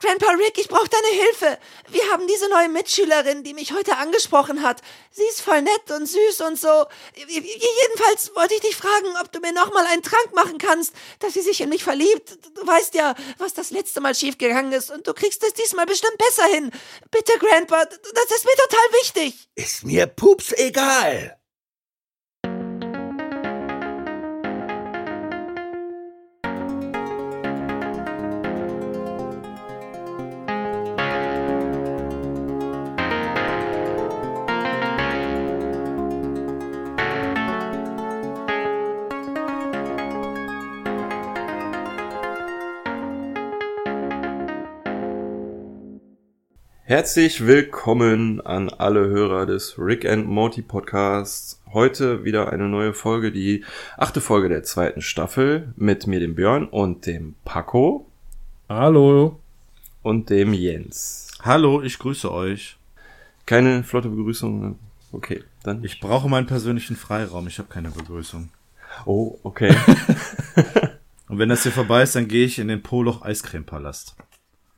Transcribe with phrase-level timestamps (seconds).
[0.00, 1.58] Grandpa Rick, ich brauche deine Hilfe.
[1.88, 4.80] Wir haben diese neue Mitschülerin, die mich heute angesprochen hat.
[5.10, 6.86] Sie ist voll nett und süß und so.
[7.16, 11.42] Jedenfalls wollte ich dich fragen, ob du mir nochmal einen Trank machen kannst, dass sie
[11.42, 12.38] sich in mich verliebt.
[12.54, 16.18] Du weißt ja, was das letzte Mal schiefgegangen ist und du kriegst es diesmal bestimmt
[16.18, 16.70] besser hin.
[17.10, 19.48] Bitte, Grandpa, das ist mir total wichtig.
[19.56, 21.37] Ist mir pups egal.
[46.88, 51.60] Herzlich willkommen an alle Hörer des Rick and Morty Podcasts.
[51.74, 53.62] Heute wieder eine neue Folge, die
[53.98, 58.06] achte Folge der zweiten Staffel mit mir, dem Björn und dem Paco.
[58.70, 59.38] Hallo.
[60.02, 61.30] Und dem Jens.
[61.42, 62.78] Hallo, ich grüße euch.
[63.44, 64.78] Keine flotte Begrüßung.
[65.12, 65.84] Okay, dann.
[65.84, 67.48] Ich brauche meinen persönlichen Freiraum.
[67.48, 68.48] Ich habe keine Begrüßung.
[69.04, 69.76] Oh, okay.
[71.28, 74.16] und wenn das hier vorbei ist, dann gehe ich in den Poloch Eiscreme Palast.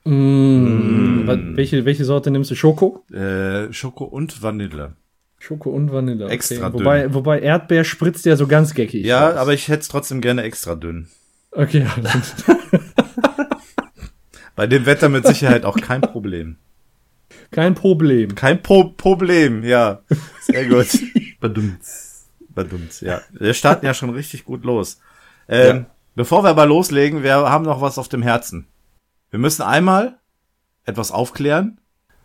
[0.05, 1.25] Mm.
[1.25, 1.57] Mm.
[1.57, 2.55] Welche, welche Sorte nimmst du?
[2.55, 3.05] Schoko?
[3.13, 4.95] Äh, Schoko und Vanille.
[5.39, 6.27] Schoko und Vanille.
[6.27, 6.35] Okay.
[6.35, 6.81] Extra dünn.
[6.81, 9.05] Wobei, wobei Erdbeer spritzt ja so ganz geckig.
[9.05, 9.37] Ja, raus.
[9.37, 11.09] aber ich hätte es trotzdem gerne extra dünn.
[11.53, 11.87] Okay.
[14.57, 16.57] Bei dem Wetter mit Sicherheit auch kein Problem.
[17.51, 18.35] Kein Problem.
[18.35, 20.03] Kein Pro Problem, ja.
[20.43, 20.89] Sehr gut.
[21.41, 22.29] Badumts.
[22.51, 23.23] Badumts, ja.
[23.33, 25.01] Wir starten ja schon richtig gut los.
[25.49, 25.87] Ähm, ja.
[26.15, 28.67] Bevor wir aber loslegen, wir haben noch was auf dem Herzen.
[29.31, 30.19] Wir müssen einmal
[30.85, 31.79] etwas aufklären.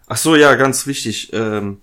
[0.07, 1.31] Ach so, ja, ganz wichtig.
[1.33, 1.81] Ähm,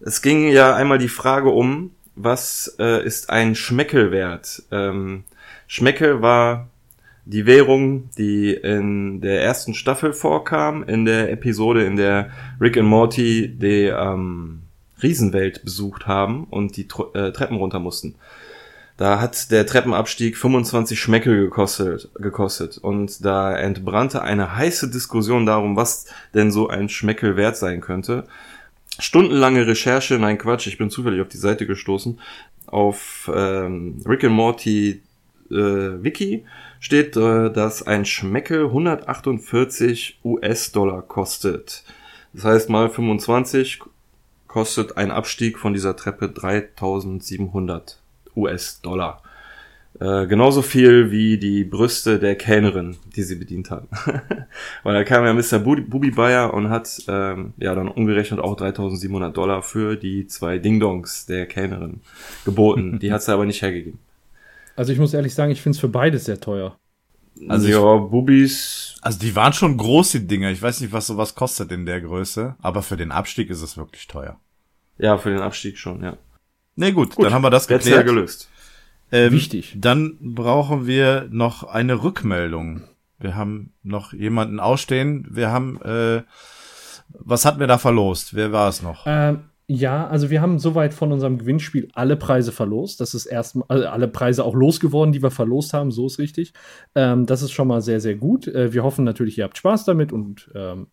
[0.00, 4.62] es ging ja einmal die Frage um, was äh, ist ein Schmeckelwert?
[4.70, 5.24] Ähm,
[5.66, 6.68] Schmeckel war
[7.24, 12.30] die Währung, die in der ersten Staffel vorkam, in der Episode, in der
[12.60, 14.62] Rick und Morty die ähm,
[15.02, 18.14] Riesenwelt besucht haben und die äh, Treppen runter mussten.
[18.96, 22.78] Da hat der Treppenabstieg 25 Schmeckel gekostet, gekostet.
[22.78, 28.24] Und da entbrannte eine heiße Diskussion darum, was denn so ein Schmeckel wert sein könnte.
[28.98, 32.18] Stundenlange Recherche, nein Quatsch, ich bin zufällig auf die Seite gestoßen.
[32.66, 35.02] Auf ähm, Rick and Morty
[35.50, 36.46] äh, Wiki
[36.80, 41.84] steht, äh, dass ein Schmeckel 148 US-Dollar kostet.
[42.32, 43.80] Das heißt mal 25
[44.46, 48.00] kostet ein Abstieg von dieser Treppe 3700
[48.36, 49.22] US-Dollar.
[49.98, 53.88] Äh, genauso viel wie die Brüste der Kellnerin, die sie bedient haben.
[54.82, 55.58] Weil da kam ja Mr.
[55.58, 61.26] Bubi Bayer und hat ähm, ja dann umgerechnet auch 3700 Dollar für die zwei Ding-Dongs
[61.26, 62.00] der Kellnerin
[62.44, 62.98] geboten.
[62.98, 63.98] die hat sie aber nicht hergegeben.
[64.74, 66.76] Also ich muss ehrlich sagen, ich finde es für beides sehr teuer.
[67.48, 68.96] Also ja, Bubis.
[69.00, 70.50] Also die waren schon groß, die Dinger.
[70.50, 73.76] Ich weiß nicht, was sowas kostet in der Größe, aber für den Abstieg ist es
[73.76, 74.38] wirklich teuer.
[74.98, 76.16] Ja, für den Abstieg schon, ja.
[76.76, 77.96] Nee, gut, gut, dann haben wir das geklärt.
[77.96, 78.50] Ja gelöst.
[79.10, 79.76] Ähm, Wichtig.
[79.78, 82.82] Dann brauchen wir noch eine Rückmeldung.
[83.18, 85.26] Wir haben noch jemanden ausstehen.
[85.30, 86.22] Wir haben, äh,
[87.08, 88.34] was hatten wir da verlost?
[88.34, 89.04] Wer war es noch?
[89.06, 93.00] Ähm, ja, also wir haben soweit von unserem Gewinnspiel alle Preise verlost.
[93.00, 95.90] Das ist erstmal also alle Preise auch losgeworden, die wir verlost haben.
[95.90, 96.52] So ist richtig.
[96.94, 98.46] Ähm, das ist schon mal sehr, sehr gut.
[98.46, 100.88] Äh, wir hoffen natürlich, ihr habt Spaß damit und ähm,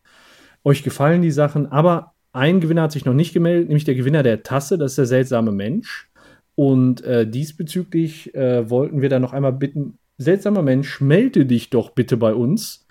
[0.63, 1.71] euch gefallen die Sachen.
[1.71, 4.97] Aber ein Gewinner hat sich noch nicht gemeldet, nämlich der Gewinner der Tasse, das ist
[4.97, 6.09] der seltsame Mensch.
[6.55, 11.91] Und äh, diesbezüglich äh, wollten wir da noch einmal bitten, seltsamer Mensch, melde dich doch
[11.91, 12.83] bitte bei uns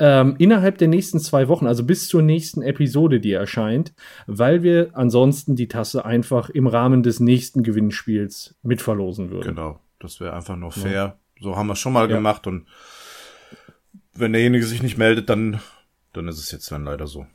[0.00, 3.92] ähm, innerhalb der nächsten zwei Wochen, also bis zur nächsten Episode, die erscheint,
[4.26, 9.56] weil wir ansonsten die Tasse einfach im Rahmen des nächsten Gewinnspiels mitverlosen würden.
[9.56, 10.92] Genau, das wäre einfach nur fair.
[10.92, 11.18] Ja.
[11.40, 12.16] So haben wir es schon mal ja.
[12.16, 12.66] gemacht und
[14.14, 15.60] wenn derjenige sich nicht meldet, dann,
[16.12, 17.26] dann ist es jetzt dann leider so.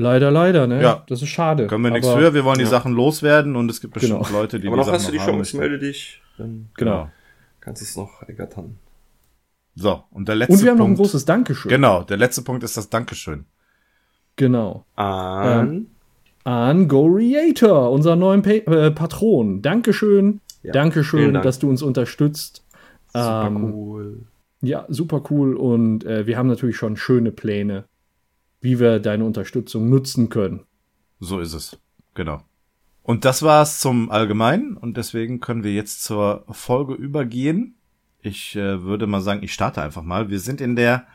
[0.00, 0.80] Leider, leider, ne?
[0.80, 1.02] Ja.
[1.08, 1.66] Das ist schade.
[1.66, 2.70] Können wir nichts für, wir wollen die ja.
[2.70, 4.38] Sachen loswerden und es gibt bestimmt genau.
[4.38, 6.22] Leute, die Aber die noch Sachen hast du die Chance, melde dich.
[6.38, 7.10] Dann genau.
[7.60, 8.78] Kannst du es noch ergattern.
[9.74, 11.68] So, und der letzte Und wir haben Punkt, noch ein großes Dankeschön.
[11.68, 13.44] Genau, der letzte Punkt ist das Dankeschön.
[14.36, 14.86] Genau.
[14.94, 15.68] An?
[15.68, 15.86] Ähm,
[16.44, 19.62] an Goriator, unser neuen pa äh, Patron.
[19.62, 20.40] Dankeschön.
[20.62, 21.42] Ja, Dankeschön, Dank.
[21.42, 22.64] dass du uns unterstützt.
[23.12, 24.18] Super ähm, cool.
[24.62, 25.56] Ja, super cool.
[25.56, 27.84] Und äh, wir haben natürlich schon schöne Pläne
[28.60, 30.64] wie wir deine Unterstützung nutzen können.
[31.20, 31.78] So ist es.
[32.14, 32.42] Genau.
[33.02, 37.76] Und das war's zum Allgemeinen und deswegen können wir jetzt zur Folge übergehen.
[38.20, 40.28] Ich äh, würde mal sagen, ich starte einfach mal.
[40.28, 41.06] Wir sind in der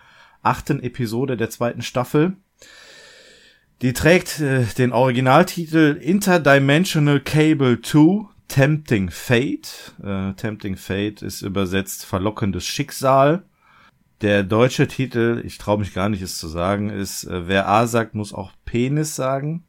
[0.42, 2.38] achten Episode der zweiten Staffel.
[3.82, 9.94] Die trägt äh, den Originaltitel Interdimensional Cable 2 Tempting Fate.
[10.04, 13.44] Äh, Tempting Fate ist übersetzt verlockendes Schicksal.
[14.24, 17.88] Der deutsche Titel, ich traue mich gar nicht, es zu sagen, ist äh, Wer A
[17.88, 19.66] sagt, muss auch Penis sagen.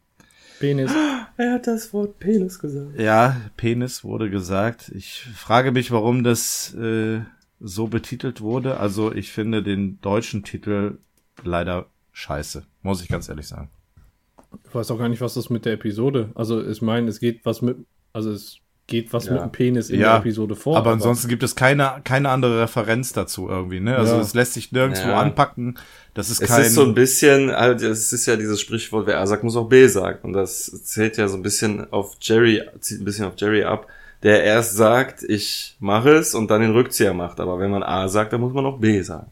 [0.61, 0.93] Penis.
[1.37, 2.97] Er hat das Wort Penis gesagt.
[2.97, 4.93] Ja, Penis wurde gesagt.
[4.95, 7.23] Ich frage mich, warum das äh,
[7.59, 8.79] so betitelt wurde.
[8.79, 10.99] Also ich finde den deutschen Titel
[11.43, 13.69] leider scheiße, muss ich ganz ehrlich sagen.
[14.65, 16.31] Ich weiß auch gar nicht, was das mit der Episode.
[16.37, 17.79] Also ich meine, es geht was mit,
[18.13, 19.33] also es geht was Ja.
[19.33, 20.77] mit dem Penis in Ja, der Episode vor.
[20.77, 23.97] aber ansonsten gibt es keine, keine andere Referenz dazu irgendwie, ne?
[23.97, 24.21] Also Ja.
[24.21, 25.21] es lässt sich nirgendwo Ja.
[25.21, 25.79] anpacken.
[26.13, 26.63] Das ist Es kein.
[26.63, 29.69] ist so ein bisschen, also es ist ja dieses Sprichwort, wer A sagt, muss auch
[29.69, 30.19] B sagen.
[30.23, 33.87] Und das zählt ja so ein bisschen auf Jerry, zieht ein bisschen auf Jerry ab,
[34.23, 37.41] der erst sagt, ich mache es und dann den Rückzieher macht.
[37.41, 39.27] Aber wenn man A sagt, dann muss man auch B sagen.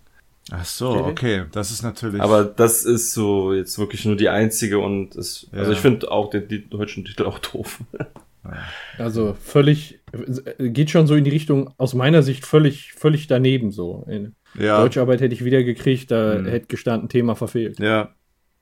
[0.51, 1.45] Ach so, okay.
[1.53, 2.21] Das ist natürlich.
[2.21, 5.77] Aber das ist so jetzt wirklich nur die einzige und es, also Ja.
[5.77, 7.79] ich finde auch den, den deutschen Titel auch doof.
[8.99, 10.01] Also völlig,
[10.59, 14.05] geht schon so in die Richtung, aus meiner Sicht völlig, völlig daneben so.
[14.09, 16.47] In ja, Deutscharbeit hätte ich wieder gekriegt, da Mhm.
[16.47, 17.79] hätte gestanden, Thema verfehlt.
[17.79, 18.11] ja,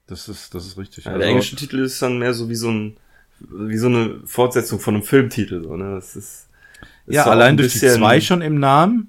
[0.07, 1.05] das ist, das ist richtig.
[1.05, 2.97] Ja, Also- der englische Titel ist dann mehr so wie so ein,
[3.41, 5.95] wie so eine Fortsetzung von einem Filmtitel, so, ne?
[5.95, 6.49] Das ist,
[7.07, 9.09] ist Ja, allein ein durch die zwei schon im Namen,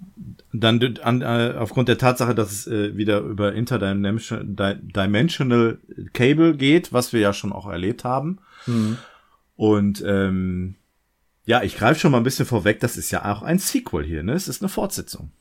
[0.54, 5.80] dann an, äh, aufgrund der Tatsache, dass es äh, wieder über Interdimensional Di Dimensional
[6.14, 8.40] Cable geht, was wir ja schon auch erlebt haben.
[8.68, 8.98] Mhm.
[9.56, 10.76] Und ähm,
[11.46, 14.24] ja, ich greife schon mal ein bisschen vorweg, das ist ja auch ein Sequel hier,
[14.24, 14.34] ne?
[14.34, 15.32] Es ist eine Fortsetzung.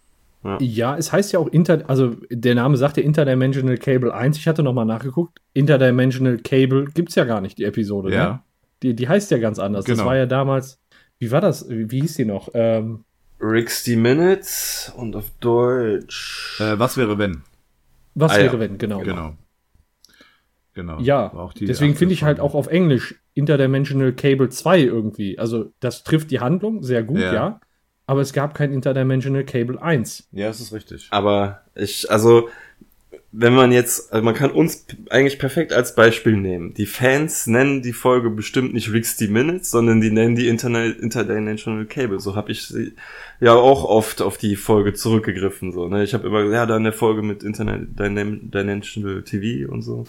[0.58, 4.38] Ja, es heißt ja auch Inter, also der Name sagt ja Interdimensional Cable 1.
[4.38, 5.38] Ich hatte nochmal nachgeguckt.
[5.52, 8.08] Interdimensional Cable gibt's ja gar nicht, die Episode.
[8.08, 8.14] Ne?
[8.14, 8.44] Ja.
[8.82, 9.84] Die, die heißt ja ganz anders.
[9.84, 10.08] Das Genau.
[10.08, 10.80] war ja damals,
[11.18, 11.68] wie war das?
[11.68, 12.48] Wie, wie hieß die noch?
[12.54, 13.04] Ähm,
[13.38, 16.58] 60 Minutes und auf Deutsch.
[16.58, 17.42] Äh, was wäre wenn?
[18.14, 18.44] was Ah, ja.
[18.44, 19.00] wäre wenn, genau.
[19.00, 19.34] Genau.
[20.72, 21.00] Genau.
[21.00, 25.38] Ja, War auch die deswegen finde ich halt auch auf Englisch Interdimensional Cable 2 irgendwie.
[25.38, 27.34] Also das trifft die Handlung sehr gut, Ja.
[27.34, 27.60] ja.
[28.06, 30.28] Aber es gab kein Interdimensional Cable 1.
[30.32, 31.06] Ja, das ist richtig.
[31.10, 32.48] Aber ich, also,
[33.30, 36.74] wenn man jetzt, also man kann uns eigentlich perfekt als Beispiel nehmen.
[36.74, 41.84] Die Fans nennen die Folge bestimmt nicht 60 Minutes, sondern die nennen die Interna Interdimensional
[41.86, 42.18] Cable.
[42.18, 42.94] So habe ich sie
[43.38, 45.70] ja auch oft auf die Folge zurückgegriffen.
[45.70, 46.02] So, ne?
[46.02, 50.04] Ich habe immer, ja, da in der Folge mit Interdimensional TV und so.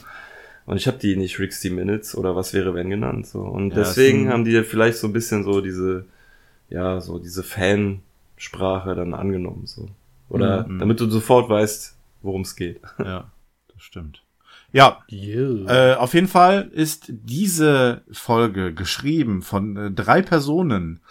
[0.71, 3.27] Und ich habe die nicht 60 Minutes oder was wäre wenn genannt.
[3.27, 3.39] So.
[3.41, 6.06] Und Ja, deswegen haben die vielleicht so ein bisschen so diese,
[6.69, 9.63] ja, so diese Fansprache dann angenommen.
[9.68, 9.89] So.
[10.29, 10.79] Oder Mhm.
[10.79, 12.79] damit du sofort weißt, worum es geht.
[13.00, 13.31] Ja,
[13.73, 14.23] das stimmt.
[14.71, 15.91] Ja, Yeah.
[15.91, 21.01] Äh, auf jeden Fall ist diese Folge geschrieben von äh, drei Personen.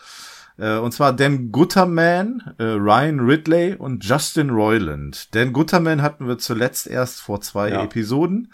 [0.57, 5.35] Äh, und zwar Dan Gutterman, äh, Ryan Ridley und Justin Roiland.
[5.35, 7.85] Dan Gutterman hatten wir zuletzt erst vor zwei Ja.
[7.85, 8.51] Episoden.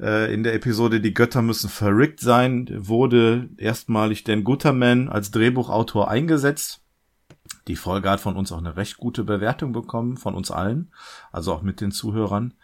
[0.00, 6.08] Äh, in der Episode Die Götter müssen verrückt sein, wurde erstmalig Dan Gutterman als Drehbuchautor
[6.08, 6.80] eingesetzt.
[7.68, 10.92] Die Folge hat von uns auch eine recht gute Bewertung bekommen, von uns allen,
[11.32, 12.54] also auch mit den Zuhörern.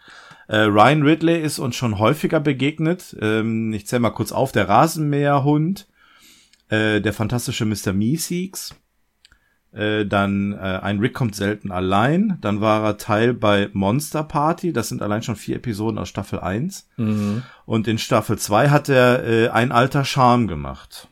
[0.47, 3.15] Äh, Ryan Ridley ist uns schon häufiger begegnet.
[3.19, 4.51] Ähm, ich zähle mal kurz auf.
[4.51, 5.87] Der Rasenmäherhund,
[6.69, 7.93] äh, der fantastische Mr.
[7.93, 8.75] Meeseeks,
[9.73, 12.37] äh, dann äh, ein Rick kommt selten allein.
[12.41, 14.73] Dann war er Teil bei Monster Party.
[14.73, 16.89] Das sind allein schon vier Episoden aus Staffel 1.
[16.97, 17.43] Mhm.
[17.65, 21.07] Und in Staffel 2 hat er äh, ein alter Charme gemacht.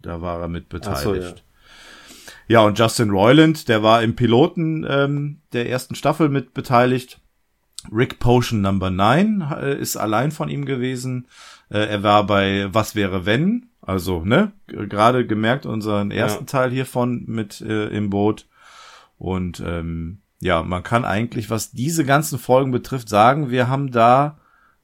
[0.00, 0.98] Da war er mit beteiligt.
[0.98, 1.34] Ach so, ja.
[2.48, 7.20] Ja, und Justin Roiland, der war im Piloten ähm, der ersten Staffel mit beteiligt.
[7.92, 11.28] Rick Potion Number 9 äh, ist allein von ihm gewesen.
[11.70, 13.66] Äh, er war bei Was wäre wenn?
[13.80, 18.46] Also, ne, gerade gemerkt unseren ersten Teil hiervon mit äh, im Boot.
[19.18, 24.38] Und ähm, ja, man kann eigentlich, was diese ganzen Folgen betrifft, sagen, wir haben da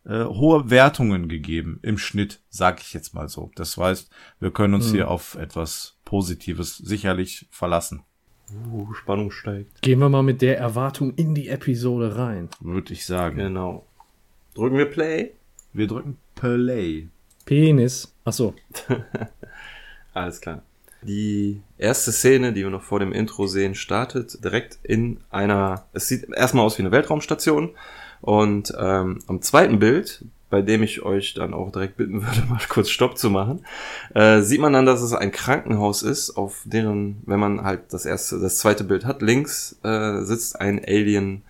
[0.05, 3.51] äh, hohe Wertungen gegeben im Schnitt, sag ich jetzt mal so.
[3.55, 4.95] Das heißt, wir können uns Mhm.
[4.95, 8.03] hier auf etwas Positives sicherlich verlassen,
[8.73, 9.83] Uh, Spannung steigt.
[9.83, 12.49] Gehen wir mal mit der Erwartung in die Episode rein.
[12.61, 13.39] würde ich sagen.
[13.39, 13.85] Genau.
[14.55, 15.33] Drücken wir Play.
[15.77, 17.09] Wir drücken Play.
[17.45, 18.11] Penis.
[18.25, 18.55] Achso.
[20.15, 20.63] Alles klar.
[21.03, 26.09] Die erste Szene, die wir noch vor dem Intro sehen, startet direkt in einer, es
[26.09, 27.73] sieht erstmal aus wie eine Weltraumstation
[28.23, 32.59] und ähm, am zweiten Bild, bei dem ich euch dann auch direkt bitten würde, mal
[32.71, 33.67] kurz Stopp zu machen,
[34.15, 38.07] äh, sieht man dann, dass es ein Krankenhaus ist, auf deren, wenn man halt das
[38.07, 41.43] erste, das zweite Bild hat, links äh, sitzt ein Alien,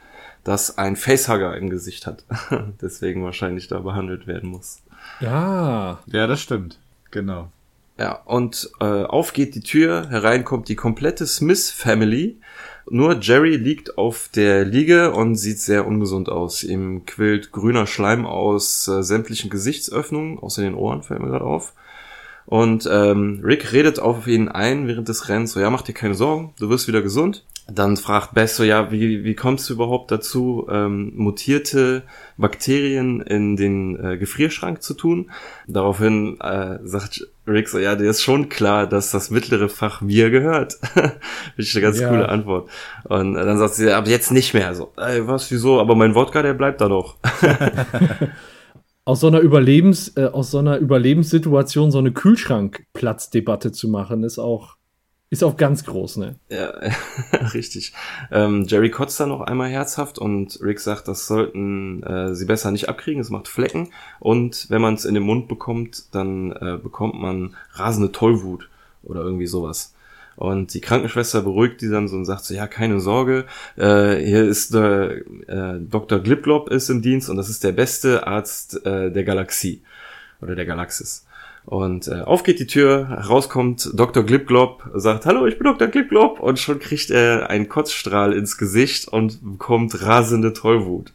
[0.46, 2.24] das ein Facehugger im Gesicht hat,
[2.80, 4.80] deswegen wahrscheinlich da behandelt werden muss.
[5.20, 5.98] Ja.
[6.06, 6.78] Ja, das stimmt.
[7.10, 7.50] Genau.
[7.98, 12.36] Ja, und äh, auf geht die Tür, herein kommt die komplette Smith Family.
[12.88, 16.62] Nur Jerry liegt auf der Liege und sieht sehr ungesund aus.
[16.62, 21.72] Ihm quillt grüner Schleim aus äh, sämtlichen Gesichtsöffnungen, außer den Ohren, fällt mir gerade auf.
[22.46, 26.14] Und ähm, Rick redet auf ihn ein während des Rennens, so ja, mach dir keine
[26.14, 27.44] Sorgen, du wirst wieder gesund.
[27.68, 32.04] Dann fragt Bess so, ja, wie, wie kommst du überhaupt dazu, ähm, mutierte
[32.36, 35.32] Bakterien in den äh, Gefrierschrank zu tun?
[35.66, 40.30] Daraufhin äh, sagt Rick so, ja, dir ist schon klar, dass das mittlere Fach mir
[40.30, 40.74] gehört.
[40.94, 41.16] Finde
[41.58, 42.08] ich eine ganz Ja.
[42.08, 42.70] coole Antwort.
[43.02, 44.72] Und dann sagt sie, aber jetzt nicht mehr.
[44.76, 45.80] So, ey, was, wieso?
[45.80, 47.16] Aber mein Wodka, der bleibt da noch.
[49.06, 54.40] Aus so einer Überlebens, äh, aus so einer Überlebenssituation so eine Kühlschrankplatzdebatte zu machen, ist
[54.40, 54.76] auch,
[55.30, 56.40] ist auch ganz groß, ne?
[56.50, 56.74] Ja,
[57.54, 57.92] richtig.
[58.32, 62.72] Ähm, Jerry kotzt dann noch einmal herzhaft und Rick sagt, das sollten äh, sie besser
[62.72, 66.76] nicht abkriegen, es macht Flecken und wenn man es in den Mund bekommt, dann äh,
[66.76, 68.68] bekommt man rasende Tollwut
[69.04, 69.94] oder irgendwie sowas.
[70.36, 74.44] Und die Krankenschwester beruhigt die dann so und sagt so, ja, keine Sorge, äh, hier
[74.44, 76.20] ist der äh, Dr.
[76.20, 79.82] Glipglop ist im Dienst und das ist der beste Arzt äh, der Galaxie
[80.42, 81.24] oder der Galaxis.
[81.64, 84.22] Und äh, auf geht die Tür, rauskommt Dr.
[84.22, 85.88] Glipglop, sagt, hallo, ich bin Dr.
[85.88, 91.12] Glipglop und schon kriegt er einen Kotzstrahl ins Gesicht und bekommt rasende Tollwut.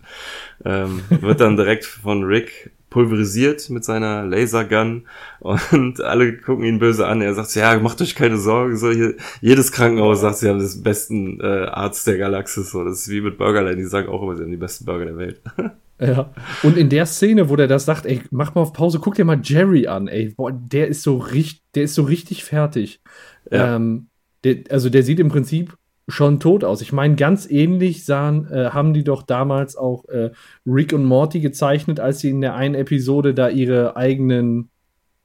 [0.66, 5.08] Ähm, wird dann direkt von Rick pulverisiert mit seiner Lasergun
[5.40, 7.22] und alle gucken ihn böse an.
[7.22, 8.78] Er sagt, ja, macht euch keine Sorgen.
[8.78, 12.70] So, hier, jedes Krankenhaus sagt, sie haben das besten äh, Arzt der Galaxis.
[12.70, 15.06] So, das ist wie mit Burgerland, die sagen auch immer, sie haben die besten Burger
[15.06, 15.42] der Welt.
[16.04, 16.34] Ja.
[16.64, 19.24] Und in der Szene, wo der das sagt, ey, mach mal auf Pause, guck dir
[19.24, 23.02] mal Jerry an, ey, boah, der ist so richtig, der ist so richtig fertig.
[23.52, 23.76] Ja.
[23.76, 24.08] Ähm,
[24.44, 25.78] der, also der sieht im Prinzip
[26.12, 26.82] schon tot aus.
[26.82, 30.32] Ich meine, ganz ähnlich sahen, äh, haben die doch damals auch äh,
[30.66, 34.70] Rick und Morty gezeichnet, als sie in der einen Episode da ihre eigenen,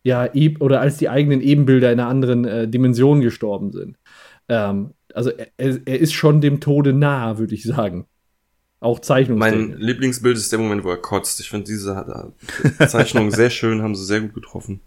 [0.02, 3.98] ja, e oder als die eigenen Ebenbilder in einer anderen äh, Dimension gestorben sind.
[4.48, 8.06] Ähm, also er, er ist schon dem Tode nahe, würde ich sagen.
[8.78, 9.80] Auch Mein Zeichnungstechnisch.
[9.80, 11.40] Lieblingsbild ist der Moment, wo er kotzt.
[11.40, 12.32] Ich finde diese
[12.78, 14.80] äh, Zeichnung sehr schön, haben sie sehr gut getroffen.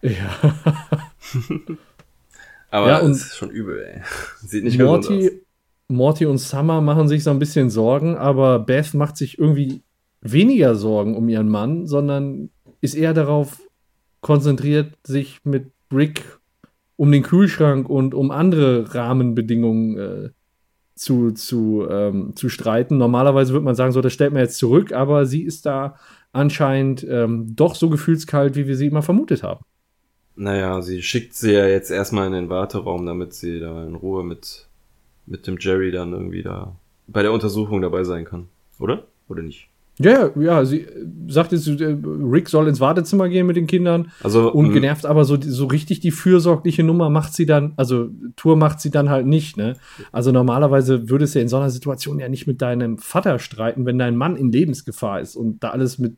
[0.00, 0.38] Ja.
[2.70, 4.02] Aber Ja, und ist schon übel, ey.
[4.44, 5.30] Sieht nicht gesund aus.
[5.88, 9.82] Morty, und Summer machen sich so ein bisschen Sorgen, aber Beth macht sich irgendwie
[10.20, 12.50] weniger Sorgen um ihren Mann, sondern
[12.80, 13.60] ist eher darauf
[14.20, 16.22] konzentriert, sich mit Rick
[16.96, 20.30] um den Kühlschrank und um andere Rahmenbedingungen äh,
[20.94, 22.98] zu, zu, ähm, zu streiten.
[22.98, 25.96] Normalerweise würde man sagen, so, das stellt man jetzt zurück, aber sie ist da
[26.32, 29.64] anscheinend ähm, doch so gefühlskalt, wie wir sie immer vermutet haben.
[30.36, 34.24] Naja, sie schickt sie ja jetzt erstmal in den Warteraum, damit sie da in Ruhe
[34.24, 34.68] mit,
[35.26, 36.76] mit dem Jerry dann irgendwie da
[37.06, 38.48] bei der Untersuchung dabei sein kann.
[38.78, 39.04] Oder?
[39.28, 39.68] Oder nicht?
[39.98, 43.68] Ja, ja, ja, sie äh, sagt jetzt, äh, Rick soll ins Wartezimmer gehen mit den
[43.68, 44.10] Kindern.
[44.24, 48.08] Also, Und m, genervt, aber so, so richtig die fürsorgliche Nummer macht sie dann, also
[48.34, 49.76] Tour macht sie dann halt nicht, ne?
[50.10, 53.98] Also normalerweise würdest du in so einer Situation ja nicht mit deinem Vater streiten, wenn
[53.98, 56.16] dein Mann in Lebensgefahr ist und da alles mit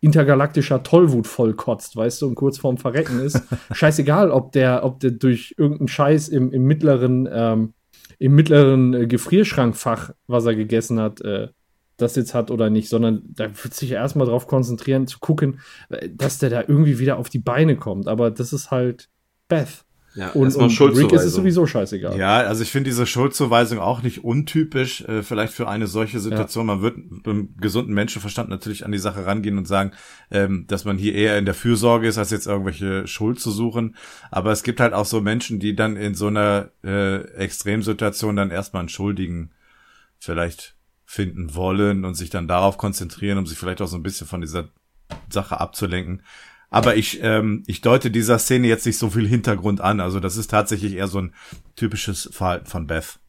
[0.00, 3.42] intergalaktischer Tollwut vollkotzt, weißt du, und kurz vorm Verrecken ist.
[3.72, 7.72] Scheißegal, ob der, ob der durch irgendeinen Scheiß im, im mittleren, ähm,
[8.18, 11.48] im mittleren äh, Gefrierschrankfach, was er gegessen hat, äh,
[11.96, 16.08] das jetzt hat oder nicht, sondern da wird sich erstmal drauf konzentrieren, zu gucken, äh,
[16.10, 18.08] dass der da irgendwie wieder auf die Beine kommt.
[18.08, 19.08] Aber das ist halt
[19.48, 19.83] Beth.
[20.14, 22.16] Ja, Und, und Rick ist es sowieso scheißegal.
[22.16, 26.66] Ja, also ich finde diese Schuldzuweisung auch nicht untypisch, äh, vielleicht für eine solche Situation.
[26.66, 29.90] Man wird beim gesunden Menschenverstand natürlich an die Sache rangehen und sagen,
[30.30, 33.96] ähm, dass man hier eher in der Fürsorge ist, als jetzt irgendwelche Schuld zu suchen.
[34.30, 38.50] Aber es gibt halt auch so Menschen, die dann in so einer äh, Extremsituation dann
[38.50, 39.50] erstmal einen Schuldigen
[40.18, 44.26] vielleicht finden wollen und sich dann darauf konzentrieren, um sich vielleicht auch so ein bisschen
[44.26, 44.68] von dieser
[45.28, 46.22] Sache abzulenken.
[46.74, 50.00] Aber ich, ähm, ich deute dieser Szene jetzt nicht so viel Hintergrund an.
[50.00, 51.32] Also das ist tatsächlich eher so ein
[51.76, 53.20] typisches Verhalten von Beth.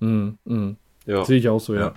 [0.00, 0.76] Mhm, mhm.
[1.06, 1.24] Ja.
[1.24, 1.80] Sehe ich auch so, ja.
[1.80, 1.94] Ja.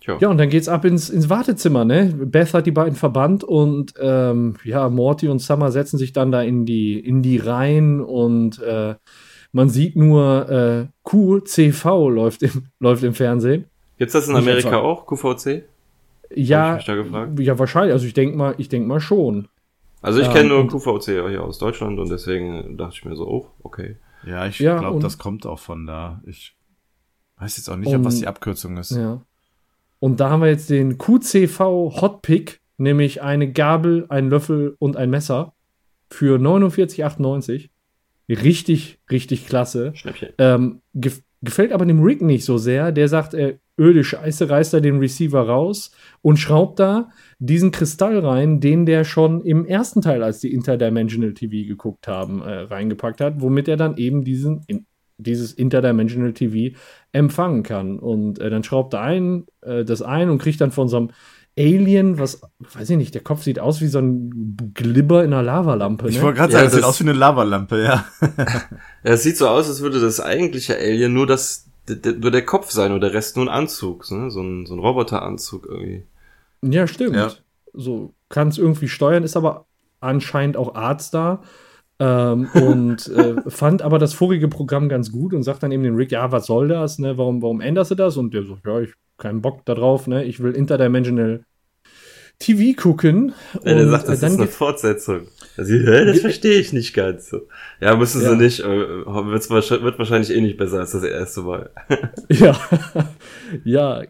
[0.00, 0.18] Tja.
[0.20, 2.12] Ja, und dann geht's ab ins, ins Wartezimmer, ne?
[2.24, 6.42] Beth hat die beiden verbannt und ähm, ja, Morty und Summer setzen sich dann da
[6.42, 8.94] in die, in die Reihen und äh,
[9.52, 13.66] man sieht nur äh, QCV läuft im, läuft im Fernsehen.
[13.98, 15.64] Gibt's das in Amerika auch, QVC?
[16.34, 17.38] Ja, Hab ich mich da gefragt.
[17.40, 17.92] ja, wahrscheinlich.
[17.92, 19.48] Also ich denke mal, ich denke mal schon.
[20.02, 23.16] Also ich Ja, kenne nur und- QVC hier aus Deutschland und deswegen dachte ich mir
[23.16, 23.96] so, oh, okay.
[24.26, 26.22] Ja, ich Ja, glaube, und- das kommt auch von da.
[26.26, 26.56] Ich
[27.36, 28.90] weiß jetzt auch nicht, ob was Und- die Abkürzung ist.
[28.92, 29.20] Ja.
[29.98, 35.10] Und da haben wir jetzt den QCV Hotpick, nämlich eine Gabel, ein Löffel und ein
[35.10, 35.52] Messer
[36.10, 37.70] für 49,98.
[38.28, 39.92] Richtig, richtig klasse.
[39.94, 40.30] Schnäppchen.
[40.38, 42.92] Ähm, gef gefällt aber dem Rick nicht so sehr.
[42.92, 45.90] Der sagt, er, öde Scheiße, reißt er den Receiver raus
[46.22, 47.08] und schraubt da
[47.38, 52.42] diesen Kristall rein, den der schon im ersten Teil, als die Interdimensional TV geguckt haben,
[52.42, 54.84] äh, reingepackt hat, womit er dann eben diesen, in,
[55.16, 56.76] dieses Interdimensional TV
[57.12, 57.98] empfangen kann.
[57.98, 61.08] Und äh, dann schraubt er ein, äh, das ein und kriegt dann von so einem
[61.58, 65.42] Alien, was, weiß ich nicht, der Kopf sieht aus wie so ein Glibber in einer
[65.42, 66.04] Lavalampe.
[66.04, 66.10] Ne?
[66.10, 68.04] Ich wollte gerade Ja, sagen, es sieht das- aus wie eine Lavalampe, ja.
[69.04, 71.69] Ja, es sieht so aus, als würde das eigentliche Alien nur das,
[72.20, 74.30] nur der Kopf sein und der Rest nur ein Anzug, ne?
[74.30, 76.04] so ein, so ein Roboteranzug irgendwie.
[76.62, 77.16] Ja, stimmt.
[77.16, 77.32] Ja.
[77.72, 79.66] So kann es irgendwie steuern, ist aber
[80.00, 81.42] anscheinend auch Arzt da.
[81.98, 85.96] Ähm, und äh, fand aber das vorige Programm ganz gut und sagt dann eben dem
[85.96, 87.18] Rick, ja, was soll das, ne?
[87.18, 88.16] Warum, warum änderst du das?
[88.16, 90.24] Und der sagt, ja, ich hab keinen Bock da drauf, ne?
[90.24, 91.44] Ich will Interdimensional
[92.40, 93.32] TV gucken.
[93.62, 95.28] Und, sagt, das äh, ist dann eine Fortsetzung.
[95.56, 97.42] Also, hä, das verstehe ich nicht ganz so.
[97.80, 98.30] Ja, müssen Ja.
[98.30, 101.70] sie nicht, äh, wird's wahrscheinlich, wird wahrscheinlich eh nicht besser als das erste Mal.
[102.30, 102.58] Ja,
[103.64, 104.02] ja,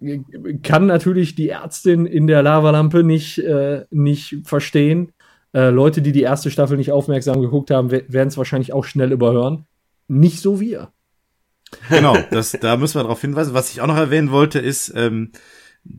[0.62, 5.12] kann natürlich die Ärztin in der Lavalampe nicht, äh, nicht verstehen.
[5.52, 8.84] Äh, Leute, die die erste Staffel nicht aufmerksam geguckt haben, we- werden es wahrscheinlich auch
[8.84, 9.66] schnell überhören.
[10.06, 10.92] Nicht so wir.
[11.88, 13.54] Genau, das, da müssen wir darauf hinweisen.
[13.54, 15.32] Was ich auch noch erwähnen wollte, ist ähm,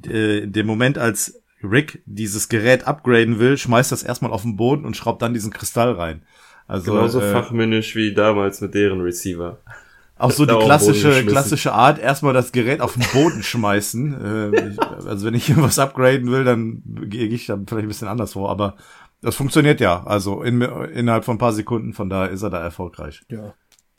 [0.08, 4.86] äh, der Moment, als Rick dieses Gerät upgraden will, schmeißt das erstmal auf den Boden
[4.86, 6.24] und schraubt dann diesen Kristall rein.
[6.68, 9.60] Also Genauso äh, fachmännisch wie damals mit deren Receiver.
[10.18, 14.52] auch so die Da klassische klassische Art, erstmal das Gerät auf den Boden schmeißen.
[14.54, 18.08] Äh, ich, also wenn ich irgendwas upgraden will, dann gehe ich dann vielleicht ein bisschen
[18.08, 18.76] anders vor, aber
[19.22, 20.04] das funktioniert ja.
[20.06, 23.22] Also in, innerhalb von ein paar Sekunden, von daher ist er da erfolgreich.
[23.30, 23.54] Ja.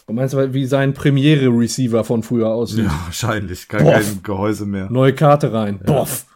[0.07, 2.87] Du meinst, wie sein Premiere-Receiver von früher aussieht?
[2.87, 3.69] Ja, wahrscheinlich.
[3.69, 4.91] Kein, kein Gehäuse mehr.
[4.91, 5.79] Neue Karte rein.
[5.85, 6.27] Boff.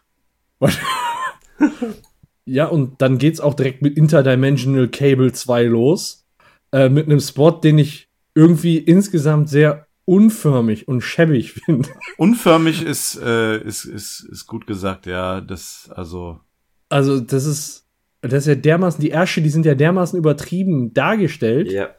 [2.44, 6.26] Ja, und dann geht's auch direkt mit Interdimensional Cable 2 los.
[6.72, 11.88] Äh, mit einem Spot, den ich irgendwie insgesamt sehr unförmig und schäbig finde.
[12.16, 15.40] Unförmig ist, äh, ist, ist, ist gut gesagt, ja.
[15.40, 16.40] Das, also.
[16.88, 17.86] Also, das ist,
[18.22, 21.70] das ist ja dermaßen, die Ärsche, die sind ja dermaßen übertrieben dargestellt.
[21.70, 21.90] Ja.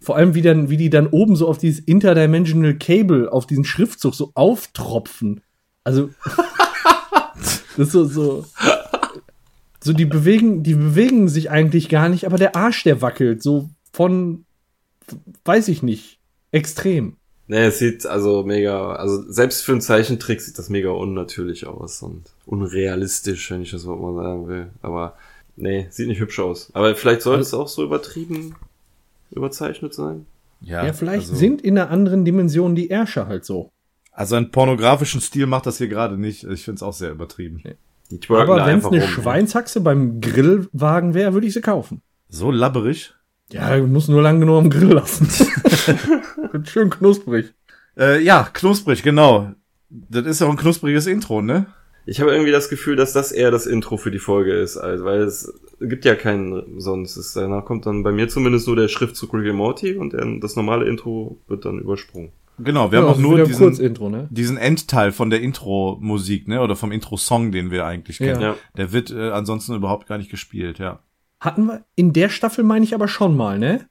[0.00, 3.64] Vor allem, wie, dann, wie die dann oben so auf dieses Interdimensional Cable, auf diesen
[3.64, 5.42] Schriftzug so auftropfen.
[5.84, 6.10] Also,
[7.36, 8.46] das ist so, so,
[9.82, 13.70] so die bewegen, die bewegen sich eigentlich gar nicht, aber der Arsch, der wackelt, so
[13.92, 14.44] von,
[15.44, 16.18] weiß ich nicht,
[16.52, 17.16] extrem.
[17.46, 22.02] Nee, es sieht also mega, also selbst für einen Zeichentrick sieht das mega unnatürlich aus
[22.02, 24.70] und unrealistisch, wenn ich das Wort mal sagen will.
[24.82, 25.16] Aber
[25.56, 26.70] nee, sieht nicht hübsch aus.
[26.74, 28.54] Aber vielleicht soll es auch so übertrieben
[29.32, 30.26] überzeichnet sein.
[30.60, 33.70] Ja, Ja, vielleicht also, sind in einer anderen Dimension die Ärsche halt so.
[34.12, 36.44] Also einen pornografischen Stil macht das hier gerade nicht.
[36.44, 37.62] Ich finde es auch sehr übertrieben.
[38.10, 39.08] Die twerken Aber wenn es eine rum.
[39.08, 42.02] Schweinshaxe beim Grillwagen wäre, würde ich sie kaufen.
[42.28, 43.14] So labberig.
[43.52, 45.26] Ja, du musst nur lang genug am Grill lassen.
[46.52, 47.52] Wird schön knusprig.
[47.96, 49.52] Äh, ja, knusprig, genau.
[49.88, 51.66] Das ist ja auch ein knuspriges Intro, ne?
[52.06, 55.04] Ich habe irgendwie das Gefühl, dass das eher das Intro für die Folge ist, also,
[55.04, 57.16] weil es gibt ja keinen sonst.
[57.16, 60.86] Es, danach kommt dann bei mir zumindest nur der Schriftzug Rick Morty und das normale
[60.86, 62.32] Intro wird dann übersprungen.
[62.62, 64.28] Genau, wir Ja, haben auch nur diesen, Kurzintro, ne?
[64.30, 66.60] diesen Endteil von der Intro-Musik, ne?
[66.60, 68.40] Oder vom Intro-Song, den wir eigentlich kennen.
[68.40, 68.56] Ja.
[68.76, 71.00] Der wird äh, ansonsten überhaupt gar nicht gespielt, ja.
[71.40, 73.86] Hatten wir in der Staffel, meine ich aber schon mal, ne?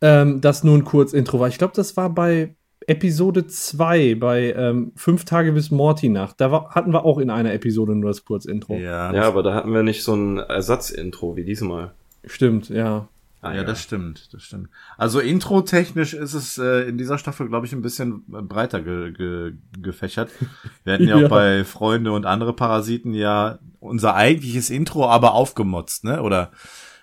[0.00, 1.48] Ähm, das nur ein Kurzintro war.
[1.48, 2.54] Ich glaube, das war bei
[2.86, 6.40] Episode 2, bei ähm, Fünf Tage bis Morty-Nacht.
[6.40, 8.76] Da war, hatten wir auch in einer Episode nur das Kurzintro.
[8.76, 11.92] Ja, Ja, aber da hatten wir nicht so ein Ersatzintro wie diesmal.
[12.24, 13.08] Stimmt, ja.
[13.42, 14.70] Ah, ja, das stimmt, das stimmt.
[14.96, 19.52] Also intro-technisch ist es äh, in dieser Staffel, glaube ich, ein bisschen breiter ge ge
[19.78, 20.30] gefächert.
[20.84, 21.26] Wir hatten ja, Ja.
[21.26, 26.22] auch bei Freunde und andere Parasiten ja unser eigentliches Intro aber aufgemotzt, ne?
[26.22, 26.50] Oder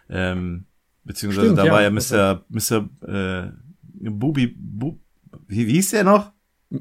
[0.10, 0.66] ähm,
[1.06, 1.72] beziehungsweise Stimmt, da ja.
[1.72, 2.44] war ja Mr.
[2.50, 2.90] Mr.
[3.08, 3.52] Äh,
[4.10, 5.00] Bubi, Bu,
[5.48, 6.33] wie, wie hieß der noch?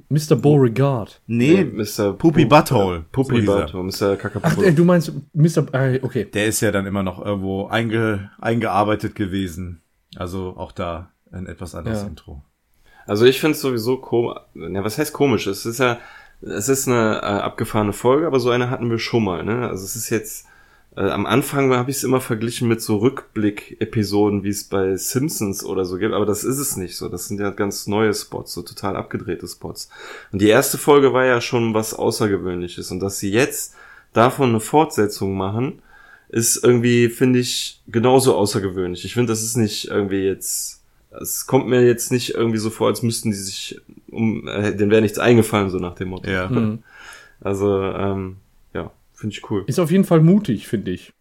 [0.09, 0.37] Mr.
[0.37, 1.21] Beauregard.
[1.27, 2.15] Nee, Mr.
[2.15, 3.05] Poopy Butthole.
[3.13, 3.53] Poopy So.
[3.55, 4.13] Butthole, Mr.
[4.15, 4.63] Ach, Kakapo.
[4.63, 5.67] äh, du meinst Mr.
[5.75, 6.25] Äh, okay.
[6.25, 9.83] Der ist ja dann immer noch irgendwo einge eingearbeitet gewesen.
[10.17, 12.09] Also auch da ein etwas anderes Ja.
[12.09, 12.43] Intro.
[13.07, 14.37] Also ich finde es sowieso komisch.
[14.55, 15.47] Ja, was heißt komisch?
[15.47, 15.99] Es ist ja,
[16.41, 19.45] es ist eine äh, abgefahrene Folge, aber so eine hatten wir schon mal.
[19.45, 19.69] Ne?
[19.69, 20.47] Also es ist jetzt
[20.97, 25.65] äh, am Anfang habe ich es immer verglichen mit so Rückblick-Episoden, wie es bei Simpsons
[25.65, 27.09] oder so gibt, aber das ist es nicht so.
[27.09, 29.89] Das sind ja ganz neue Spots, so total abgedrehte Spots.
[30.33, 33.75] Und die erste Folge war ja schon was Außergewöhnliches und dass sie jetzt
[34.13, 35.81] davon eine Fortsetzung machen,
[36.29, 39.05] ist irgendwie, finde ich, genauso außergewöhnlich.
[39.05, 42.89] Ich finde, das ist nicht irgendwie jetzt, es kommt mir jetzt nicht irgendwie so vor,
[42.89, 46.31] als müssten die sich um, äh, denen wäre nichts eingefallen, so nach dem Motto.
[46.31, 46.51] Ja.
[46.51, 46.83] Hm.
[47.45, 48.37] Also, ähm,
[49.23, 49.65] finde ich cool.
[49.67, 51.13] Ist auf jeden Fall mutig, finde ich.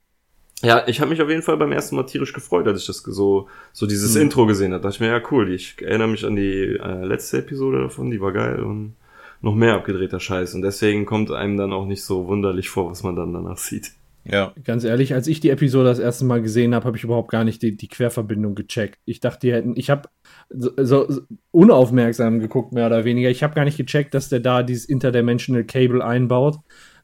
[0.64, 2.98] Ja, ich habe mich auf jeden Fall beim ersten Mal tierisch gefreut, als ich das
[2.98, 4.82] so, so dieses Intro gesehen habe.
[4.82, 8.12] Da dachte ich mir, ja cool, ich erinnere mich an die äh, letzte Episode davon,
[8.12, 8.96] die war geil und
[9.42, 10.54] noch mehr abgedrehter Scheiß.
[10.56, 13.92] Und deswegen kommt einem dann auch nicht so wunderlich vor, was man dann danach sieht.
[14.24, 14.54] Ja.
[14.64, 17.44] Ganz ehrlich, als ich die Episode das erste Mal gesehen habe, habe ich überhaupt gar
[17.44, 19.00] nicht die, die Querverbindung gecheckt.
[19.06, 20.10] Ich dachte, die hätten, ich habe
[20.50, 23.30] so, so so unaufmerksam geguckt, mehr oder weniger.
[23.30, 26.58] Ich habe gar nicht gecheckt, dass der da dieses Interdimensional Cable einbaut,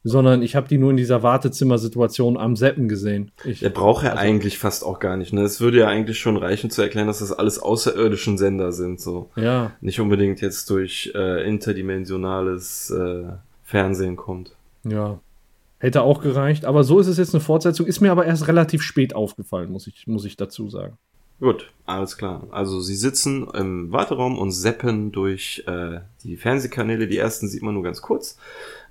[0.08, 3.32] sondern ich habe die nur in dieser Wartezimmersituation am Seppen gesehen.
[3.44, 5.34] Ich, Der braucht ja also- eigentlich fast auch gar nicht.
[5.34, 5.42] Ne?
[5.42, 9.00] Es würde ja eigentlich schon reichen zu erklären, dass das alles außerirdischen Sender sind.
[9.02, 13.24] So Ja, nicht unbedingt jetzt durch äh, interdimensionales äh,
[13.64, 14.52] Fernsehen kommt.
[14.84, 15.20] ja.
[15.80, 17.86] Hätte auch gereicht, aber so ist es jetzt eine Fortsetzung.
[17.86, 20.98] Ist mir aber erst relativ spät aufgefallen, muss ich, muss ich dazu sagen.
[21.40, 22.48] Gut, alles klar.
[22.50, 27.08] Also sie sitzen im Warteraum und seppen durch äh, die Fernsehkanäle.
[27.08, 28.38] Die ersten sieht man nur ganz kurz.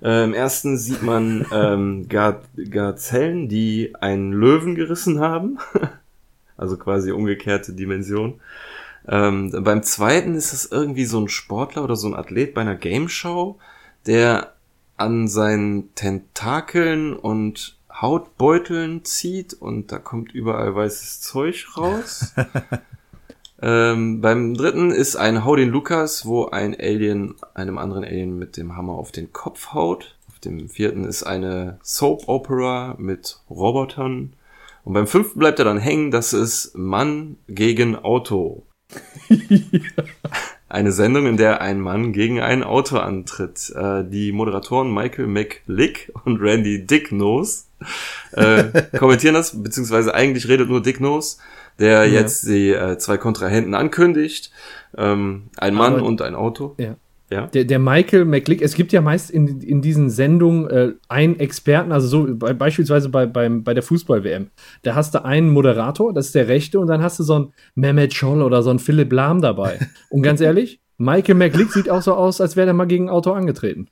[0.01, 5.59] Äh, Im ersten sieht man ähm, Gar Gazellen, die einen Löwen gerissen haben.
[6.57, 8.39] also quasi umgekehrte Dimension.
[9.07, 12.75] Ähm, beim zweiten ist es irgendwie so ein Sportler oder so ein Athlet bei einer
[12.75, 13.57] Game Show,
[14.05, 14.53] der
[14.95, 22.33] an seinen Tentakeln und Hautbeuteln zieht und da kommt überall weißes Zeug raus.
[23.61, 28.57] ähm, beim dritten ist ein Hau den Lukas, wo ein Alien einem anderen Alien mit
[28.57, 30.15] dem Hammer auf den Kopf haut.
[30.29, 34.33] Auf dem vierten ist eine Soap Opera mit Robotern.
[34.83, 38.63] Und beim fünften bleibt er dann hängen, das ist Mann gegen Auto.
[40.69, 43.69] Eine Sendung, in der ein Mann gegen ein Auto antritt.
[43.73, 47.66] Äh, die Moderatoren Michael McLick und Randy Dicknose
[48.31, 48.63] äh,
[48.97, 51.37] kommentieren das, beziehungsweise eigentlich redet nur Dicknose,
[51.79, 52.21] der Ja.
[52.21, 54.51] jetzt die äh, zwei Kontrahenten ankündigt.
[54.97, 56.75] Ähm, ein Mann Aber- und ein Auto.
[56.77, 56.95] Ja.
[57.29, 57.47] Ja.
[57.47, 61.91] Der, der Michael McLick, es gibt ja meist in, in diesen Sendungen äh, einen Experten,
[61.91, 64.47] also so bei, beispielsweise bei, beim, bei der Fußball-WM.
[64.83, 67.53] Da hast du einen Moderator, das ist der Rechte, und dann hast du so einen
[67.75, 69.77] Mehmet Scholl oder so einen Philipp Lahm dabei.
[70.09, 73.13] Und ganz ehrlich, Michael McLick sieht auch so aus, als wäre er mal gegen ein
[73.13, 73.89] Auto angetreten.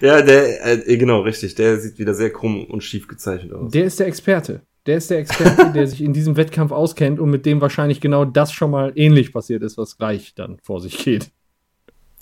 [0.00, 1.54] Ja, der, äh, genau, richtig.
[1.54, 3.70] Der sieht wieder sehr krumm und schief gezeichnet aus.
[3.72, 4.62] Der ist der Experte.
[4.86, 8.24] Der ist der Experte, der sich in diesem Wettkampf auskennt und mit dem wahrscheinlich genau
[8.24, 11.30] das schon mal ähnlich passiert ist, was gleich dann vor sich geht.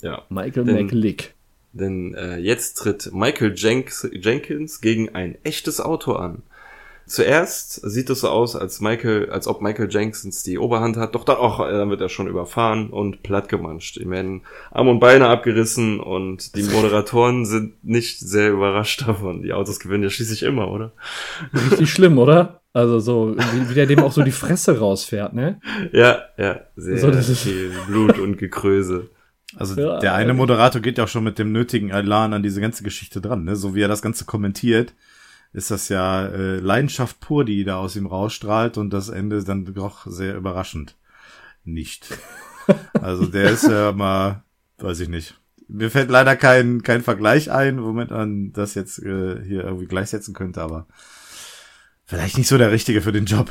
[0.01, 0.23] ja.
[0.29, 1.33] Michael Denn- McLick.
[1.73, 6.43] Denn äh, jetzt tritt Michael Jenks, Jenkins gegen ein echtes Auto an.
[7.11, 11.25] Zuerst sieht es so aus, als Michael, als ob Michael Jenkins die Oberhand hat, doch
[11.25, 13.97] dann auch, äh, dann wird er schon überfahren und plattgemanscht.
[13.97, 19.41] Ihm werden Arme und Beine abgerissen und die Moderatoren sind nicht sehr überrascht davon.
[19.41, 20.93] Die Autos gewinnen ja schließlich immer, oder?
[21.53, 22.61] Richtig schlimm, oder?
[22.71, 25.59] Also so, wie, wie der dem auch so die Fresse rausfährt, ne?
[25.91, 29.09] Ja, ja, sehr So, das ist- viel Blut und Gekröse.
[29.57, 30.37] Also Ja, der eine ehrlich.
[30.37, 33.57] Moderator geht ja auch schon mit dem nötigen Elan an diese ganze Geschichte dran, ne?
[33.57, 34.93] So wie er das Ganze kommentiert,
[35.53, 39.47] ist das ja äh, Leidenschaft pur, die da aus ihm rausstrahlt und das Ende ist
[39.47, 40.97] dann doch sehr überraschend.
[41.63, 42.07] Nicht.
[42.93, 44.43] Also der ist ja mal,
[44.77, 45.35] weiß ich nicht.
[45.67, 50.35] Mir fällt leider kein, kein Vergleich ein, womit man das jetzt äh, hier irgendwie gleichsetzen
[50.35, 50.87] könnte, aber
[52.05, 53.49] vielleicht nicht so der Richtige für den Job.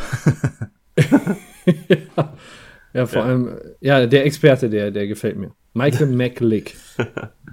[2.92, 5.52] Ja, vor allem, äh, ja, der Experte, der, der gefällt mir.
[5.74, 6.76] Michael McLick.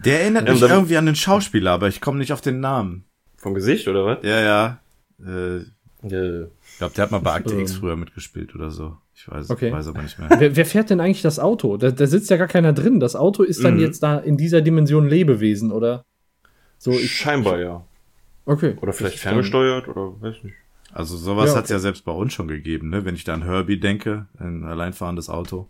[0.03, 3.05] Der erinnert Ja, mich irgendwie an den Schauspieler, aber ich komme nicht auf den Namen.
[3.47, 4.17] Vom Gesicht, oder was?
[4.23, 4.79] Ja, ja.
[5.25, 5.60] Äh,
[6.03, 6.41] Ja.
[6.69, 7.62] Ich glaube, der hat mal bei Akte Ähm.
[7.62, 8.97] X früher mitgespielt oder so.
[9.15, 9.71] Ich weiß, Okay.
[9.71, 10.29] weiß aber nicht mehr.
[10.38, 11.77] Wer, wer fährt denn eigentlich das Auto?
[11.77, 12.99] Da, da sitzt ja gar keiner drin.
[12.99, 13.79] Das Auto ist dann Mhm.
[13.79, 16.03] jetzt da in dieser Dimension Lebewesen, oder?
[16.77, 17.12] So, ich.
[17.15, 17.83] Scheinbar ja.
[18.45, 18.75] Okay.
[18.81, 20.55] Oder vielleicht Ich- ferngesteuert oder weiß nicht.
[20.93, 23.05] Also sowas Ja, hat's ja selbst bei uns schon gegeben, ne?
[23.05, 25.67] Wenn ich da an Herbie denke, ein alleinfahrendes Auto.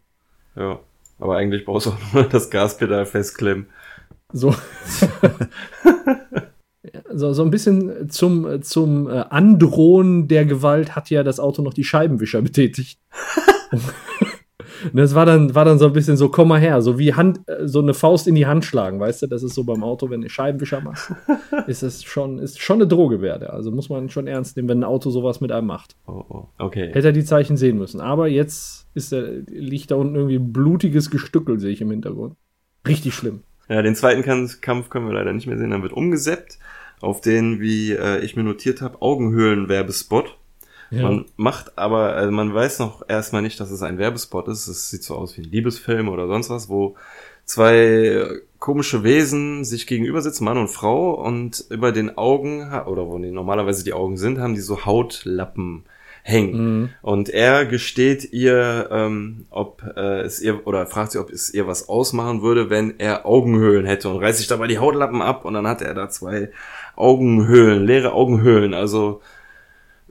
[0.55, 0.79] Ja.
[1.19, 3.67] Aber eigentlich brauchst du auch nur das Gaspedal festklemmen.
[4.33, 4.53] So.
[7.17, 11.73] So, so ein bisschen zum, zum äh, Androhen der Gewalt hat ja das Auto noch
[11.73, 12.99] die Scheibenwischer betätigt.
[13.71, 13.81] Und
[14.93, 17.41] das war dann, war dann so ein bisschen so, komm mal her, so wie Hand,
[17.47, 19.27] äh, so eine Faust in die Hand schlagen, weißt du?
[19.27, 21.11] Das ist so beim Auto, wenn du Scheibenwischer machst,
[21.67, 23.51] ist es schon, ist schon eine Droge werde.
[23.51, 25.95] Also muss man schon ernst nehmen, wenn ein Auto sowas mit einem macht.
[26.05, 26.47] Oh, oh.
[26.59, 26.91] Okay.
[26.93, 27.99] Hätte er die Zeichen sehen müssen.
[27.99, 32.35] Aber jetzt ist er, liegt da unten irgendwie ein blutiges Gestückel, sehe ich im Hintergrund.
[32.87, 33.41] Richtig schlimm.
[33.69, 34.23] Ja, den zweiten
[34.61, 35.71] Kampf können wir leider nicht mehr sehen.
[35.71, 36.57] Dann wird umgeseppt
[37.01, 40.37] auf den, wie äh, ich mir notiert habe, Augenhöhlen-Werbespot.
[40.89, 41.03] Ja.
[41.03, 44.67] Man macht aber, also man weiß noch erstmal nicht, dass es ein Werbespot ist.
[44.67, 46.95] Es sieht so aus wie ein Liebesfilm oder sonst was, wo
[47.45, 53.07] zwei äh, komische Wesen sich gegenüber sitzen, Mann und Frau, und über den Augen, oder
[53.07, 55.83] wo die normalerweise die Augen sind, haben die so Hautlappen
[56.27, 56.79] hängen.
[56.79, 56.89] Mhm.
[57.01, 61.67] Und er gesteht ihr, ähm, ob äh, es ihr, oder fragt sie, ob es ihr
[61.67, 65.53] was ausmachen würde, wenn er Augenhöhlen hätte und reißt sich dabei die Hautlappen ab und
[65.53, 66.51] dann hat er da zwei
[66.97, 69.21] Augenhöhlen, leere Augenhöhlen, also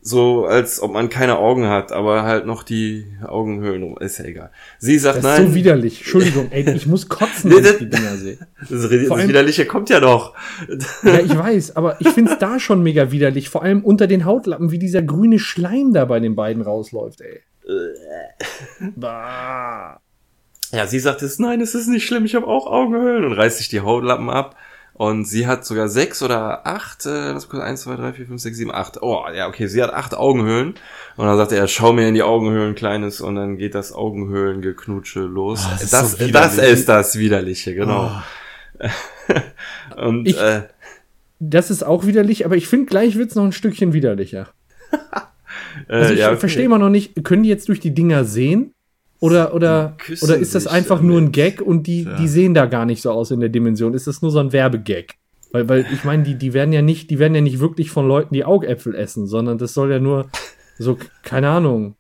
[0.09, 4.51] so als ob man keine Augen hat, aber halt noch die Augenhöhlen, ist ja egal.
[4.79, 5.43] Sie sagt Das nein.
[5.43, 5.99] ist so widerlich.
[5.99, 8.39] Entschuldigung, ey, ich muss kotzen, wenn ich das- die Dinger sehe.
[8.61, 10.35] das, das Vor allem- Widerliche kommt ja noch.
[11.03, 13.49] Ja, ich weiß, aber ich find's da schon mega widerlich.
[13.51, 17.41] Vor allem unter den Hautlappen, wie dieser grüne Schleim da bei den beiden rausläuft, ey.
[18.95, 20.01] Bah.
[20.73, 23.59] Ja, sie sagt es, nein, es ist nicht schlimm, ich habe auch Augenhöhlen und reißt
[23.59, 24.57] sich die Hautlappen ab
[24.99, 28.41] Und sie hat sogar sechs oder acht, äh, lass kurz, eins, zwei, drei, vier, fünf,
[28.41, 29.03] sechs, sieben, acht.
[29.03, 30.75] Oh, ja, okay, sie hat acht Augenhöhlen.
[31.17, 35.21] Und dann sagt er, schau mir in die Augenhöhlen, Kleines, und dann geht das Augenhöhlengeknutsche
[35.21, 35.65] los.
[35.67, 38.11] Oh, das ist das, so das ist das Widerliche, genau.
[39.97, 40.63] und Ich- äh,
[41.41, 44.49] Das ist auch widerlich, aber ich finde, gleich wird's noch ein Stückchen widerlicher.
[45.89, 46.39] äh, Also ich ja, okay.
[46.39, 48.73] verstehe immer noch nicht, können die jetzt durch die Dinger sehen?
[49.21, 51.35] Oder, oder, oder ist das einfach nur ein damit.
[51.35, 53.95] Gag und die, die sehen da gar nicht so aus in der Dimension?
[53.95, 55.15] Ist das nur so ein Werbegag?
[55.53, 58.07] Weil, weil ich meine, die, die werden ja nicht, die werden ja nicht wirklich von
[58.07, 60.27] Leuten, die Augäpfel essen, sondern das soll ja nur
[60.79, 61.95] so, keine Ahnung,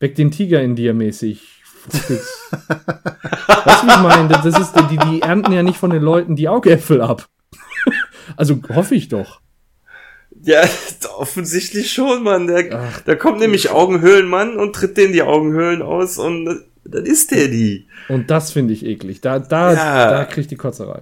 [0.00, 1.62] weg den Tiger in dir mäßig.
[1.88, 4.28] Frühstücks- weißt du, wie ich meine?
[4.28, 7.28] Das ist, die, die ernten ja nicht von den Leuten die Augäpfel ab.
[8.36, 9.40] also hoffe ich doch.
[10.46, 10.62] Ja,
[11.18, 12.46] offensichtlich schon, Mann.
[12.46, 16.54] Der, da kommt nämlich Augenhöhlenmann und tritt denen die Augenhöhlen aus und äh,
[16.84, 17.88] dann ist der die.
[18.08, 19.20] Und das finde ich eklig.
[19.20, 20.10] Da, da, Ja.
[20.10, 21.00] da kriegt die Kotzerei.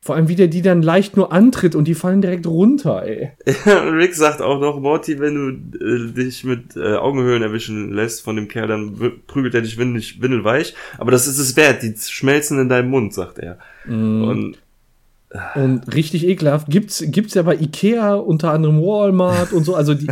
[0.00, 3.30] Vor allem, wie der die dann leicht nur antritt und die fallen direkt runter, ey.
[3.64, 8.22] Und Rick sagt auch noch, Morty, wenn du äh, dich mit äh, Augenhöhlen erwischen lässt
[8.22, 10.74] von dem Kerl, dann prügelt er dich windelweich.
[10.98, 13.58] Aber das ist es wert, die schmelzen in deinem Mund, sagt er.
[13.86, 14.24] Mhm.
[14.24, 14.58] Und
[15.54, 16.68] Und richtig ekelhaft.
[16.68, 20.06] Gibt's, gibt's ja bei Ikea, unter anderem Walmart und so, also die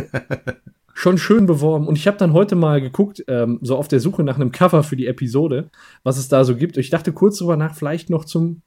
[0.93, 1.87] schon schön beworben.
[1.87, 4.83] Und ich habe dann heute mal geguckt, ähm, so auf der Suche nach einem Cover
[4.83, 5.69] für die Episode,
[6.03, 6.77] was es da so gibt.
[6.77, 8.61] Und ich dachte kurz drüber nach, vielleicht noch zum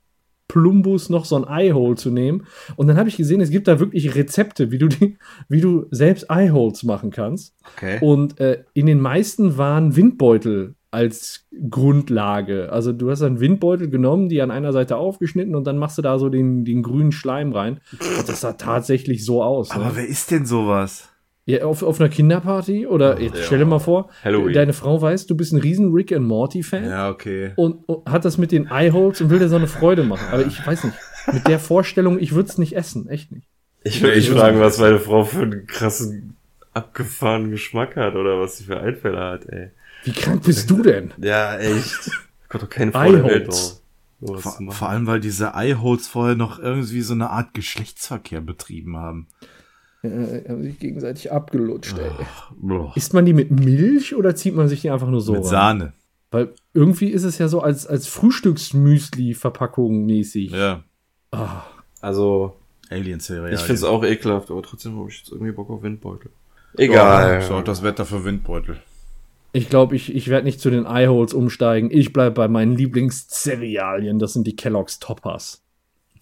[0.49, 2.47] Plumbus noch so ein Eyehole zu nehmen.
[2.77, 5.87] Und dann habe ich gesehen, es gibt da wirklich Rezepte, wie du die, wie du
[5.90, 7.55] selbst Eyeholes machen kannst.
[7.77, 7.99] Okay.
[8.01, 12.73] Und äh, in den meisten waren Windbeutel als Grundlage.
[12.73, 16.03] Also du hast einen Windbeutel genommen, die an einer Seite aufgeschnitten und dann machst du
[16.03, 17.81] da so den, den grünen Schleim rein.
[18.19, 19.71] Und das sah tatsächlich so aus.
[19.73, 19.91] Aber Ne?
[19.95, 21.09] wer ist denn sowas?
[21.45, 24.53] Ja, auf, auf einer Kinderparty oder jetzt stell dir mal vor, Halloween.
[24.55, 27.53] deine Frau weiß, du bist ein riesen Rick and Morty Fan Ja, okay.
[27.55, 30.27] und, und hat das mit den Eyeholes und will dir so eine Freude machen.
[30.33, 30.97] Aber ich weiß nicht,
[31.33, 33.47] mit der Vorstellung, ich würde es nicht essen, echt nicht.
[33.85, 36.35] ich würde mich fragen, was meine Frau für einen krassen,
[36.73, 39.71] abgefahrenen Geschmack hat oder was sie für Einfälle hat, ey.
[40.07, 41.12] Wie krank bist du denn?
[41.19, 42.11] Ja, echt.
[42.49, 42.92] Gott, doch keine
[43.51, 43.81] zu
[44.21, 49.27] Vor, vor allem, weil diese Eyeholes vorher noch irgendwie so eine Art Geschlechtsverkehr betrieben haben.
[50.03, 52.12] Äh, haben sich gegenseitig abgelutscht, ey.
[52.57, 52.92] Boah.
[52.95, 55.51] Isst man die mit Milch oder zieht man sich die einfach nur so Mit rein?
[55.51, 55.92] Sahne.
[56.31, 60.53] Weil irgendwie ist es ja so als, als Frühstücksmüsli-Verpackung mäßig.
[60.53, 60.85] Ja.
[62.01, 62.55] Also,
[62.90, 63.55] Alien-Serie.
[63.55, 66.31] ich find's auch ekelhaft, aber trotzdem habe ich jetzt irgendwie Bock auf Windbeutel.
[66.77, 67.42] Egal.
[67.42, 68.81] So hat das Wetter für Windbeutel.
[69.57, 71.90] Ich glaube, ich, ich werde nicht zu den Eyeholes umsteigen.
[71.90, 74.19] Ich bleibe bei meinen Lieblingszerealien.
[74.19, 75.62] Das sind die Kellogg's Toppers.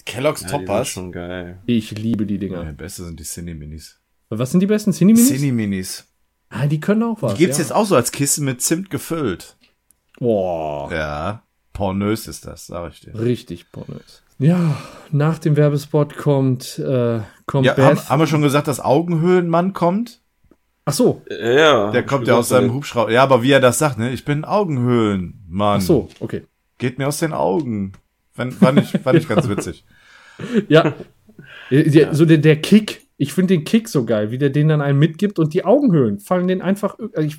[0.07, 0.89] Kellogg's Ja, die sind Toppers.
[0.89, 1.59] schon geil.
[1.67, 2.65] Ich liebe die Ja, Dinger.
[2.65, 3.99] der beste sind die Cine-Minis.
[4.31, 5.29] Was sind die besten Cineminis?
[5.31, 6.05] Cine-Minis.
[6.51, 7.35] ah, die können auch was.
[7.35, 7.65] Die gibt's ja.
[7.65, 9.57] jetzt auch so als Kissen mit Zimt gefüllt.
[10.19, 10.93] Boah.
[10.93, 11.43] Ja.
[11.73, 13.19] Pornös ist das, sag ich dir.
[13.19, 14.23] Richtig pornös.
[14.39, 14.77] Ja,
[15.11, 18.09] nach dem Werbespot kommt, äh, kommt Ja, haben, Beth.
[18.09, 20.21] haben wir schon gesagt, dass Augenhöhlenmann kommt?
[20.87, 21.91] Ach so, Ja.
[21.91, 23.11] Der kommt ja aus seinem Hubschrauber.
[23.11, 24.13] Ja, aber wie er das sagt, ne?
[24.13, 25.79] Ich bin Augenhöhlenmann.
[25.79, 26.43] ach so, okay.
[26.79, 27.93] Geht mir aus den Augen.
[28.33, 29.85] Fand, fand, ich, fand ich ganz witzig.
[30.69, 30.95] Ja.
[31.71, 33.03] Der, So der, der Kick.
[33.17, 36.19] Ich finde den Kick so geil, wie der den dann einen mitgibt und die Augenhöhlen
[36.19, 36.99] fallen den einfach.
[36.99, 37.37] also Ich,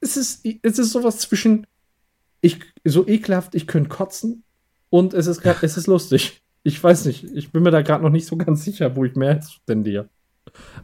[0.00, 1.66] es, ist, es ist sowas zwischen.
[2.42, 4.44] Ich, so ekelhaft, ich könnte kotzen
[4.90, 6.42] und es ist, grad, es ist lustig.
[6.62, 9.14] Ich weiß nicht, ich bin mir da gerade noch nicht so ganz sicher, wo ich
[9.16, 10.10] mehr tendiere.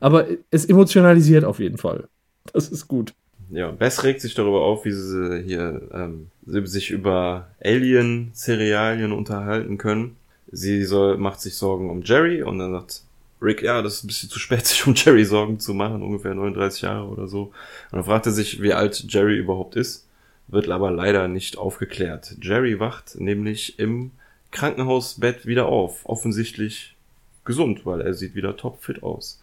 [0.00, 2.08] Aber es emotionalisiert auf jeden Fall.
[2.52, 3.12] Das ist gut.
[3.50, 10.16] Ja, Bess regt sich darüber auf, wie sie hier ähm, sich über Alien-Serialien unterhalten können.
[10.52, 13.02] Sie soll, macht sich Sorgen um Jerry und dann sagt
[13.42, 16.34] Rick, ja, das ist ein bisschen zu spät, sich um Jerry Sorgen zu machen, ungefähr
[16.34, 17.44] 39 Jahre oder so.
[17.44, 17.52] Und
[17.92, 20.06] dann fragt er sich, wie alt Jerry überhaupt ist,
[20.48, 22.36] wird aber leider nicht aufgeklärt.
[22.40, 24.12] Jerry wacht nämlich im
[24.50, 26.96] Krankenhausbett wieder auf, offensichtlich
[27.44, 29.40] gesund, weil er sieht wieder topfit aus.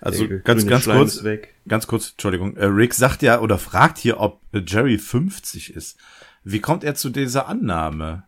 [0.00, 1.22] Also Der ganz, ganz Schleim kurz,
[1.66, 2.56] ganz kurz, Entschuldigung.
[2.56, 5.98] Äh, Rick sagt ja oder fragt hier, ob Jerry 50 ist.
[6.44, 8.24] Wie kommt er zu dieser Annahme?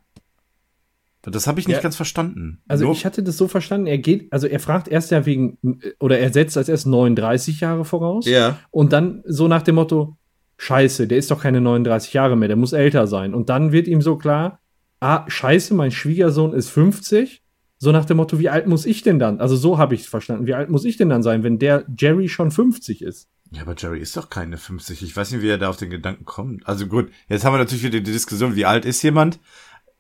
[1.23, 1.83] Das habe ich nicht Ja.
[1.83, 2.63] ganz verstanden.
[2.67, 5.59] Also Nur- ich hatte das so verstanden, er geht, also er fragt erst ja wegen,
[5.99, 8.27] oder er setzt als erst 39 Jahre voraus.
[8.27, 8.59] Ja.
[8.71, 10.17] Und dann so nach dem Motto,
[10.57, 13.35] scheiße, der ist doch keine 39 Jahre mehr, der muss älter sein.
[13.35, 14.61] Und dann wird ihm so klar,
[15.01, 17.43] ah, scheiße, mein Schwiegersohn ist 50.
[17.83, 19.41] So nach dem Motto, wie alt muss ich denn dann?
[19.41, 20.47] Also so habe ich es verstanden.
[20.47, 23.31] Wie alt muss ich denn dann sein, wenn der Jerry schon 50 ist?
[23.53, 25.03] Ja, aber Jerry ist doch keine 50.
[25.03, 26.67] Ich weiß nicht, wie er da auf den Gedanken kommt.
[26.69, 29.41] Also gut, jetzt haben wir natürlich wieder die Diskussion, wie alt ist jemand?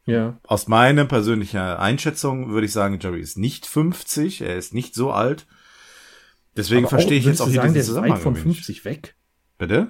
[0.04, 0.38] Ja.
[0.44, 5.10] Aus meiner persönlichen Einschätzung würde ich sagen, Jerry ist nicht 50, er ist nicht so
[5.10, 5.46] alt.
[6.56, 8.22] Deswegen Aber verstehe ich würdest jetzt auch du hier sagen, der diesen ist weit Zusammenhang.
[8.22, 8.56] von ein wenig.
[8.58, 9.16] 50 weg?
[9.56, 9.88] Bitte?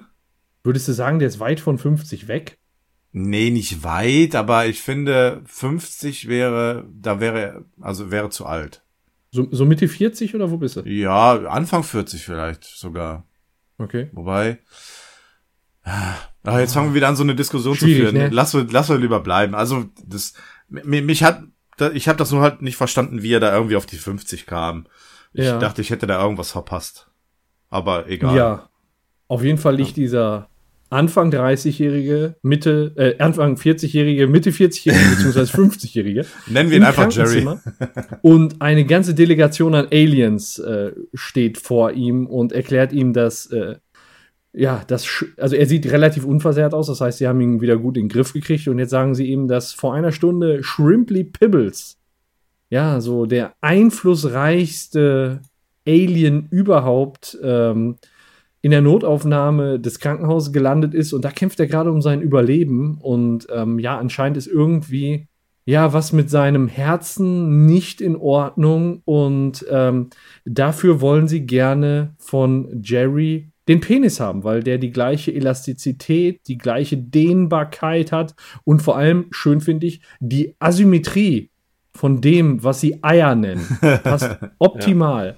[0.63, 2.57] Würdest du sagen, der ist weit von 50 weg?
[3.13, 8.83] Nee, nicht weit, aber ich finde 50 wäre, da wäre, also wäre zu alt.
[9.31, 10.81] So, so Mitte 40 oder wo bist du?
[10.81, 13.25] Ja, Anfang 40 vielleicht sogar.
[13.77, 14.09] Okay.
[14.13, 14.59] Wobei.
[15.83, 18.15] Ah, jetzt fangen wir wieder an, so eine Diskussion zu Schwierig, führen.
[18.15, 18.29] ne?
[18.29, 19.55] Lass, lass wir lieber bleiben.
[19.55, 20.33] Also, das,
[20.69, 21.43] mich, mich hat,
[21.93, 24.87] ich habe das nur halt nicht verstanden, wie er da irgendwie auf die 50 kam.
[25.33, 25.57] Ich Ja.
[25.59, 27.09] dachte, ich hätte da irgendwas verpasst.
[27.69, 28.35] Aber egal.
[28.35, 28.69] Ja.
[29.27, 30.49] Auf jeden Fall liegt dieser
[30.91, 36.25] Anfang 30-Jährige, Mitte, äh, Anfang 40-Jährige, Mitte 40-Jährige, beziehungsweise 50-Jährige.
[36.47, 37.47] Nennen wir ihn einfach Jerry.
[38.21, 43.75] Und eine ganze Delegation an Aliens äh, steht vor ihm und erklärt ihm, dass, äh,
[44.51, 47.95] ja, das, also er sieht relativ unversehrt aus, das heißt, sie haben ihn wieder gut
[47.95, 51.99] in den Griff gekriegt und jetzt sagen sie ihm, dass vor einer Stunde Shrimply Pibbles,
[52.69, 55.39] ja, so der einflussreichste
[55.87, 57.95] Alien überhaupt, ähm,
[58.61, 62.97] in der Notaufnahme des Krankenhauses gelandet ist und da kämpft er gerade um sein Überleben
[63.01, 65.27] und ähm, ja, anscheinend ist irgendwie
[65.65, 70.09] ja was mit seinem Herzen nicht in Ordnung und ähm,
[70.45, 76.57] dafür wollen sie gerne von Jerry den Penis haben, weil der die gleiche Elastizität, die
[76.57, 81.49] gleiche Dehnbarkeit hat und vor allem, schön finde ich, die Asymmetrie
[81.93, 83.65] von dem, was sie Eier nennen,
[84.03, 85.35] passt optimal.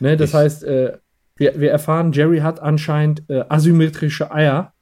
[0.00, 0.98] Ne, das Ich- heißt, äh,
[1.42, 4.72] wir, wir erfahren, Jerry hat anscheinend äh, asymmetrische Eier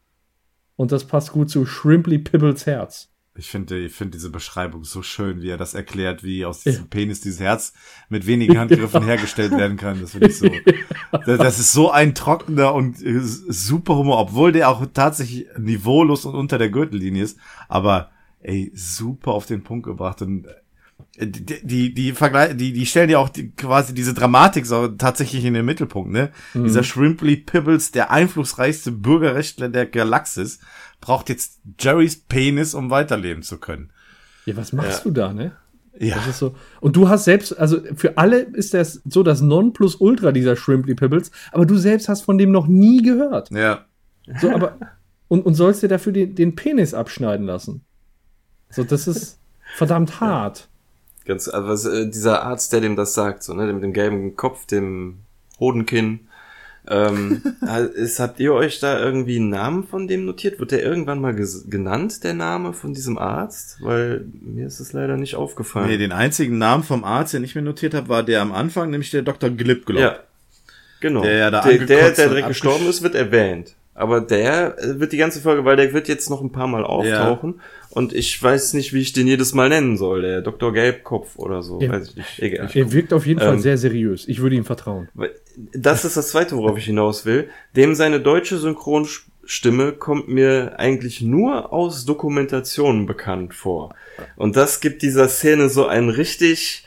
[0.76, 3.08] und das passt gut zu Shrimply Pibbles Herz.
[3.34, 6.88] Ich finde ich finde diese Beschreibung so schön, wie er das erklärt, wie aus diesem
[6.88, 7.72] Penis dieses Herz
[8.10, 10.00] mit wenigen Handgriffen hergestellt werden kann.
[10.00, 10.50] Das finde ich so.
[11.26, 16.24] Das das ist so ein trockener und äh, super Humor, obwohl der auch tatsächlich niveaulos
[16.24, 17.38] und unter der Gürtellinie ist.
[17.68, 20.50] Aber ey, super auf den Punkt gebracht und äh,
[21.20, 22.12] die die die,
[22.56, 26.30] die die stellen ja auch die, quasi diese Dramatik so tatsächlich in den Mittelpunkt, ne?
[26.54, 30.60] Dieser Shrimply Pibbles, der einflussreichste Bürgerrechtler der Galaxis,
[31.00, 33.90] braucht jetzt Jerrys Penis, um weiterleben zu können.
[34.46, 35.52] Ja, was machst du da, ne?
[35.98, 36.54] Ja, Das ist so.
[36.80, 41.30] Und du hast selbst, also für alle ist das so das Nonplusultra dieser Shrimply Pibbles,
[41.52, 43.50] aber du selbst hast von dem noch nie gehört.
[43.50, 43.84] ja.
[44.40, 44.78] So, aber
[45.28, 47.84] und, und sollst dir dafür den, den Penis abschneiden lassen.
[48.70, 49.40] So, das ist
[49.74, 50.69] verdammt hart.
[51.30, 54.66] Ganz, also äh, dieser Arzt, der dem das sagt, so, ne, mit dem gelben Kopf,
[54.66, 55.20] dem
[55.60, 56.26] Hodenkinn.
[56.88, 57.40] Ähm,
[57.94, 60.58] ist, habt ihr euch da irgendwie einen Namen von dem notiert?
[60.58, 63.78] Wird der irgendwann mal genannt, der Name von diesem Arzt?
[63.80, 65.86] Weil mir ist es leider nicht aufgefallen.
[65.86, 68.90] Nee, den einzigen Namen vom Arzt, den ich mir notiert habe, war der am Anfang,
[68.90, 69.50] nämlich der Dr.
[69.50, 70.00] Glip, glaub.
[70.00, 70.18] ja,
[70.98, 71.22] genau.
[71.22, 73.76] Der ja da der, der, der direkt gestorben ist, wird erwähnt.
[73.94, 77.60] Aber der wird die ganze Folge, weil der wird jetzt noch ein paar Mal auftauchen.
[77.90, 80.22] Und ich weiß nicht, wie ich den jedes Mal nennen soll.
[80.22, 80.72] Der Dr.
[80.72, 81.80] Gelbkopf oder so.
[81.80, 81.90] Ja.
[81.90, 82.38] Weiß ich nicht.
[82.38, 82.70] Egal.
[82.72, 84.28] Er wirkt auf jeden Fall Ähm, sehr seriös.
[84.28, 85.08] Ich würde ihm vertrauen.
[85.72, 87.48] Das ist das zweite, worauf ich hinaus will.
[87.76, 93.94] Dem seine deutsche Synchronstimme kommt mir eigentlich nur aus Dokumentationen bekannt vor.
[94.36, 96.86] Und das gibt dieser Szene so einen richtig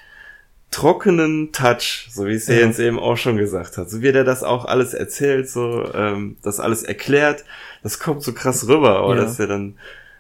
[0.74, 2.56] trockenen Touch, so wie es Ja.
[2.56, 3.90] Jens eben auch schon gesagt hat.
[3.90, 7.46] So wie der das auch alles erzählt, so ähm, das alles erklärt,
[7.84, 9.22] das kommt so krass rüber, aber Ja.
[9.22, 9.76] dass er dann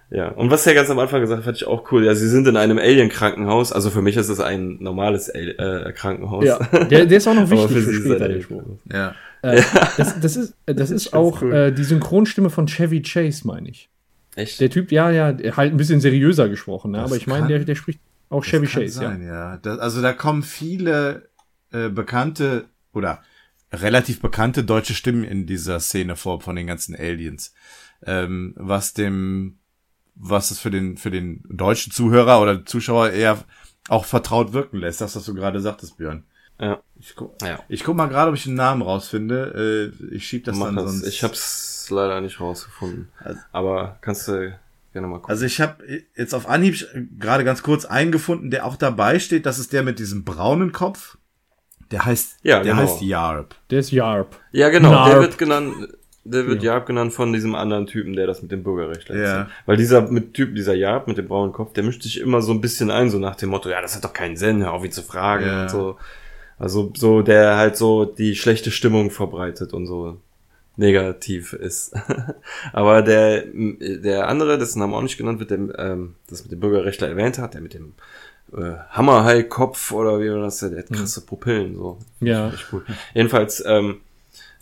[0.10, 2.06] ja, und was er ganz am Anfang gesagt hat, fand ich auch cool.
[2.06, 3.72] Ja, sie sind in einem Alien-Krankenhaus.
[3.74, 5.56] Also für mich ist es ein normales Al
[5.88, 6.46] äh, Krankenhaus.
[6.46, 6.60] Ja,
[6.92, 8.28] der, der ist auch noch wichtig für für, er später.
[8.30, 8.64] der Spruch.
[8.92, 9.16] Ja.
[9.42, 9.62] Äh,
[9.98, 11.52] das, das ist, das ist auch cool.
[11.54, 13.90] äh, die Synchronstimme von Chevy Chase, meine ich.
[14.36, 14.60] Echt?
[14.62, 16.98] Der Typ, ja, ja, halt ein bisschen seriöser gesprochen, ne?
[17.00, 18.00] Das aber ich meine, der, der spricht
[18.34, 19.58] auch Das Chevy kann Chase, sein, ja.
[19.58, 21.30] Das, also da kommen viele
[21.72, 23.22] äh, bekannte oder
[23.72, 27.54] relativ bekannte deutsche Stimmen in dieser Szene vor von den ganzen Aliens.
[28.06, 29.58] Ähm, was dem,
[30.16, 33.44] was es für den, für den deutschen Zuhörer oder Zuschauer eher
[33.90, 36.24] auch vertraut wirken lässt, das, was du gerade sagtest, Björn.
[36.60, 36.82] Ja.
[37.00, 37.60] Ich guck, Ja.
[37.68, 39.92] ich guck mal gerade, ob ich den Namen rausfinde.
[40.12, 40.86] Äh, ich schieb das Mach dann das.
[40.92, 41.08] sonst.
[41.08, 43.10] Ich hab's leider nicht rausgefunden.
[43.52, 44.58] Aber kannst du
[44.94, 45.32] gerne mal gucken.
[45.32, 45.84] Also ich habe
[46.16, 46.76] jetzt auf Anhieb
[47.20, 49.46] gerade ganz kurz eingefunden, der auch dabei steht.
[49.46, 51.18] Das ist der mit diesem braunen Kopf.
[51.92, 52.84] Der heißt, Ja, der genau.
[52.84, 53.56] heißt Yarp.
[53.70, 54.40] Der ist Yarp.
[54.52, 54.92] ja, genau.
[54.92, 55.10] Narp.
[55.12, 55.74] Der wird genannt,
[56.24, 56.74] der wird Ja.
[56.74, 59.16] Jarb genannt von diesem anderen Typen, der das mit dem Bürgerrecht Ja.
[59.16, 59.48] erzählt.
[59.66, 62.52] Weil dieser mit Typ, dieser Jarb mit dem braunen Kopf, der mischt sich immer so
[62.54, 64.86] ein bisschen ein, so nach dem Motto, ja, das hat doch keinen Sinn, hör auf
[64.86, 65.62] ihn zu fragen Ja.
[65.64, 65.98] und so.
[66.58, 70.22] Also so, der halt so die schlechte Stimmung verbreitet und so
[70.76, 71.94] negativ ist.
[72.74, 76.60] Aber der, der andere, dessen Name auch nicht genannt wird, der ähm, das mit dem
[76.60, 77.94] Bürgerrechtler erwähnt hat, der mit dem
[78.54, 82.00] äh, Hammerhai-Kopf oder wie war das, der hat krasse Pupillen, so.
[82.20, 82.52] Ja.
[82.72, 82.84] Cool.
[83.14, 84.02] Jedenfalls, ähm,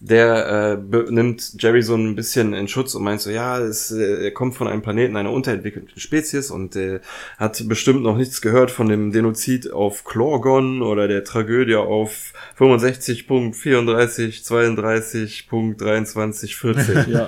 [0.04, 4.24] der äh, nimmt Jerry so ein bisschen in Schutz und meint so, ja, es, äh,
[4.26, 7.02] er kommt von einem Planeten einer unterentwickelten Spezies und äh,
[7.38, 14.44] hat bestimmt noch nichts gehört von dem Denozid auf Chlorgon oder der Tragödie auf 65.34,
[14.44, 17.08] 32.23, 40.
[17.08, 17.28] Ja.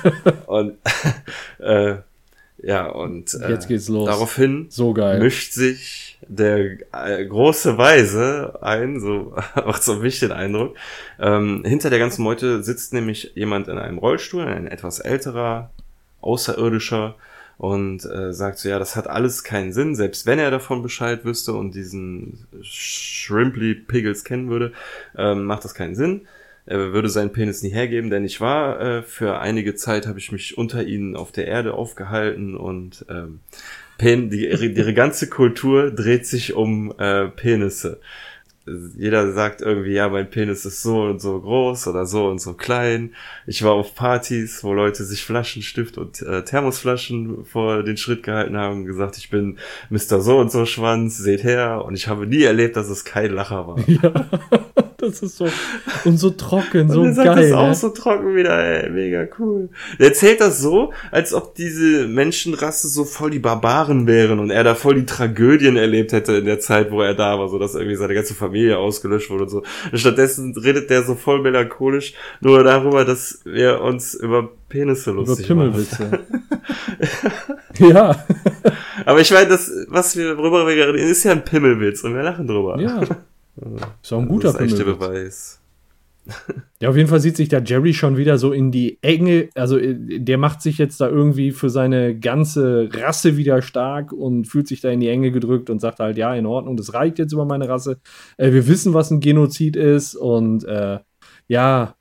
[0.46, 0.74] Und
[1.60, 1.96] äh,
[2.62, 4.06] Ja, und äh, Jetzt geht's los.
[4.08, 5.20] daraufhin So geil.
[5.20, 10.76] mischt sich der äh, große Weise ein, so macht so mich den Eindruck.
[11.18, 15.70] Ähm, hinter der ganzen Meute sitzt nämlich jemand in einem Rollstuhl, ein etwas älterer,
[16.20, 17.16] außerirdischer
[17.56, 21.24] und äh, sagt so, ja, das hat alles keinen Sinn, selbst wenn er davon Bescheid
[21.24, 24.72] wüsste und diesen Shrimply Piggles kennen würde,
[25.16, 26.28] ähm, macht das keinen Sinn.
[26.66, 30.32] Er würde seinen Penis nie hergeben, denn ich war äh, für einige Zeit habe ich
[30.32, 33.40] mich unter ihnen auf der Erde aufgehalten und ähm,
[33.98, 38.00] Pen die, ihre, ganze Kultur dreht sich um äh, Penisse.
[38.96, 42.52] Jeder sagt irgendwie, ja, mein Penis ist so und so groß oder so und so
[42.52, 43.14] klein.
[43.46, 48.56] Ich war auf Partys, wo Leute sich Flaschenstift und äh, Thermosflaschen vor den Schritt gehalten
[48.56, 50.20] haben und gesagt, ich bin Mr.
[50.20, 51.82] So und so Schwanz, seht her.
[51.84, 53.78] Und ich habe nie erlebt, dass es kein Lacher war.
[53.88, 54.12] Ja,
[54.98, 55.48] das ist so.
[56.04, 57.50] Und so trocken, so und er geil.
[57.50, 57.74] das auch ne?
[57.74, 59.68] so trocken wieder, ey, mega cool.
[59.98, 64.64] Der erzählt das so, als ob diese Menschenrasse so voll die Barbaren wären und er
[64.64, 67.76] da voll die Tragödien erlebt hätte in der Zeit, wo er da war, so dass
[67.76, 69.62] irgendwie seine ganze Familie ausgelöscht wurde und so.
[69.92, 75.20] Und stattdessen redet der so voll melancholisch nur darüber, dass wir uns über Penisse Über
[75.20, 75.72] lustig machen.
[75.72, 76.18] Pimmelwitze.
[77.78, 78.24] ja.
[79.04, 82.14] Aber ich meine, das, was wir, worüber wir gerade reden, ist ja ein Pimmelwitz und
[82.14, 82.80] wir lachen drüber.
[82.80, 83.02] Ja.
[84.02, 84.84] Ist auch ein guter das ist.
[84.84, 85.60] Beweis.
[86.80, 89.48] Ja, auf jeden Fall sieht sich da Jerry schon wieder so in die Enge.
[89.56, 94.46] Also, äh, der macht sich jetzt da irgendwie für seine ganze Rasse wieder stark und
[94.46, 97.18] fühlt sich da in die Enge gedrückt und sagt halt, ja, in Ordnung, das reicht
[97.18, 97.98] jetzt über meine Rasse.
[98.36, 101.00] Äh, wir wissen, was ein Genozid ist und äh,
[101.48, 101.96] ja,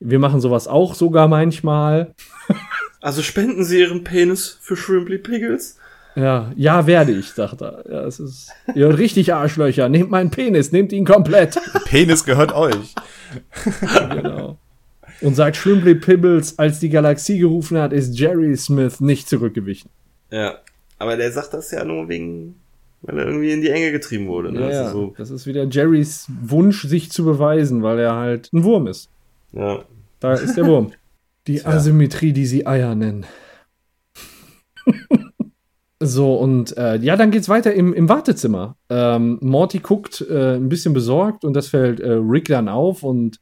[0.00, 2.14] wir machen sowas auch sogar manchmal.
[3.02, 5.78] Also spenden Sie Ihren Penis für Shrimply Piggles?
[6.16, 7.84] Ja, ja, werde ich, sagt er.
[7.90, 8.50] Ja, es ist.
[8.74, 9.88] Ja, richtig Arschlöcher.
[9.90, 11.58] Nehmt meinen Penis, nehmt ihn komplett.
[11.84, 12.94] Penis gehört euch.
[14.10, 14.58] genau.
[15.20, 19.90] Und sagt Shrimply Pibbles, als die Galaxie gerufen hat, ist Jerry Smith nicht zurückgewichen.
[20.30, 20.58] Ja,
[20.98, 22.56] aber der sagt das ja nur wegen,
[23.02, 24.52] weil er irgendwie in die Enge getrieben wurde.
[24.52, 24.60] Ne?
[24.60, 24.80] Ja, ja.
[24.84, 28.86] Also so, Das ist wieder Jerrys Wunsch, sich zu beweisen, weil er halt ein Wurm
[28.86, 29.10] ist.
[29.52, 29.84] ja.
[30.18, 30.92] Da ist der Wurm.
[31.46, 33.26] Die Asymmetrie, die sie Eier nennen.
[36.06, 38.76] so, und äh, ja, dann geht's weiter im, im Wartezimmer.
[38.88, 43.38] Ähm, Morty guckt äh, ein bisschen besorgt und das fällt äh, Rick dann auf und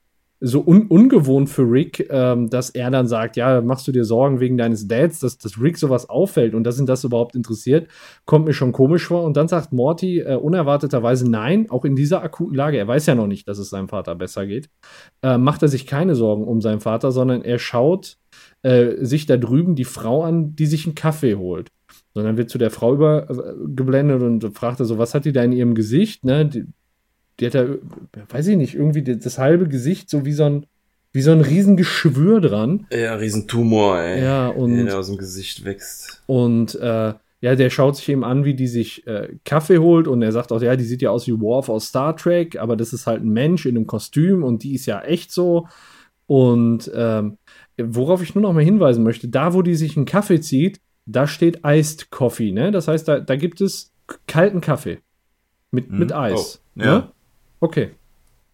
[0.47, 4.41] so un ungewohnt für Rick, ähm, dass er dann sagt, ja, machst du dir Sorgen
[4.41, 7.89] wegen deines Dads, dass, dass Rick sowas auffällt und dass ihn das überhaupt interessiert,
[8.27, 9.25] kommt mir schon komisch vor.
[9.25, 13.15] Und dann sagt Morty äh, unerwarteterweise nein, auch in dieser akuten Lage, er weiß ja
[13.15, 14.69] noch nicht, dass es seinem Vater besser geht,
[15.23, 18.19] äh, macht er sich keine Sorgen um seinen Vater, sondern er schaut
[18.63, 21.71] äh, sich da drüben die Frau an, die sich einen Kaffee holt.
[22.15, 25.53] Sondern wird zu der Frau übergeblendet und fragt er so, was hat die da in
[25.53, 26.25] ihrem Gesicht?
[26.25, 26.47] Ne?
[26.47, 26.65] Die,
[27.41, 27.67] die hat da,
[28.29, 30.67] weiß ich nicht, irgendwie das, das halbe Gesicht so wie so ein,
[31.13, 32.87] wie so ein Riesengeschwür dran.
[32.93, 34.23] Ja, Riesentumor, ey.
[34.23, 36.23] Ja, und- Der aus dem Gesicht wächst.
[36.27, 40.23] Und äh, ja, der schaut sich eben an, wie die sich äh, Kaffee holt und
[40.23, 42.93] er sagt auch, ja, die sieht ja aus wie Worf aus Star Trek, aber das
[42.93, 45.67] ist halt ein Mensch in einem Kostüm und die ist ja echt so.
[46.27, 47.37] Und ähm,
[47.77, 51.27] worauf ich nur noch mal hinweisen möchte, da wo die sich einen Kaffee zieht, da
[51.27, 52.71] steht Iced Coffee, ne?
[52.71, 53.93] Das heißt, da, da gibt es
[54.27, 54.99] kalten Kaffee
[55.71, 56.63] mit, mit Eis.
[56.77, 56.99] Oh, ja.
[56.99, 57.13] Ne?
[57.61, 57.91] Okay.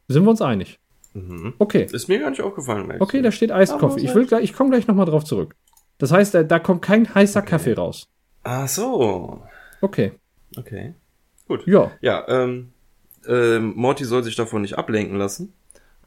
[0.08, 0.78] Sind wir uns einig?
[1.14, 1.54] Mhm.
[1.58, 1.86] Okay.
[1.90, 4.00] Ist mir gar nicht aufgefallen, merkst Okay, da steht Iced Coffee.
[4.00, 5.54] Ich, will gleich, ich komme gleich noch mal drauf zurück.
[5.98, 8.08] Das heißt, da, da kommt kein heißer Kaffee raus.
[8.42, 9.42] Ach so.
[9.80, 10.12] Okay.
[10.56, 10.94] Okay.
[11.46, 11.66] Gut.
[11.66, 11.90] Ja.
[12.00, 12.72] Ja, ähm,
[13.26, 15.52] ähm, Morty soll sich davon nicht ablenken lassen,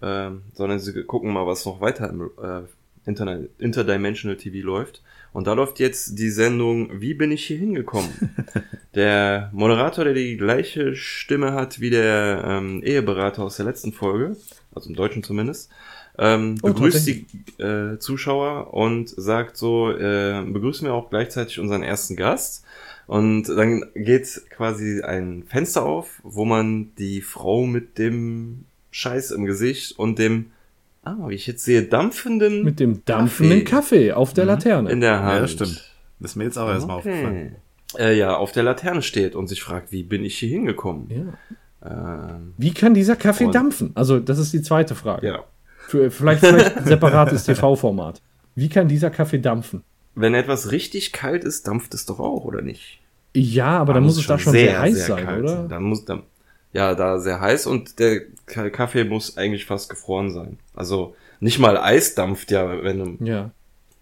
[0.01, 2.63] ähm, sondern sie gucken mal, was noch weiter im äh,
[3.05, 5.03] Interdimensional TV läuft.
[5.33, 8.09] Und da läuft jetzt die Sendung Wie bin ich hier hingekommen?
[8.95, 14.37] der Moderator, der die gleiche Stimme hat wie der ähm, Eheberater aus der letzten Folge,
[14.73, 15.71] also im Deutschen zumindest,
[16.17, 17.25] ähm, Oh, begrüßt die
[17.61, 22.63] äh, Zuschauer und sagt so, äh, begrüßen wir auch gleichzeitig unseren ersten Gast.
[23.07, 29.45] Und dann geht quasi ein Fenster auf, wo man die Frau mit dem Scheiß im
[29.45, 30.51] Gesicht und dem,
[31.03, 34.91] ah, wie ich jetzt sehe, dampfenden Mit dem dampfenden Kaffee, auf der Laterne.
[34.91, 35.33] in der Hand.
[35.33, 35.83] Ja, das stimmt.
[36.19, 37.55] Das ist mir jetzt auch erstmal aufgefallen.
[37.93, 38.03] Okay.
[38.03, 41.09] Äh, ja, auf der Laterne steht und sich fragt, wie bin ich hier hingekommen?
[41.09, 41.33] Ja.
[41.85, 43.91] Ähm, Wie kann dieser Kaffee dampfen?
[43.95, 45.27] Also, das ist die zweite Frage.
[45.27, 45.43] ja.
[45.85, 48.21] Für, vielleicht, vielleicht ein separates TV-Format.
[48.55, 49.83] Wie kann dieser Kaffee dampfen?
[50.15, 53.01] Wenn etwas richtig kalt ist, dampft es doch auch, oder nicht?
[53.35, 55.67] Ja, aber dann muss es da schon sehr, heiß sein, oder?
[55.67, 56.23] Dann muss dann,
[56.73, 60.57] ja, da sehr heiß und der Kaffee muss eigentlich fast gefroren sein.
[60.73, 63.51] Also nicht mal Eis dampft ja, wenn du Ja.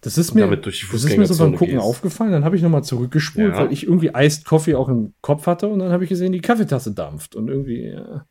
[0.00, 1.86] Das ist mir, das ist mir so beim Gucken gehst.
[1.86, 2.32] aufgefallen.
[2.32, 3.60] Dann habe ich nochmal zurückgespult, Ja.
[3.60, 6.40] weil ich irgendwie Iced Coffee auch im Kopf hatte und dann habe ich gesehen, die
[6.40, 7.36] Kaffeetasse dampft.
[7.36, 8.26] Und irgendwie, ja.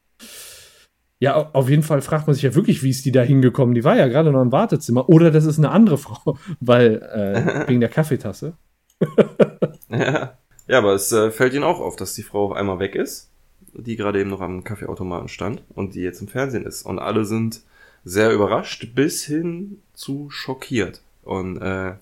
[1.20, 3.74] Ja, au- auf jeden Fall fragt man sich ja wirklich, wie ist die da hingekommen?
[3.74, 5.08] Die war ja gerade noch im Wartezimmer.
[5.08, 8.54] Oder das ist eine andere Frau, weil äh, wegen der Kaffeetasse.
[9.90, 10.38] Ja,
[10.68, 13.31] ja aber es äh, fällt ihnen auch auf, dass die Frau auf einmal weg ist,
[13.74, 16.84] die gerade eben noch am Kaffeeautomaten stand und die jetzt im Fernsehen ist.
[16.84, 17.62] Und alle sind
[18.04, 21.02] sehr überrascht bis hin zu schockiert.
[21.24, 21.94] Und äh,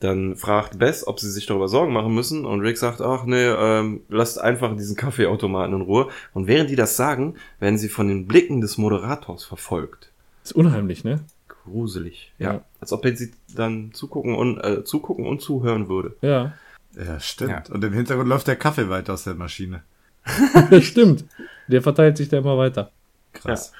[0.00, 2.44] dann fragt Bess, ob sie sich darüber Sorgen machen müssen.
[2.44, 6.08] Und Rick sagt, ach nee, ähm, lasst einfach diesen Kaffeeautomaten in Ruhe.
[6.32, 10.10] Und während die das sagen, werden sie von den Blicken des Moderators verfolgt.
[10.42, 11.20] Ist unheimlich, ne?
[11.48, 12.32] Gruselig.
[12.38, 12.54] Ja.
[12.54, 12.64] Ja.
[12.80, 16.16] Als ob er sie dann zugucken und äh, zugucken und zuhören würde.
[16.20, 16.52] Ja.
[16.96, 17.68] Ja, stimmt.
[17.68, 17.74] Ja.
[17.74, 19.82] Und im Hintergrund läuft der Kaffee weiter aus der Maschine.
[20.80, 21.24] Stimmt.
[21.68, 22.90] Der verteilt sich da immer weiter.
[23.32, 23.72] Krass.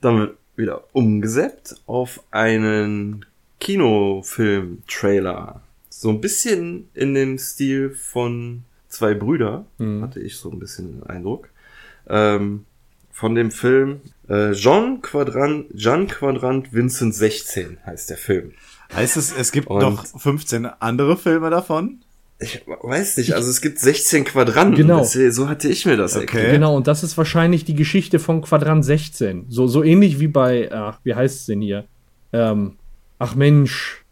[0.00, 3.24] Dann wird wieder umgesetzt auf einen
[3.60, 5.60] Kinofilm-Trailer.
[5.88, 10.02] So ein bisschen in dem Stil von zwei Brüder, Mhm.
[10.02, 11.48] hatte ich so ein bisschen den Eindruck.
[12.08, 12.64] Ähm,
[13.12, 18.52] von dem Film äh, Jean Quadrant, Jean Quadrant Vincent 16 heißt der Film.
[18.94, 22.00] Heißt es, es gibt Und- noch 15 andere Filme davon?
[22.42, 24.74] Ich weiß nicht, also es gibt 16 Quadranten.
[24.76, 25.04] Genau.
[25.04, 26.22] So hatte ich mir das Okay.
[26.22, 26.52] erklärt.
[26.52, 29.46] Genau, und das ist wahrscheinlich die Geschichte von Quadrant 16.
[29.48, 31.84] So, so ähnlich wie bei, ach, wie heißt es denn hier?
[32.32, 32.78] Ähm,
[33.18, 34.04] ach Mensch,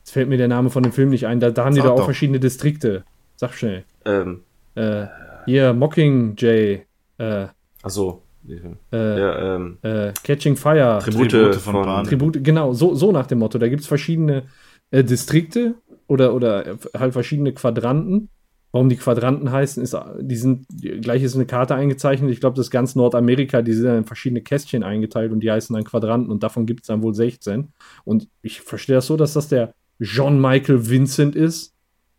[0.00, 1.40] jetzt fällt mir der Name von dem Film nicht ein.
[1.40, 2.04] Da, da haben die da auch doch.
[2.04, 3.04] verschiedene Distrikte.
[3.36, 3.84] Sag schnell.
[4.04, 4.42] Ähm,
[4.76, 5.06] Äh,
[5.46, 6.84] hier, Mockingjay,
[7.18, 7.46] äh,
[7.82, 8.60] also, äh,
[8.92, 11.00] ja, ähm, äh, Catching Fire.
[11.02, 12.04] Tribute, Tribute von, von.
[12.04, 13.58] Tribute, genau, so, so nach dem Motto.
[13.58, 14.44] Da gibt es verschiedene
[14.90, 15.74] äh, Distrikte
[16.06, 18.28] oder, oder halt verschiedene Quadranten.
[18.72, 20.66] Warum die Quadranten heißen, ist, die sind,
[21.00, 22.32] gleich ist eine Karte eingezeichnet.
[22.32, 25.50] Ich glaube, das ist ganz Nordamerika, die sind dann in verschiedene Kästchen eingeteilt und die
[25.50, 27.68] heißen dann Quadranten und davon gibt es dann wohl 16.
[28.04, 31.72] Und ich verstehe das so, dass das der John Michael Vincent ist,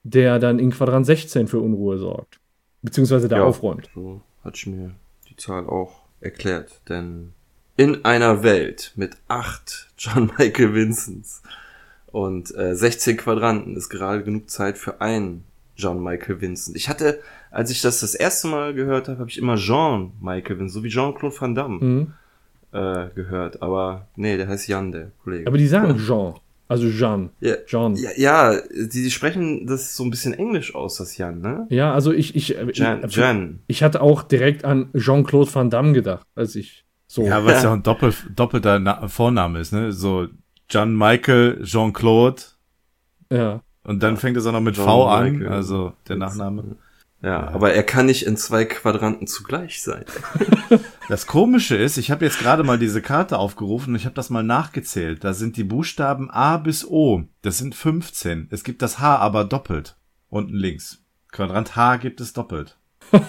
[0.03, 2.39] der dann in Quadrant 16 für Unruhe sorgt.
[2.81, 3.43] Beziehungsweise da Ja.
[3.43, 3.89] aufräumt.
[3.93, 4.91] So hat ich mir
[5.29, 6.79] die Zahl auch erklärt.
[6.87, 7.33] Denn
[7.75, 11.41] in einer Welt mit acht John Michael Vincents
[12.15, 15.43] und äh, 16 Quadranten ist gerade genug Zeit für einen
[15.75, 16.77] John Michael Vincent.
[16.77, 17.19] Ich hatte,
[17.51, 20.83] als ich das das erste Mal gehört habe, habe ich immer Jean Michael Vincent, so
[20.85, 22.13] wie Jean-Claude Van Damme Mhm.
[22.71, 23.61] äh, gehört.
[23.61, 25.45] Aber nee, der heißt Jan, der Kollege.
[25.45, 26.35] Aber die sagen Jean.
[26.69, 27.31] Also Jean.
[27.41, 27.95] ja, John.
[27.97, 31.67] ja, ja, die, die sprechen das so ein bisschen englisch aus, das Jan, ne?
[31.69, 33.59] Ja, also ich, ich, äh, Jan, ich, Jan.
[33.67, 37.23] ich hatte auch direkt an Jean-Claude Van Damme gedacht, als ich so.
[37.25, 39.91] Ja, weil es ja auch ein Doppel, doppelter Na Vorname ist, ne?
[39.91, 40.27] So
[40.69, 42.41] John Michael, Jean-Claude
[43.31, 43.61] ja.
[43.83, 45.51] und dann fängt es auch noch mit John V an, Michael.
[45.51, 46.77] also der Nachname.
[47.21, 50.05] Ja, aber er kann nicht in zwei Quadranten zugleich sein.
[51.07, 54.31] Das Komische ist, ich habe jetzt gerade mal diese Karte aufgerufen und ich habe das
[54.31, 55.23] mal nachgezählt.
[55.23, 57.25] Da sind die Buchstaben A bis O.
[57.43, 58.47] Das sind 15.
[58.49, 59.97] Es gibt das H aber doppelt.
[60.29, 61.03] Unten links.
[61.31, 62.79] Quadrant H gibt es doppelt.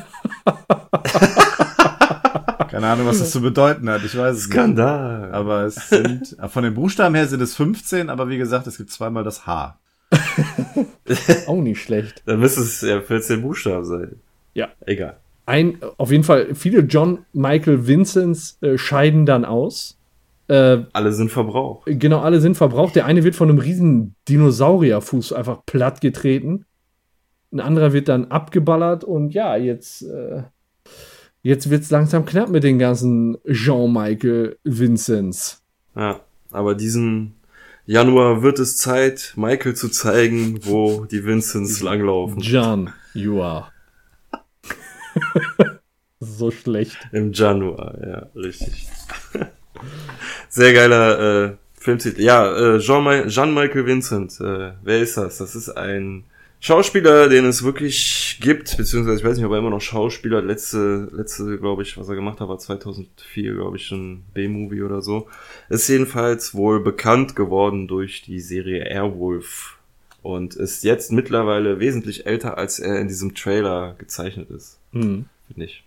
[2.77, 4.05] Keine Ahnung, was das zu bedeuten hat.
[4.05, 4.53] Ich weiß es nicht.
[4.53, 5.33] Skandal.
[5.33, 8.91] Aber es sind, von den Buchstaben her sind es 15, aber wie gesagt, es gibt
[8.91, 9.79] zweimal das H.
[11.47, 12.23] Auch nicht schlecht.
[12.27, 14.17] Dann müsste es ja 14 Buchstaben sein.
[14.53, 14.69] Ja.
[14.85, 15.17] Egal.
[15.47, 19.97] Ein, auf jeden Fall, viele John Michael Vincents äh, scheiden dann aus.
[20.49, 21.85] Äh, Alle sind verbraucht.
[21.87, 22.95] genau, alle sind verbraucht.
[22.95, 26.67] Der eine wird von einem riesen Dinosaurierfuß einfach platt getreten.
[27.53, 30.43] Ein anderer wird dann abgeballert und ja, jetzt, äh,
[31.47, 35.63] jetzt wird's langsam knapp mit den ganzen Jean Michael Vincents.
[35.95, 36.21] Ja.
[36.51, 37.35] Aber diesen
[37.87, 42.41] Januar wird es Zeit, Michael zu zeigen, wo die Vincents langlaufen.
[42.41, 43.67] John, you are.
[46.21, 46.97] so schlecht.
[47.13, 48.89] Im Januar, ja, richtig.
[50.49, 52.23] Sehr geiler äh, Filmtitel.
[52.23, 55.39] Ja, äh, Jean- Jean-Michael Vincent, äh, wer ist das?
[55.39, 56.25] Das ist ein
[56.61, 61.09] Schauspieler, den es wirklich gibt, beziehungsweise ich weiß nicht, ob er immer noch Schauspieler, letzte,
[61.13, 65.29] letzte, glaube ich, was er gemacht hat, war 2004, glaube ich, ein B-Movie oder so.
[65.69, 69.77] Ist jedenfalls wohl bekannt geworden durch die Serie Airwolf
[70.23, 75.27] und ist jetzt mittlerweile wesentlich älter, als er in diesem Trailer gezeichnet ist, Hm.
[75.47, 75.85] finde ich.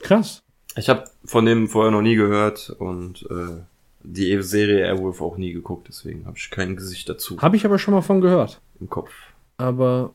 [0.00, 0.42] Krass.
[0.76, 3.62] Ich habe von dem vorher noch nie gehört und äh,
[4.02, 7.78] die Serie Airwolf auch nie geguckt, deswegen habe ich kein Gesicht dazu Habe ich aber
[7.78, 8.60] schon mal von gehört.
[8.80, 9.10] im Kopf.
[9.58, 10.14] Aber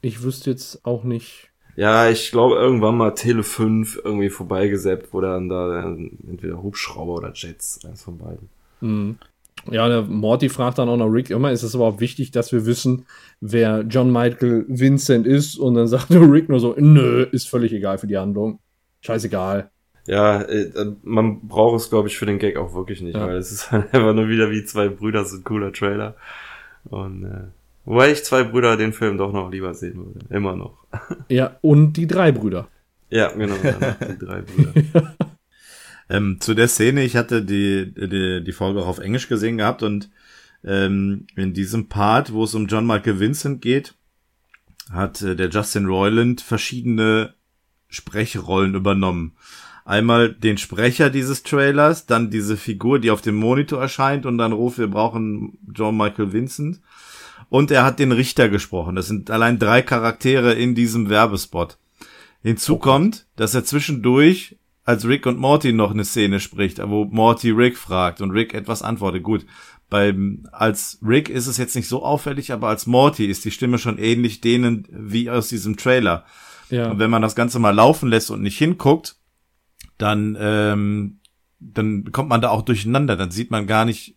[0.00, 1.50] ich wüsste jetzt auch nicht.
[1.74, 7.14] Ja, ich glaube irgendwann mal Tele 5 irgendwie vorbeigesäppt, wo dann da äh, entweder Hubschrauber
[7.14, 8.48] oder Jets, eins von beiden.
[8.80, 9.18] Hm.
[9.70, 12.66] Ja, der Morty fragt dann auch noch Rick immer, ist es überhaupt wichtig, dass wir
[12.66, 13.04] wissen,
[13.40, 15.58] wer John Michael Vincent ist?
[15.58, 18.60] Und dann sagt Rick nur so, nö, ist völlig egal für die Handlung.
[19.00, 19.70] Scheißegal.
[20.06, 20.70] Ja, äh,
[21.02, 23.26] man braucht es, glaube ich, für den Gag auch wirklich nicht, Ja.
[23.26, 26.14] weil es ist halt einfach nur wieder wie zwei Brüder, so ein cooler Trailer.
[26.84, 27.48] Und äh,
[27.86, 30.26] wobei ich zwei Brüder den Film doch noch lieber sehen würde.
[30.28, 30.84] Immer noch.
[31.28, 32.68] Ja, und die drei Brüder.
[33.08, 35.14] Ja, genau, die drei Brüder.
[36.08, 39.82] Ähm, zu der Szene, ich hatte die, die, die Folge auch auf Englisch gesehen gehabt
[39.82, 40.08] und
[40.64, 43.94] ähm, in diesem Part, wo es um John Michael Vincent geht,
[44.90, 47.34] hat äh, der Justin Roiland verschiedene
[47.88, 49.36] Sprechrollen übernommen.
[49.84, 54.52] Einmal den Sprecher dieses Trailers, dann diese Figur, die auf dem Monitor erscheint und dann
[54.52, 56.80] ruft, wir brauchen John Michael Vincent.
[57.48, 58.96] Und er hat den Richter gesprochen.
[58.96, 61.78] Das sind allein drei Charaktere in diesem Werbespot.
[62.42, 67.50] Hinzu kommt, dass er zwischendurch als Rick und Morty noch eine Szene spricht, wo Morty
[67.50, 69.24] Rick fragt und Rick etwas antwortet.
[69.24, 69.44] Gut,
[69.90, 73.78] beim als Rick ist es jetzt nicht so auffällig, aber als Morty ist die Stimme
[73.78, 76.24] schon ähnlich denen wie aus diesem Trailer.
[76.70, 76.90] Ja.
[76.90, 79.16] Und wenn man das Ganze mal laufen lässt und nicht hinguckt,
[79.98, 81.20] dann ähm,
[81.58, 83.16] dann kommt man da auch durcheinander.
[83.16, 84.16] Dann sieht man gar nicht,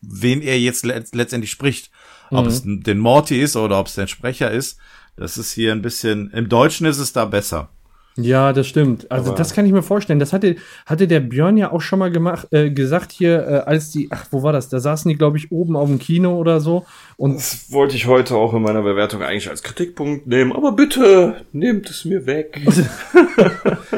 [0.00, 1.90] wen er jetzt let letztendlich spricht.
[2.32, 2.50] Ob Mhm.
[2.50, 4.78] es den Morty ist oder ob es der Sprecher ist.
[5.16, 6.30] Das ist hier ein bisschen.
[6.30, 7.68] Im Deutschen ist es da besser.
[8.16, 9.10] Ja, das stimmt.
[9.10, 10.18] Also Aber- das kann ich mir vorstellen.
[10.18, 13.90] Das hatte, hatte der Björn ja auch schon mal gemacht, äh, gesagt hier, äh, als
[13.90, 14.68] die, ach, wo war das?
[14.68, 16.84] Da saßen die, glaube ich, oben auf dem Kino oder so.
[17.16, 21.36] Und Das wollte ich heute auch in meiner Bewertung eigentlich als Kritikpunkt nehmen, aber bitte
[21.52, 22.60] nehmt es mir weg.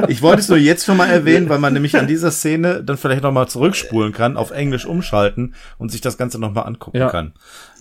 [0.08, 2.96] Ich wollte es nur jetzt schon mal erwähnen, weil man nämlich an dieser Szene dann
[2.96, 6.98] vielleicht noch mal zurückspulen kann, auf Englisch umschalten und sich das Ganze noch mal angucken
[6.98, 7.08] Ja.
[7.10, 7.32] kann.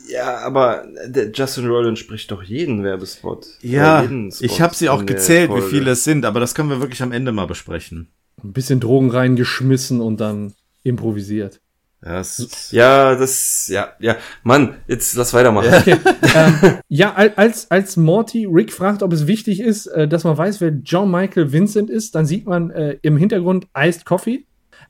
[0.09, 3.45] Ja, aber der Justin Roiland spricht doch jeden Werbespot.
[3.61, 5.67] Ja, jeden Spot ich habe sie auch gezählt, wie Folge.
[5.67, 8.09] viele es sind, aber das können wir wirklich am Ende mal besprechen.
[8.43, 10.53] ein bisschen Drogen reingeschmissen und dann
[10.84, 11.59] improvisiert.
[12.05, 14.17] Ja, es, Ja, das, ja, ja.
[14.43, 15.71] Mann, jetzt lass weitermachen.
[16.36, 16.53] ähm,
[16.89, 20.59] ja, al- als, als Morty Rick fragt, ob es wichtig ist, äh, dass man weiß,
[20.59, 24.45] wer John Michael Vincent ist, dann sieht man äh, im Hintergrund Iced Coffee.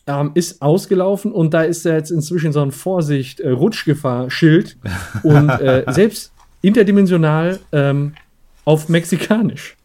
[0.07, 4.77] Ähm, ist ausgelaufen und da ist ja jetzt inzwischen so ein Vorsicht äh, Rutschgefahr-Schild
[5.21, 8.13] und äh, selbst interdimensional ähm,
[8.65, 9.77] auf Mexikanisch.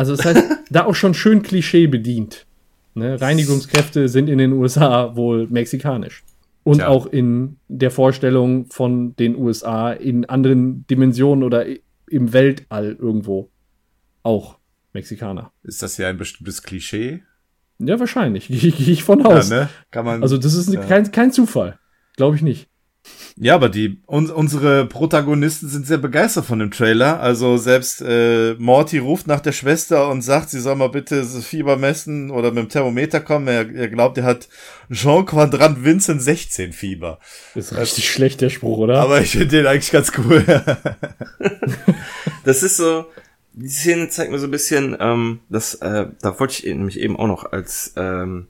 [0.00, 2.46] Also das heißt, da auch schon schön Klischee bedient.
[2.94, 3.20] Ne?
[3.20, 6.24] Reinigungskräfte sind in den USA wohl mexikanisch.
[6.64, 6.88] Und Tja.
[6.88, 11.66] auch in der Vorstellung von den USA in anderen Dimensionen oder
[12.08, 13.50] im Weltall irgendwo
[14.22, 14.56] auch
[14.94, 15.52] Mexikaner.
[15.64, 17.22] ist das ja ein bestimmtes Klischee?
[17.78, 18.48] Ja, wahrscheinlich.
[18.48, 19.50] Gehe geh ich von Ja, aus.
[19.50, 19.68] ne?
[19.90, 20.22] Kann man.
[20.22, 21.78] Also das ist kein, kein Zufall.
[22.16, 22.69] Glaube ich nicht.
[23.36, 27.20] Ja, aber die un, unsere Protagonisten sind sehr begeistert von dem Trailer.
[27.20, 31.44] Also selbst äh, Morty ruft nach der Schwester und sagt, sie soll mal bitte das
[31.44, 33.48] Fieber messen oder mit dem Thermometer kommen.
[33.48, 34.48] Er, er glaubt, er hat
[34.90, 37.18] Jean Quadrant Vincent 16 Fieber.
[37.54, 39.00] Das ist richtig schlecht, der Spruch, oder?
[39.00, 40.44] Aber ich finde den eigentlich ganz cool.
[42.44, 43.06] Das ist so,
[43.52, 47.16] die Szene zeigt mir so ein bisschen, ähm, das, äh, da wollte ich nämlich eben
[47.16, 48.48] auch noch, als ähm,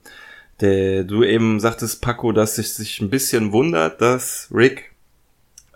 [0.61, 4.91] der, du eben sagtest, Paco, dass sich sich ein bisschen wundert, dass Rick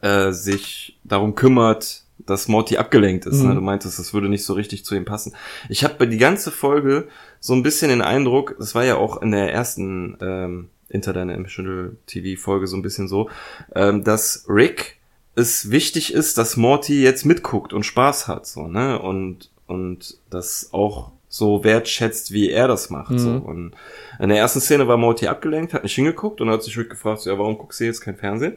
[0.01, 3.41] äh, sich darum kümmert, dass Morty abgelenkt ist.
[3.41, 3.49] Mhm.
[3.49, 3.55] Ne?
[3.55, 5.33] Du meintest, das würde nicht so richtig zu ihm passen.
[5.69, 7.07] Ich habe bei die ganze Folge
[7.39, 12.39] so ein bisschen den Eindruck, das war ja auch in der ersten ähm, Interdimensional TV
[12.39, 13.29] Folge so ein bisschen so,
[13.73, 14.97] ähm, dass Rick
[15.35, 18.99] es wichtig ist, dass Morty jetzt mitguckt und Spaß hat, so, ne?
[18.99, 23.11] Und, und das auch so wertschätzt, wie er das macht.
[23.11, 23.17] Mhm.
[23.19, 23.29] So.
[23.31, 23.71] Und
[24.19, 27.19] in der ersten Szene war Morty abgelenkt, hat nicht hingeguckt und hat sich Rick gefragt,
[27.19, 28.55] so, ja, warum guckst du jetzt kein Fernsehen?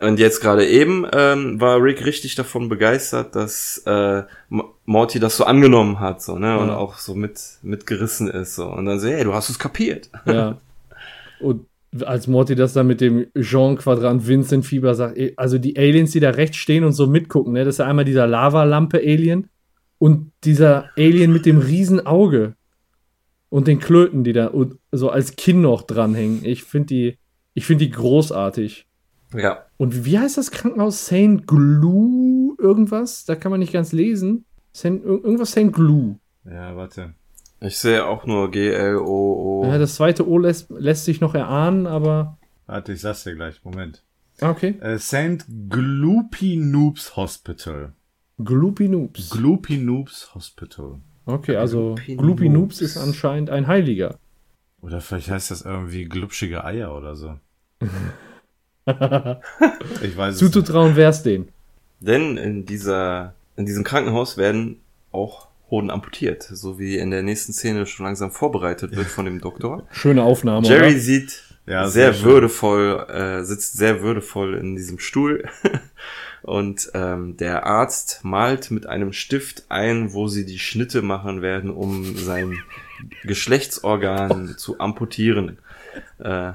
[0.00, 4.24] Und jetzt gerade eben ähm, war Rick richtig davon begeistert, dass äh,
[4.84, 6.58] Morty das so angenommen hat, so, ne?
[6.58, 6.76] Und Ja.
[6.76, 8.56] auch so mit mitgerissen ist.
[8.56, 8.66] So.
[8.66, 10.10] Und dann so, hey, du hast es kapiert.
[10.26, 10.58] Ja.
[11.40, 11.66] Und
[12.04, 16.30] als Morty das dann mit dem Jean-Quadrant Vincent Fieber sagt, also die Aliens, die da
[16.30, 19.48] rechts stehen und so mitgucken, ne, das ist ja einmal dieser Lavalampe-Alien
[19.98, 22.54] und dieser Alien mit dem riesen Auge
[23.48, 24.52] und den Klöten, die da
[24.92, 26.44] so als Kinn noch dranhängen.
[26.44, 27.18] Ich finde die,
[27.54, 28.86] ich finde die großartig.
[29.34, 29.64] Ja.
[29.76, 31.06] Und wie heißt das Krankenhaus?
[31.06, 33.24] Saint Glue irgendwas?
[33.24, 34.44] Da kann man nicht ganz lesen.
[34.72, 36.18] Saint, ir- irgendwas Saint Glue.
[36.44, 37.14] ja, warte.
[37.60, 39.64] Ich sehe auch nur G-L-O-O.
[39.64, 42.36] Ja, das zweite O lässt, lässt sich noch erahnen, aber.
[42.66, 43.64] Warte, ich sag's dir gleich.
[43.64, 44.02] Moment.
[44.42, 44.74] Ah, Okay.
[44.80, 45.46] Äh, St.
[45.70, 47.94] Gloopy Noobs Hospital.
[48.42, 49.30] Gloopy Noobs.
[49.30, 51.00] Gloopy Noobs Hospital.
[51.24, 52.80] Okay, also Gloopy Noobs.
[52.80, 54.18] Ist anscheinend ein Heiliger.
[54.82, 57.38] Oder vielleicht heißt das irgendwie glubschige Eier oder so.
[60.00, 60.52] Ich weiß es nicht.
[60.52, 61.48] Zuzutrauen wär's den.
[61.98, 64.80] Denn in dieser, in diesem Krankenhaus werden
[65.10, 69.40] auch Hoden amputiert, so wie in der nächsten Szene schon langsam vorbereitet wird von dem
[69.40, 69.88] Doktor.
[69.90, 70.68] Schöne Aufnahme.
[70.68, 70.98] Jerry oder?
[71.00, 75.48] sieht Ja, sehr, sehr würdevoll, äh, sitzt sehr würdevoll in diesem Stuhl
[76.46, 81.70] und ähm, der Arzt malt mit einem Stift ein, wo sie die Schnitte machen werden,
[81.70, 82.58] um sein
[83.24, 85.58] Geschlechtsorgan zu amputieren.
[86.20, 86.52] Äh,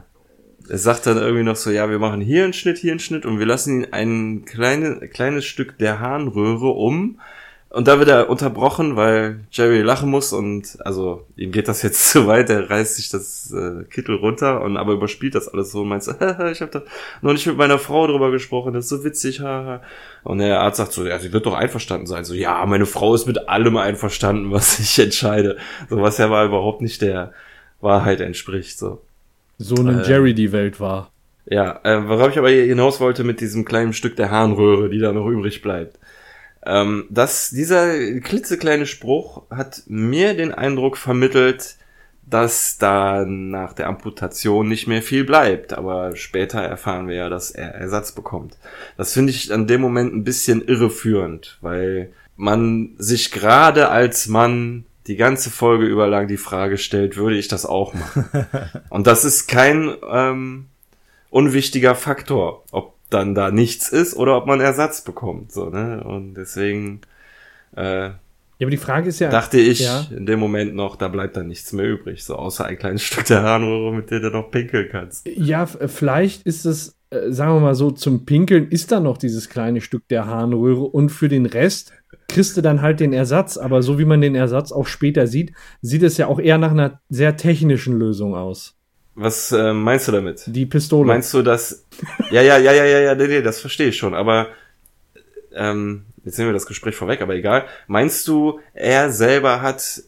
[0.69, 3.25] er sagt dann irgendwie noch so, ja, wir machen hier einen Schnitt, hier einen Schnitt
[3.25, 7.19] und wir lassen ihn ein kleine, kleines Stück der Harnröhre um
[7.73, 12.09] Und da wird er unterbrochen, weil Jerry lachen muss und also ihm geht das jetzt
[12.11, 15.83] zu weit, er reißt sich das äh, Kittel runter und aber überspielt das alles so
[15.83, 16.03] und meint
[16.51, 16.81] ich habe da
[17.21, 19.81] noch nicht mit meiner Frau drüber gesprochen, das ist so witzig, haha.
[20.23, 22.25] Und der Arzt sagt so, ja, sie wird doch einverstanden sein.
[22.25, 25.57] So, ja, meine Frau ist mit allem einverstanden, was ich entscheide.
[25.89, 27.31] So was ja mal überhaupt nicht der
[27.79, 28.77] Wahrheit entspricht.
[28.79, 29.01] So.
[29.57, 30.07] So eine Äh.
[30.09, 31.11] Jerry die Welt war.
[31.45, 35.13] Ja, äh, worauf ich aber hinaus wollte mit diesem kleinen Stück der Harnröhre, die da
[35.13, 35.97] noch übrig bleibt.
[36.65, 41.75] Ähm, dass dieser klitzekleine Spruch hat mir den Eindruck vermittelt,
[42.23, 45.73] dass da nach der Amputation nicht mehr viel bleibt.
[45.73, 48.57] Aber später erfahren wir ja, dass er Ersatz bekommt.
[48.97, 54.85] Das finde ich an dem Moment ein bisschen irreführend, weil man sich gerade als Mann
[55.07, 58.25] die ganze Folge über lang die Frage stellt, würde ich das auch machen?
[58.89, 60.67] Und das ist kein ähm,
[61.29, 65.51] unwichtiger Faktor, ob dann da nichts ist oder ob man Ersatz bekommt.
[65.51, 66.03] So, ne?
[66.03, 67.01] Und deswegen
[67.75, 68.13] äh, Ja,
[68.61, 69.29] aber die Frage ist ja.
[69.29, 70.05] dachte ich Ja.
[70.15, 73.25] in dem Moment noch, da bleibt dann nichts mehr übrig, so außer ein kleines Stück
[73.25, 75.27] der Harnröhre, mit dem du noch pinkeln kannst.
[75.27, 79.49] Ja, vielleicht ist es, äh, sagen wir mal so, zum Pinkeln ist da noch dieses
[79.49, 81.93] kleine Stück der Harnröhre und für den Rest
[82.27, 83.57] kriegst du dann halt den Ersatz.
[83.57, 86.71] Aber so wie man den Ersatz auch später sieht, sieht es ja auch eher nach
[86.71, 88.77] einer sehr technischen Lösung aus.
[89.21, 90.43] Was äh, meinst du damit?
[90.47, 91.07] Die Pistole.
[91.07, 91.85] Meinst du, dass.
[92.31, 94.47] Ja, ja, ja, ja, ja, ja, nee, nee, das verstehe ich schon, aber
[95.53, 97.65] ähm, jetzt nehmen wir das Gespräch vorweg, aber egal.
[97.87, 100.03] Meinst du, er selber hat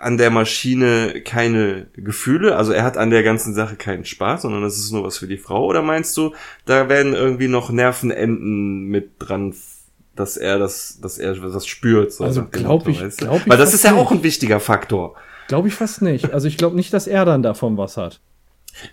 [0.00, 4.62] an der Maschine keine Gefühle, also er hat an der ganzen Sache keinen Spaß, sondern
[4.62, 5.64] das ist nur was für die Frau?
[5.64, 6.34] Oder meinst du,
[6.64, 9.54] da werden irgendwie noch Nervenenden mit dran,
[10.16, 12.12] dass er das, dass er das spürt?
[12.12, 13.24] So Also nach dem glaub Motto, ich- weißt du?
[13.26, 15.14] glaub ich Weil das ist ja auch ein wichtiger Faktor.
[15.48, 16.32] Glaube ich fast nicht.
[16.32, 18.20] Also ich glaube nicht, dass er dann davon was hat.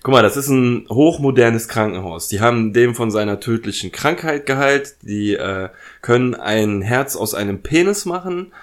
[0.01, 2.27] Guck mal, das ist ein hochmodernes Krankenhaus.
[2.27, 4.95] Die haben dem von seiner tödlichen Krankheit geheilt.
[5.01, 5.69] Die äh,
[6.01, 8.53] können ein Herz aus einem Penis machen.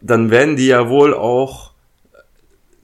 [0.00, 1.72] Dann werden die ja wohl auch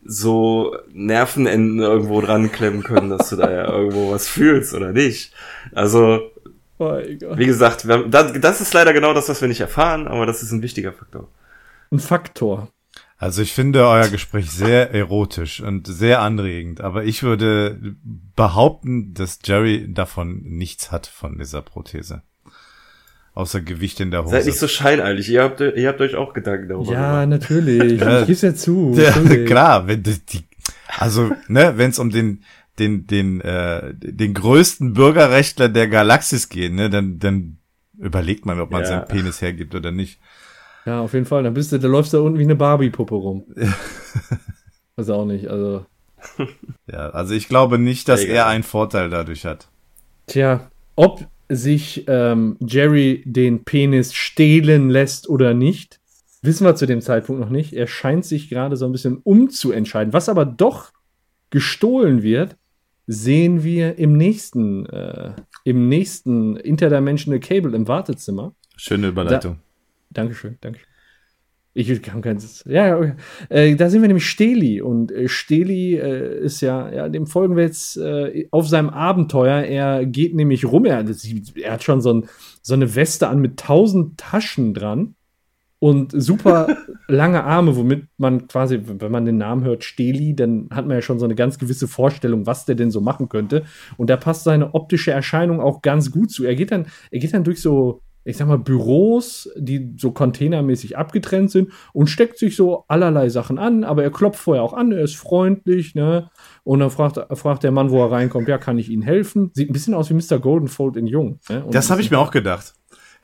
[0.05, 5.33] so Nervenenden irgendwo dran klemmen können, dass du da ja irgendwo was fühlst oder nicht.
[5.73, 6.31] Also,
[6.81, 10.07] Oh, wie gesagt, wir haben, das, das ist leider genau das, was wir nicht erfahren,
[10.07, 11.27] aber das ist ein wichtiger Faktor.
[11.91, 12.69] Ein Faktor.
[13.21, 17.97] Also ich finde euer Gespräch sehr erotisch und sehr anregend, aber ich würde
[18.37, 22.23] behaupten, dass Jerry davon nichts hat von dieser Prothese.
[23.35, 24.31] Außer Gewicht in der Hose.
[24.33, 25.29] Seid nicht so scheineilig.
[25.31, 27.29] Ihr habt, ihr habt euch auch Gedanken darüber Ja, gemacht.
[27.29, 28.01] natürlich.
[28.01, 28.21] Ja.
[28.21, 28.95] Ich gib's ja zu.
[28.97, 29.47] Ja, Natürlich.
[29.47, 30.45] klar, wenn die, die
[30.99, 32.43] also ne, wenn es um den
[32.79, 37.59] den den äh, den größten Bürgerrechtler der Galaxis geht, ne, dann dann
[37.99, 38.89] überlegt man, ob man Ja.
[38.89, 40.21] seinen Penis hergibt oder nicht.
[40.87, 41.43] Ja, auf jeden Fall.
[41.43, 43.45] Dann bist du, da läufst du da unten wie eine Barbie-Puppe rum.
[44.97, 45.49] Weiß auch nicht.
[45.49, 45.85] Also,
[46.91, 48.37] Ja, also ich glaube nicht, dass Egal.
[48.37, 49.69] er einen Vorteil dadurch hat.
[50.27, 56.01] tja, ob sich ähm, Jerry den Penis stehlen lässt oder nicht,
[56.43, 57.73] wissen wir zu dem Zeitpunkt noch nicht.
[57.73, 60.13] Er scheint sich gerade so ein bisschen umzuentscheiden.
[60.13, 60.91] Was aber doch
[61.51, 62.57] gestohlen wird,
[63.07, 65.33] sehen wir im nächsten, äh,
[65.65, 68.53] im nächsten Interdimensional Cable im Wartezimmer.
[68.77, 69.59] Schöne Überleitung.
[70.11, 70.81] Dankeschön, danke.
[71.75, 72.39] Ich kann kein.
[72.65, 73.13] Ja, ja, okay.
[73.51, 74.81] Äh, da sind wir nämlich Steli.
[74.81, 79.63] Und äh, Steli äh, ist ja, ja, dem folgen wir jetzt äh, auf seinem Abenteuer.
[79.63, 80.87] Er geht nämlich rum.
[80.87, 81.05] Er,
[81.55, 82.29] er hat schon so, ein,
[82.63, 85.15] so eine Weste an mit tausend Taschen dran
[85.79, 90.87] und super lange Arme, womit man quasi, wenn man den Namen hört, Steli, dann hat
[90.87, 93.65] man ja schon so eine ganz gewisse Vorstellung, was der denn so machen könnte.
[93.97, 96.45] Und da passt seine optische Erscheinung auch ganz gut zu.
[96.45, 100.99] Er geht dann, er geht dann durch so, ich sag mal, Büros, die so containermäßig
[100.99, 104.93] abgetrennt sind und steckt sich so allerlei Sachen an, aber er klopft vorher auch an,
[104.93, 106.31] er ist freundlich, ne?
[106.63, 109.51] Und dann fragt, fragt der Mann, wo er reinkommt, ja, kann ich Ihnen helfen?
[109.55, 110.39] Sieht ein bisschen aus wie Mr.
[110.39, 111.39] Goldenfold in Jung.
[111.49, 111.65] Ne?
[111.71, 112.75] Das habe ich mir auch gedacht.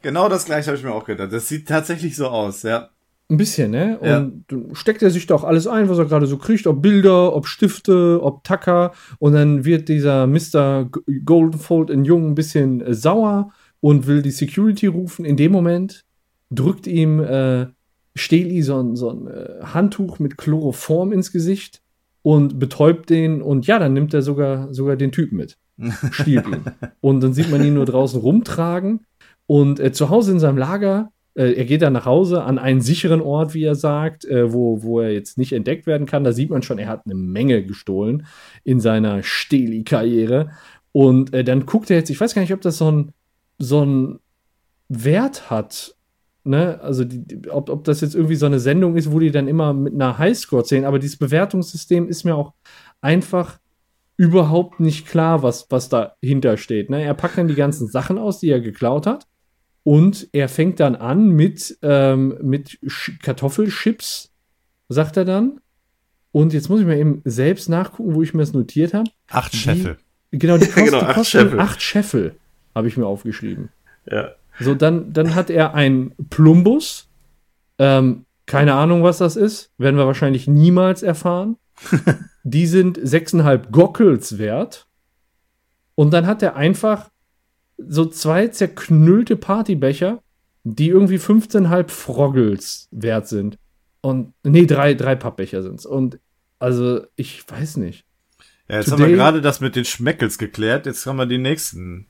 [0.01, 1.33] Genau das gleiche habe ich mir auch gedacht.
[1.33, 2.89] Das sieht tatsächlich so aus, ja.
[3.31, 3.99] Ein bisschen, ne?
[4.01, 4.21] Und Ja.
[4.21, 7.35] dann steckt er sich da auch alles ein, was er gerade so kriegt, ob Bilder,
[7.35, 8.93] ob Stifte, ob Tacker.
[9.19, 10.91] Und dann wird dieser Mr.
[11.25, 13.51] Goldenfold in Jung ein bisschen äh, sauer
[13.85, 15.27] und will die Security rufen.
[15.27, 16.07] In dem Moment
[16.51, 17.67] drückt ihm äh,
[18.15, 21.83] Steli so ein, so ein äh, Handtuch mit Chloroform ins Gesicht
[22.23, 23.43] und betäubt den.
[23.43, 25.59] Und ja, dann nimmt er sogar, sogar den Typen mit.
[26.13, 26.63] Stiehlt ihn.
[27.03, 29.05] Und dann sieht man ihn nur draußen rumtragen.
[29.47, 32.81] Und äh, zu Hause in seinem Lager äh, er geht dann nach Hause an einen
[32.81, 36.25] sicheren Ort, wie er sagt, äh, wo, wo er jetzt nicht entdeckt werden kann.
[36.25, 38.25] Da sieht man schon, er hat eine Menge gestohlen
[38.63, 40.53] in seiner Steli-Karriere.
[40.93, 43.13] Und äh, dann guckt er jetzt, ich weiß gar nicht, ob das so ein,
[43.59, 44.19] so ein
[44.89, 45.95] Wert hat.
[46.45, 46.81] Ne?
[46.83, 49.73] Also, die, ob, ob das jetzt irgendwie so eine Sendung ist, wo die dann immer
[49.73, 50.85] mit einer Highscore zählen.
[50.85, 52.53] Aber dieses Bewertungssystem ist mir auch
[53.01, 53.59] einfach
[54.17, 56.91] überhaupt nicht klar, was, was dahinter steht.
[56.91, 57.03] Ne?
[57.03, 59.27] Er packt dann die ganzen Sachen aus, die er geklaut hat
[59.83, 64.31] Und er fängt dann an mit, ähm, mit Sch- Kartoffelchips,
[64.89, 65.61] sagt er dann.
[66.31, 69.11] Und jetzt muss ich mal eben selbst nachgucken, wo ich mir das notiert habe.
[69.31, 69.99] Acht Scheffel.
[70.31, 71.61] Genau, die kosten, Genau, die acht Scheffel.
[71.61, 72.37] acht Scheffel,
[72.75, 73.69] habe ich mir aufgeschrieben.
[74.11, 74.31] Ja.
[74.61, 77.09] So, dann, dann hat er ein Plumbus.
[77.79, 79.71] Ähm, keine Ahnung, was das ist.
[79.79, 81.57] Werden wir wahrscheinlich niemals erfahren.
[82.45, 84.87] Die sind 6,5 Gockels wert.
[85.95, 87.11] Und dann hat er einfach
[87.79, 90.21] so zwei zerknüllte Partybecher,
[90.63, 93.59] die irgendwie 15,5 Froggels wert sind.
[94.01, 95.87] Und, nee, drei, drei Pappbecher sind's.
[95.87, 96.19] Und,
[96.59, 98.05] also, ich weiß nicht.
[98.69, 100.87] Ja, jetzt Today- haben wir gerade das mit den Schmeckels geklärt.
[100.87, 102.07] Jetzt haben wir die nächsten.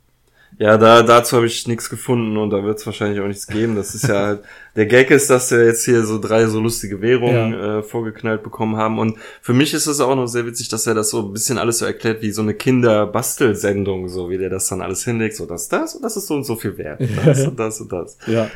[0.59, 3.75] Ja, da, dazu habe ich nichts gefunden und da wird es wahrscheinlich auch nichts geben.
[3.75, 4.41] Das ist ja halt,
[4.77, 8.77] der Gag ist, dass wir jetzt hier so drei so lustige Währungen äh, vorgeknallt bekommen
[8.77, 8.99] haben.
[8.99, 11.59] Und für mich ist es auch noch sehr witzig, dass er das so ein bisschen
[11.59, 15.37] alles so erklärt wie so eine Kinderbastelsendung, so wie der das dann alles hinlegt.
[15.37, 17.01] So, das, das und das ist so und so viel wert.
[17.25, 18.19] Das und das und das.
[18.27, 18.49] Ja.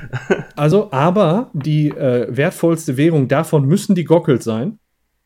[0.55, 4.79] Also, aber die äh, wertvollste Währung davon müssen die Gockels sein,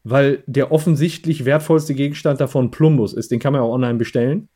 [0.04, 3.30] weil der offensichtlich wertvollste Gegenstand davon Plumbus ist.
[3.30, 4.48] Den kann man ja auch online bestellen.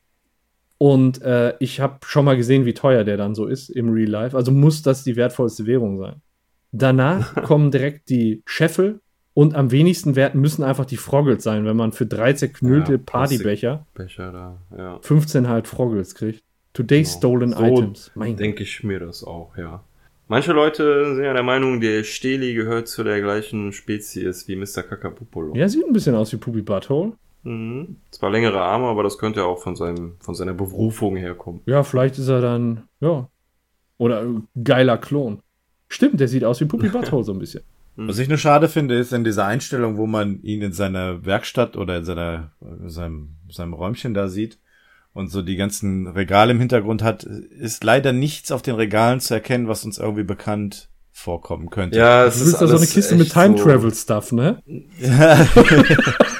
[0.77, 4.09] Und äh, ich habe schon mal gesehen, wie teuer der dann so ist im Real
[4.09, 4.37] Life.
[4.37, 6.21] Also muss das die wertvollste Währung sein.
[6.71, 8.99] Danach kommen direkt die Scheffel
[9.33, 12.97] und am wenigsten wert müssen einfach die Froggles sein, wenn man für drei zerknüllte Ja,
[13.03, 14.99] Partybecher Becher da, ja.
[15.01, 16.43] 15 halt Froggles kriegt.
[16.73, 17.17] Today Genau.
[17.17, 18.11] stolen So Items.
[18.15, 19.83] Denke ich mir das auch, ja.
[20.27, 24.83] Manche Leute sind ja der Meinung, der Steli gehört zu der gleichen Spezies wie Mr.
[24.83, 25.55] Kakapupolo.
[25.55, 27.13] Ja, sieht ein bisschen aus wie Puppy Butthole.
[27.43, 27.97] Mhm.
[28.11, 31.61] Zwar längere Arme, aber das könnte ja auch von seinem, von seiner Berufung herkommen.
[31.65, 33.29] Ja, vielleicht ist er dann, ja.
[33.97, 35.39] Oder ein geiler Klon.
[35.87, 37.63] Stimmt, der sieht aus wie Puppy Butthole so ein bisschen.
[37.99, 41.75] Was ich nur schade finde, ist in dieser Einstellung, wo man ihn in seiner Werkstatt
[41.75, 44.59] oder in seiner, in seinem, seinem Räumchen da sieht
[45.13, 49.33] und so die ganzen Regale im Hintergrund hat, ist leider nichts auf den Regalen zu
[49.33, 51.97] erkennen, was uns irgendwie bekannt vorkommen könnte.
[51.97, 54.31] Ja, Du es willst ist da so eine alles Kiste mit echt Time Travel Stuff,
[54.31, 54.61] ne?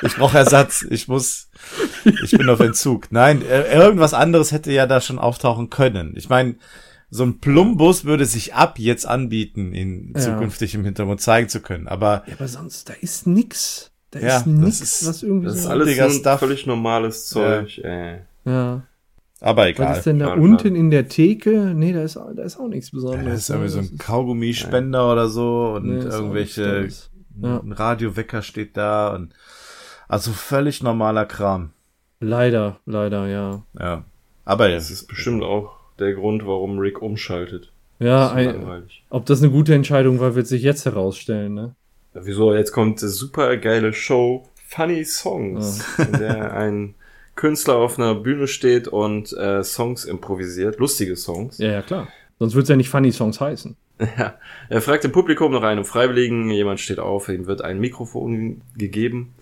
[0.01, 0.85] ich brauche Ersatz.
[0.89, 1.49] Ich muss,
[2.23, 3.11] ich bin auf Entzug.
[3.11, 6.13] Nein, äh, irgendwas anderes hätte ja da schon auftauchen können.
[6.15, 6.55] Ich meine,
[7.09, 10.21] so ein Plumbus würde sich ab jetzt anbieten, ihn Ja.
[10.21, 11.87] zukünftig im Hintergrund zeigen zu können.
[11.87, 13.91] Aber Ja, aber sonst, da ist nix.
[14.11, 16.39] Da Ja, ist nix, das ist- was irgendwie Das ist alles so ein Stuff.
[16.39, 18.19] völlig normales Zeug, ey.
[18.45, 18.83] Ja.
[19.41, 19.89] Aber egal.
[19.89, 20.75] Was ist denn da Klar, unten klar.
[20.75, 21.73] in der Theke?
[21.75, 23.25] Nee, da ist, da ist auch nichts Besonderes.
[23.25, 26.89] Ja, das ist irgendwie so ein Kaugummispender oder so und nee, irgendwelche.
[27.39, 27.59] Ja.
[27.59, 29.33] ein Radiowecker steht da und
[30.07, 31.71] also völlig normaler Kram.
[32.19, 33.63] Leider, leider, ja.
[33.79, 34.03] Ja.
[34.43, 37.71] Aber Das jetzt ist bestimmt auch der Grund, warum Rick umschaltet.
[37.99, 41.75] Ja, ein, ob das eine gute Entscheidung war, wird sich jetzt herausstellen, ne?
[42.13, 42.53] Ja, wieso?
[42.53, 46.95] Jetzt kommt eine super geile Show, Funny Songs, in der ein
[47.37, 51.57] Künstler auf einer Bühne steht und äh, Songs improvisiert, lustige Songs.
[51.57, 52.09] Ja, ja, klar.
[52.39, 53.77] Sonst würde es ja nicht Funny Songs heißen.
[54.17, 54.35] Ja.
[54.69, 59.33] Er fragt im Publikum nach einem Freiwilligen, jemand steht auf, ihm wird ein Mikrofon gegeben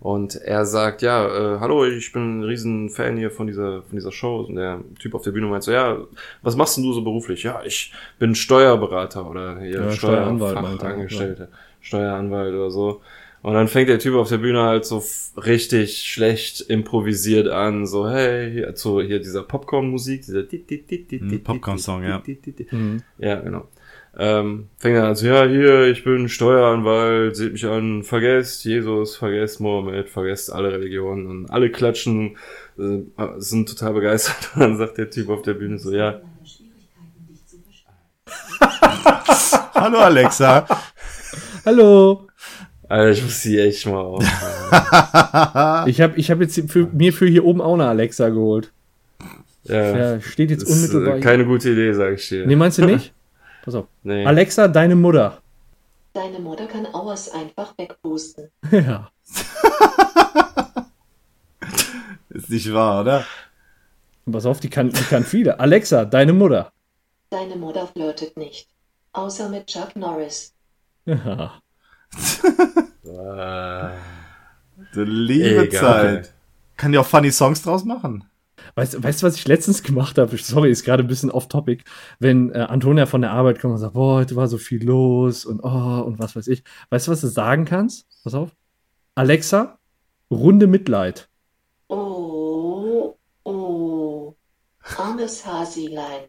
[0.00, 3.96] und er sagt, ja, äh, hallo, ich bin ein riesen Fan hier von dieser, von
[3.96, 5.96] dieser Show und der Typ auf der Bühne meint so, ja,
[6.42, 7.42] was machst denn du so beruflich?
[7.42, 11.48] Ja, ich bin Steuerberater oder Ja, Steueranwalt meint er, Steuerfachangestellte,
[11.80, 13.00] Steueranwalt oder so.
[13.44, 15.04] Und dann fängt der Typ auf der Bühne halt so
[15.36, 22.22] richtig schlecht improvisiert an, so hey, hier, so hier dieser Popcorn-Musik, dieser Hm, Popcorn-Song, ja.
[22.70, 23.02] Mhm.
[23.18, 23.68] Ja, genau.
[24.16, 29.16] Ähm, fängt dann an so, ja, hier, ich bin Steueranwalt, seht mich an, vergesst Jesus,
[29.16, 32.38] vergesst Mohammed, vergesst alle Religionen und alle klatschen,
[32.78, 33.02] äh,
[33.36, 34.52] sind total begeistert.
[34.54, 36.22] Und dann sagt der Typ auf der Bühne so, ja,
[39.74, 40.66] Hallo Alexa.
[41.66, 42.26] Hallo!
[42.94, 44.24] Alter, ich muss die echt mal auf.
[45.88, 48.72] Ich habe ich hab jetzt für, mir für hier oben auch eine Alexa geholt.
[49.64, 51.20] Ja, Ja, steht jetzt das ist unmittelbar äh, hier.
[51.28, 52.46] keine gute Idee, sag ich dir.
[52.46, 53.12] Nee, meinst du nicht?
[53.64, 53.86] Pass auf.
[54.04, 54.24] Nee.
[54.24, 55.38] Alexa, deine Mutter.
[56.12, 58.50] Deine Mutter kann Auers einfach wegpusten.
[58.70, 59.10] Ja.
[62.28, 63.26] Ist nicht wahr, oder?
[64.30, 65.58] Pass auf, die kann, die kann viele.
[65.58, 66.72] Alexa, deine Mutter.
[67.30, 68.68] Deine Mutter flirtet nicht.
[69.12, 70.52] Außer mit Chuck Norris.
[71.06, 71.54] Ja.
[74.92, 75.80] Du liebe Egal.
[76.22, 76.34] Zeit.
[76.76, 78.24] Kann ja auch funny Songs draus machen.
[78.76, 80.36] Weißt, weißt du, was ich letztens gemacht habe?
[80.36, 81.84] Sorry, ist gerade ein bisschen off-topic.
[82.18, 85.44] Wenn äh, Antonia von der Arbeit kommt und sagt, boah, heute war so viel los
[85.44, 86.64] und oh, und was weiß ich.
[86.90, 88.06] Weißt du, was du sagen kannst?
[88.24, 88.50] Pass auf.
[89.14, 89.78] Alexa,
[90.30, 91.28] Runde Mitleid.
[91.88, 94.34] Oh, oh.
[94.96, 96.24] Armes Hasilein.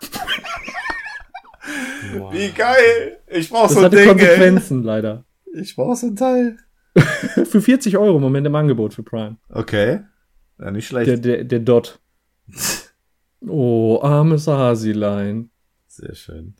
[2.18, 2.32] wow.
[2.32, 3.18] Wie geil.
[3.28, 4.14] Ich brauch Das so ein hatte Ding, ey.
[4.14, 5.24] Konsequenzen, leider.
[5.54, 6.56] Ich brauch so ein Teil.
[7.46, 9.36] Für 40 Euro im Moment im Angebot für Prime.
[9.48, 10.00] Okay.
[10.60, 11.08] Ja, nicht schlecht.
[11.08, 11.98] Der, der, der Dot.
[13.46, 15.50] Oh, armes Hasilein.
[15.88, 16.54] Sehr schön.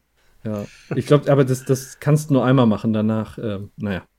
[0.45, 0.65] Ja.
[0.95, 4.03] Ich glaube, aber das, das kannst du nur einmal machen, danach, ähm, naja.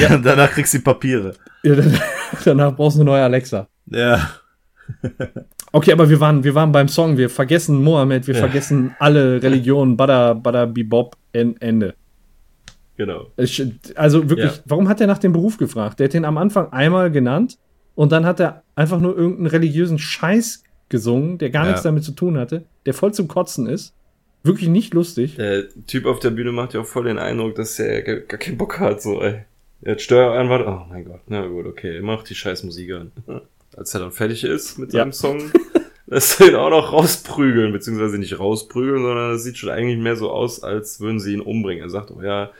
[0.00, 0.16] Ja.
[0.16, 1.34] Danach kriegst du die Papiere.
[1.62, 1.74] Ja,
[2.44, 3.68] danach brauchst du eine neue Alexa.
[3.86, 4.30] Ja.
[5.76, 8.40] Okay, aber wir waren, wir waren beim Song, wir vergessen Mohammed, wir Ja.
[8.40, 11.94] vergessen alle Religionen, Bada, Bada, Bebop, en, Ende.
[12.96, 13.26] Genau.
[13.94, 14.62] Also wirklich, Ja.
[14.64, 16.00] warum hat er nach dem Beruf gefragt?
[16.00, 17.58] Der hat ihn am Anfang einmal genannt
[17.94, 21.68] und dann hat er einfach nur irgendeinen religiösen Scheiß gesungen, der gar Ja.
[21.72, 23.92] nichts damit zu tun hatte, der voll zum Kotzen ist.
[24.44, 25.36] Wirklich nicht lustig.
[25.36, 28.56] Der Typ auf der Bühne macht ja auch voll den Eindruck, dass er gar, keinen
[28.56, 29.40] Bock hat, so, ey.
[29.82, 33.12] Er hat Steueranwalt, oh mein Gott, na gut, okay, mach die scheiß Musik an.
[33.76, 35.00] Als er dann fertig ist mit Ja.
[35.00, 35.38] seinem Song,
[36.06, 40.16] lässt er ihn auch noch rausprügeln, beziehungsweise nicht rausprügeln, sondern es sieht schon eigentlich mehr
[40.16, 41.82] so aus, als würden sie ihn umbringen.
[41.84, 42.50] Er sagt, oh ja,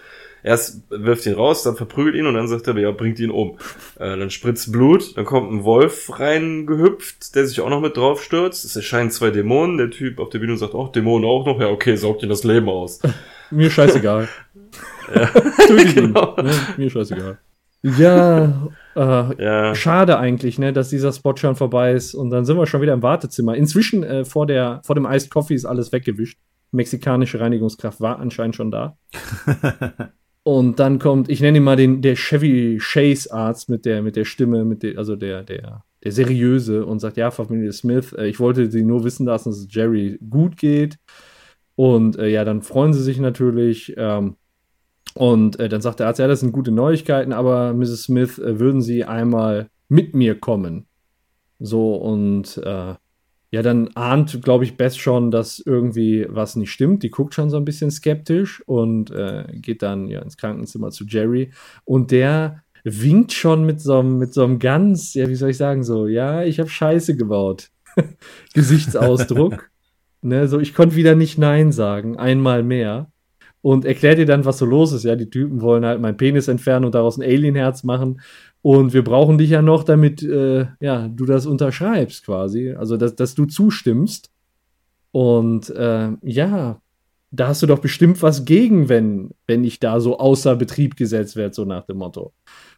[0.42, 3.58] erst wirft ihn raus, dann verprügelt ihn und dann sagt er, ja, bringt ihn um.
[3.98, 8.22] Äh, dann spritzt Blut, dann kommt ein Wolf reingehüpft, der sich auch noch mit drauf
[8.22, 8.64] stürzt.
[8.64, 11.68] Es erscheinen zwei Dämonen, der Typ auf der Bühne sagt, oh, Dämonen auch noch, ja,
[11.68, 13.00] okay, saugt ihn das Leben aus.
[13.50, 14.28] Mir scheißegal.
[15.14, 15.26] Ja.
[15.26, 16.12] Tötet ihn.
[16.12, 16.34] Genau.
[16.42, 16.52] Ne?
[16.76, 17.38] Mir scheißegal.
[17.98, 22.56] Ja, äh, Ja, schade eigentlich, ne, dass dieser Spot schon vorbei ist und dann sind
[22.58, 23.54] wir schon wieder im Wartezimmer.
[23.54, 26.38] Inzwischen äh, vor, der, vor dem Iced Coffee ist alles weggewischt.
[26.72, 28.96] Mexikanische Reinigungskraft war anscheinend schon da.
[30.42, 34.16] und dann kommt, ich nenne ihn mal den der Chevy Chase Arzt mit der mit
[34.16, 38.26] der Stimme, mit der, also der der der seriöse und sagt, ja, Familie Smith, äh,
[38.26, 40.98] ich wollte sie nur wissen lassen, dass es Jerry gut geht.
[41.76, 43.94] Und äh, ja, dann freuen sie sich natürlich.
[43.96, 44.36] Ähm,
[45.16, 48.02] und äh, dann sagt der Arzt, ja, das sind gute Neuigkeiten, aber Mrs.
[48.04, 50.86] Smith, äh, würden Sie einmal mit mir kommen?
[51.58, 52.94] So, und äh,
[53.50, 57.02] ja, dann ahnt, glaube ich, Beth schon, dass irgendwie was nicht stimmt.
[57.02, 61.06] Die guckt schon so ein bisschen skeptisch und äh, geht dann ja ins Krankenzimmer zu
[61.06, 61.50] Jerry.
[61.86, 65.56] Und der winkt schon mit so einem, mit so einem ganz, ja, wie soll ich
[65.56, 67.70] sagen, so, ja, ich habe Scheiße gebaut.
[68.52, 69.70] Gesichtsausdruck.
[70.20, 73.10] ne, so, ich konnte wieder nicht Nein sagen, einmal mehr
[73.66, 75.02] und erklärt dir dann, was so los ist.
[75.02, 78.20] Ja, die Typen wollen halt meinen Penis entfernen und daraus ein Alienherz machen.
[78.62, 82.74] Und wir brauchen dich ja noch, damit äh, ja, du das unterschreibst quasi.
[82.74, 84.30] Also, dass, dass du zustimmst.
[85.10, 86.80] Und äh, ja,
[87.32, 91.34] da hast du doch bestimmt was gegen, wenn, wenn ich da so außer Betrieb gesetzt
[91.34, 92.34] werde, so nach dem Motto.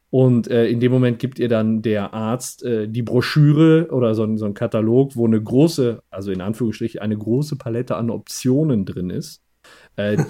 [0.09, 4.39] Und äh, in dem Moment gibt ihr dann der Arzt äh, die Broschüre oder so,
[4.39, 9.11] so ein Katalog, wo eine große, also in Anführungsstrichen, eine große Palette an Optionen drin
[9.11, 9.43] ist.
[9.97, 10.17] Äh,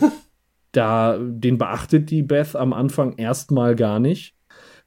[0.72, 4.34] da, den beachtet die Beth am Anfang erstmal gar nicht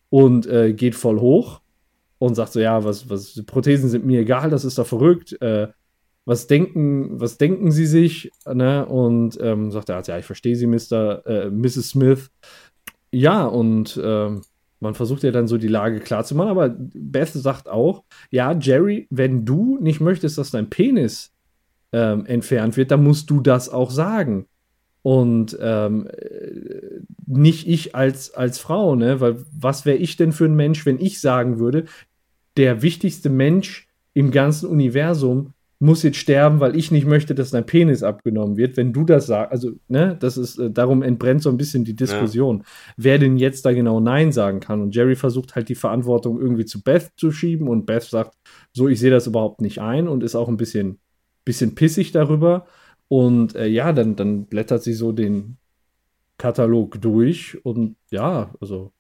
[0.10, 1.62] und äh, geht voll hoch
[2.18, 5.42] und sagt so, ja, was, was, Prothesen sind mir egal, das ist doch verrückt.
[5.42, 5.70] Äh,
[6.26, 8.32] was denken, was denken Sie sich?
[8.46, 8.86] Ne?
[8.86, 11.26] Und ähm, sagt Arzt, ja, ich verstehe Sie, Mr.
[11.26, 11.90] Äh, Mrs.
[11.90, 12.30] Smith.
[13.12, 14.42] Ja, und ähm,
[14.80, 18.52] man versucht ja dann so die Lage klar zu machen, aber Beth sagt auch, ja,
[18.54, 21.32] Jerry, wenn du nicht möchtest, dass dein Penis
[21.92, 24.48] ähm, entfernt wird, dann musst du das auch sagen.
[25.04, 29.20] Und ähm, äh, nicht ich als, als Frau, ne?
[29.20, 31.86] Weil was wäre ich denn für ein Mensch, wenn ich sagen würde,
[32.58, 37.66] der wichtigste Mensch im ganzen Universum muss jetzt sterben, weil ich nicht möchte, dass dein
[37.66, 38.78] Penis abgenommen wird.
[38.78, 41.96] Wenn du das sagst, also, ne, das ist, äh, darum entbrennt so ein bisschen die
[41.96, 42.64] Diskussion,
[42.98, 44.80] wer denn jetzt da genau Nein sagen kann.
[44.82, 48.36] Und Jerry versucht halt die Verantwortung irgendwie zu Beth zu schieben und Beth sagt,
[48.74, 51.00] so, ich sehe das überhaupt nicht ein und ist auch ein bisschen,
[51.46, 52.68] bisschen pissig darüber.
[53.12, 55.58] Und äh, ja, dann, dann blättert sie so den
[56.38, 58.94] Katalog durch und ja, also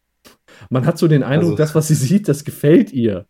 [0.70, 3.26] man hat so den Eindruck, Also- das, was sie sieht, das gefällt ihr.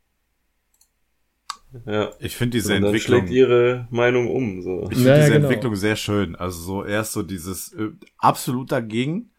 [1.86, 2.10] ja.
[2.20, 3.20] Ich finde diese Und dann Entwicklung.
[3.20, 4.88] schlägt ihre Meinung um, so.
[4.90, 5.48] Ich finde Ja, ja, diese genau.
[5.48, 6.36] Entwicklung sehr schön.
[6.36, 9.30] Also so erst so dieses äh, absolut dagegen.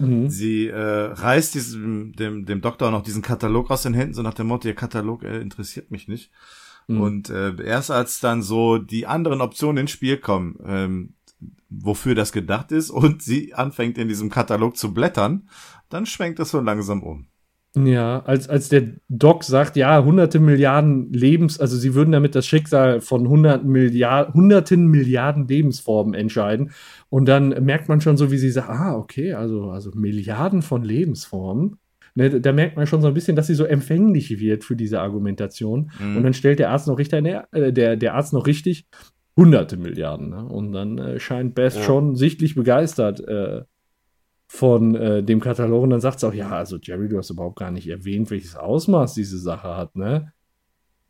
[0.00, 0.28] Mhm.
[0.28, 4.34] Sie äh, reißt diesem, dem, dem Doktor noch diesen Katalog aus den Händen, so nach
[4.34, 6.32] dem Motto, ihr Katalog äh, interessiert mich nicht.
[6.90, 7.00] Mhm.
[7.00, 11.14] Und äh, erst als dann so die anderen Optionen ins Spiel kommen, ähm,
[11.68, 15.48] wofür das gedacht ist, und sie anfängt in diesem Katalog zu blättern,
[15.88, 17.26] dann schwenkt das so langsam um.
[17.76, 22.44] Ja, als, als der Doc sagt, ja, hunderte Milliarden Lebens, also sie würden damit das
[22.44, 26.72] Schicksal von hunderten Milliarden, hunderten Milliarden Lebensformen entscheiden.
[27.10, 30.82] Und dann merkt man schon so, wie sie sagt, ah, okay, also, also Milliarden von
[30.82, 31.76] Lebensformen.
[32.14, 35.00] Ne, da merkt man schon so ein bisschen, dass sie so empfänglich wird für diese
[35.00, 35.90] Argumentation.
[36.00, 36.16] Mhm.
[36.16, 38.86] Und dann stellt der Arzt noch richtig, ne, äh, der, der Arzt noch richtig
[39.36, 40.30] hunderte Milliarden.
[40.30, 40.44] Ne?
[40.44, 41.82] Und dann äh, scheint Beth Ja.
[41.82, 43.62] schon sichtlich begeistert äh,
[44.48, 45.84] von äh, dem Katalog.
[45.84, 48.56] Und dann sagt sie auch, ja, also Jerry, du hast überhaupt gar nicht erwähnt, welches
[48.56, 50.32] Ausmaß diese Sache hat, ne?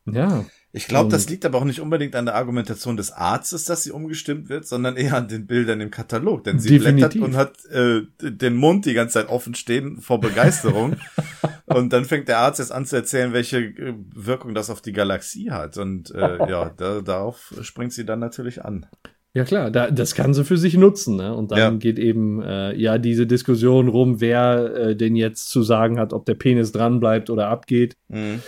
[0.07, 0.45] Ja.
[0.73, 3.83] Ich glaube, das Und- liegt aber auch nicht unbedingt an der Argumentation des Arztes, dass
[3.83, 6.45] sie umgestimmt wird, sondern eher an den Bildern im Katalog.
[6.45, 7.21] Denn sie Definitiv.
[7.21, 10.95] blättert und hat äh, den Mund die ganze Zeit offen stehen vor Begeisterung.
[11.67, 14.93] und dann fängt der Arzt jetzt an zu erzählen, welche äh, Wirkung das auf die
[14.93, 15.77] Galaxie hat.
[15.77, 18.87] Und äh, ja, da, darauf springt sie dann natürlich an.
[19.33, 21.35] Ja klar, da, das kann sie für sich nutzen, ne?
[21.35, 21.71] Und dann Ja.
[21.71, 26.27] geht eben äh, ja diese Diskussion rum, wer äh, denn jetzt zu sagen hat, ob
[26.27, 27.97] der Penis dran bleibt oder abgeht.
[28.09, 28.41] Mhm.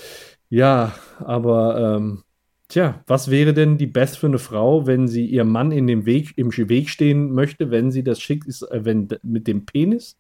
[0.53, 2.25] Ja, aber ähm,
[2.69, 6.05] tja, was wäre denn die Best für eine Frau, wenn sie ihrem Mann in dem
[6.05, 10.19] Weg, im Weg stehen möchte, wenn sie das Schick ist, äh, wenn mit dem Penis,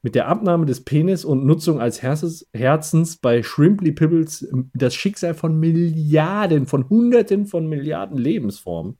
[0.00, 4.94] mit der Abnahme des Penis und Nutzung als Herzens, Herzens bei Shrimply Pibbles ähm, das
[4.94, 8.96] Schicksal von Milliarden, von Hunderten von Milliarden Lebensformen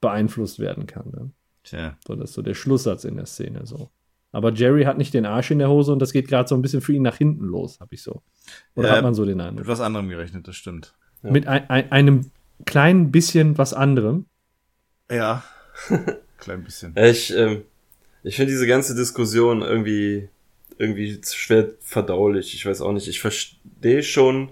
[0.00, 1.10] beeinflusst werden kann.
[1.10, 1.30] Ne?
[1.64, 1.98] Tja.
[2.06, 3.90] So, das ist so der Schlusssatz in der Szene so.
[4.30, 6.62] Aber Jerry hat nicht den Arsch in der Hose und das geht gerade so ein
[6.62, 8.22] bisschen für ihn nach hinten los, habe ich so.
[8.74, 9.60] Oder Ja, hat man so den Eindruck?
[9.60, 10.94] Mit was anderem gerechnet, das stimmt.
[11.22, 12.30] Mit ein, ein, einem
[12.66, 14.26] kleinen bisschen was anderem.
[15.10, 15.42] Ja.
[16.38, 16.94] Klein bisschen.
[16.96, 17.62] Ja, ich, ähm,
[18.22, 20.28] ich finde diese ganze Diskussion irgendwie,
[20.76, 22.54] irgendwie schwer verdaulich.
[22.54, 23.08] Ich weiß auch nicht.
[23.08, 24.50] Ich verstehe schon,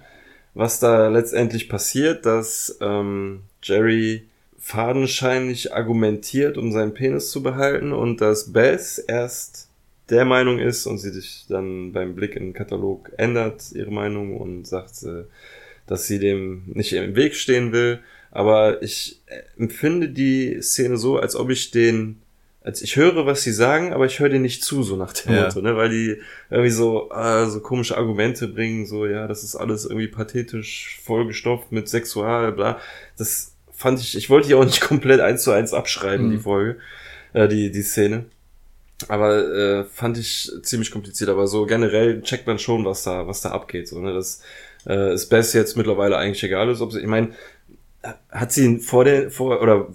[0.54, 4.26] was da letztendlich passiert, dass ähm, Jerry
[4.66, 9.68] fadenscheinlich argumentiert, um seinen Penis zu behalten und dass Beth erst
[10.10, 14.36] der Meinung ist und sie sich dann beim Blick in den Katalog ändert, ihre Meinung
[14.36, 15.22] und sagt, äh,
[15.86, 18.00] dass sie dem nicht im Weg stehen will.
[18.32, 22.20] Aber ich äh, empfinde die Szene so, als ob ich den,
[22.60, 25.32] als ich höre, was sie sagen, aber ich höre denen nicht zu, so nach dem
[25.32, 25.44] Ja.
[25.44, 25.76] Motto, ne?
[25.76, 26.16] weil die
[26.50, 31.70] irgendwie so, äh, so komische Argumente bringen, so, ja, das ist alles irgendwie pathetisch vollgestopft
[31.70, 32.80] mit Sexual, bla.
[33.16, 36.30] Das fand ich, ich wollte die auch nicht komplett eins zu eins abschreiben, Mhm.
[36.32, 36.76] die Folge,
[37.34, 38.24] äh, die, die Szene.
[39.08, 41.28] Aber äh, fand ich ziemlich kompliziert.
[41.30, 43.88] Aber so generell checkt man schon, was da, was da abgeht.
[43.88, 44.14] So, ne?
[44.14, 44.40] Das
[44.86, 47.00] äh, ist Bess jetzt mittlerweile eigentlich egal ist, ob sie.
[47.00, 47.28] Ich meine,
[48.30, 49.88] hat sie ihn vor der vor oder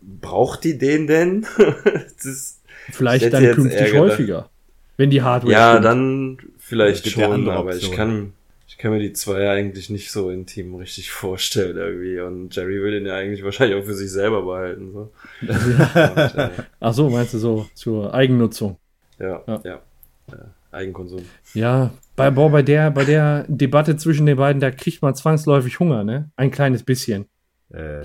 [0.00, 1.46] braucht die den denn?
[2.22, 2.60] das
[2.90, 4.48] Vielleicht dann künftig häufiger.
[4.96, 5.84] Wenn die Hardware ja, stimmt.
[5.84, 8.32] dann vielleicht schon, aber ich kann,
[8.78, 12.20] ich kann mir die zwei eigentlich nicht so intim richtig vorstellen irgendwie.
[12.20, 14.92] Und Jerry will den ja eigentlich wahrscheinlich auch für sich selber behalten.
[14.92, 15.10] So.
[15.40, 15.50] Und,
[15.96, 18.76] äh, Ach so, meinst du so zur Eigennutzung?
[19.18, 19.60] ja, Ja.
[19.64, 19.82] ja.
[20.30, 20.36] Äh,
[20.70, 21.24] Eigenkonsum.
[21.54, 25.80] Ja, bei, boah, bei der, bei der Debatte zwischen den beiden, da kriegt man zwangsläufig
[25.80, 26.30] Hunger, ne?
[26.36, 27.26] Ein kleines bisschen.
[27.72, 28.02] Äh,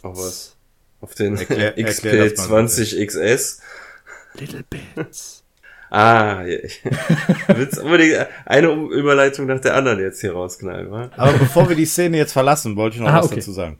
[0.00, 0.56] Auch was.
[1.02, 2.02] Auf den erklär das
[2.48, 3.60] mal XP20XS.
[4.40, 5.35] Little bits.
[5.96, 6.82] Ah, ich-
[7.48, 11.10] du willst unbedingt eine Überleitung nach der anderen jetzt hier rausknallen, wa?
[11.16, 13.36] aber bevor wir die Szene jetzt verlassen, wollte ich noch Ah, was okay.
[13.36, 13.78] dazu sagen.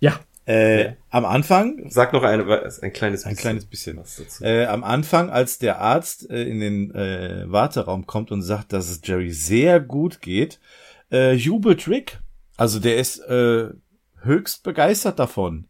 [0.00, 0.92] Ja, Äh, Ja.
[1.10, 2.44] Am Anfang, Sag noch eine,
[2.82, 3.98] ein kleines ein kleines bisschen.
[3.98, 4.42] was dazu.
[4.42, 8.88] Äh, am Anfang, als der Arzt äh, in den äh, Warteraum kommt und sagt, dass
[8.90, 10.58] es Jerry sehr gut geht,
[11.12, 12.18] äh, jubelt Rick.
[12.56, 13.68] Also der ist äh,
[14.22, 15.66] höchst begeistert davon.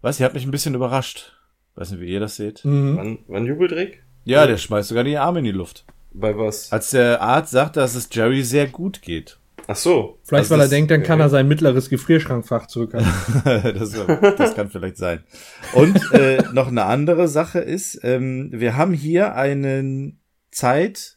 [0.00, 1.32] Weiß, ihr hat mich ein bisschen überrascht.
[1.74, 2.64] Weiß nicht, wie ihr das seht.
[2.64, 2.96] mhm.
[2.96, 4.01] Wann, wann jubelt Rick?
[4.24, 5.84] Ja, der schmeißt sogar die Arme in die Luft.
[6.12, 6.70] Bei was?
[6.72, 9.38] Als der Arzt sagt, dass es Jerry sehr gut geht.
[9.66, 10.18] Ach so.
[10.24, 13.12] vielleicht Also weil er denkt, dann kann er sein mittleres Gefrierschrankfach zurückhalten.
[13.78, 13.92] das,
[14.36, 15.24] das kann vielleicht sein.
[15.72, 20.20] Und äh, noch eine andere Sache ist, ähm, wir haben hier einen
[20.50, 21.16] Zeitverlauf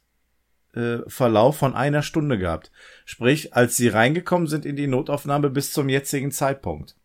[0.76, 2.72] äh, Verlauf von einer Stunde gehabt.
[3.06, 6.96] Sprich, als sie reingekommen sind in die Notaufnahme bis zum jetzigen Zeitpunkt.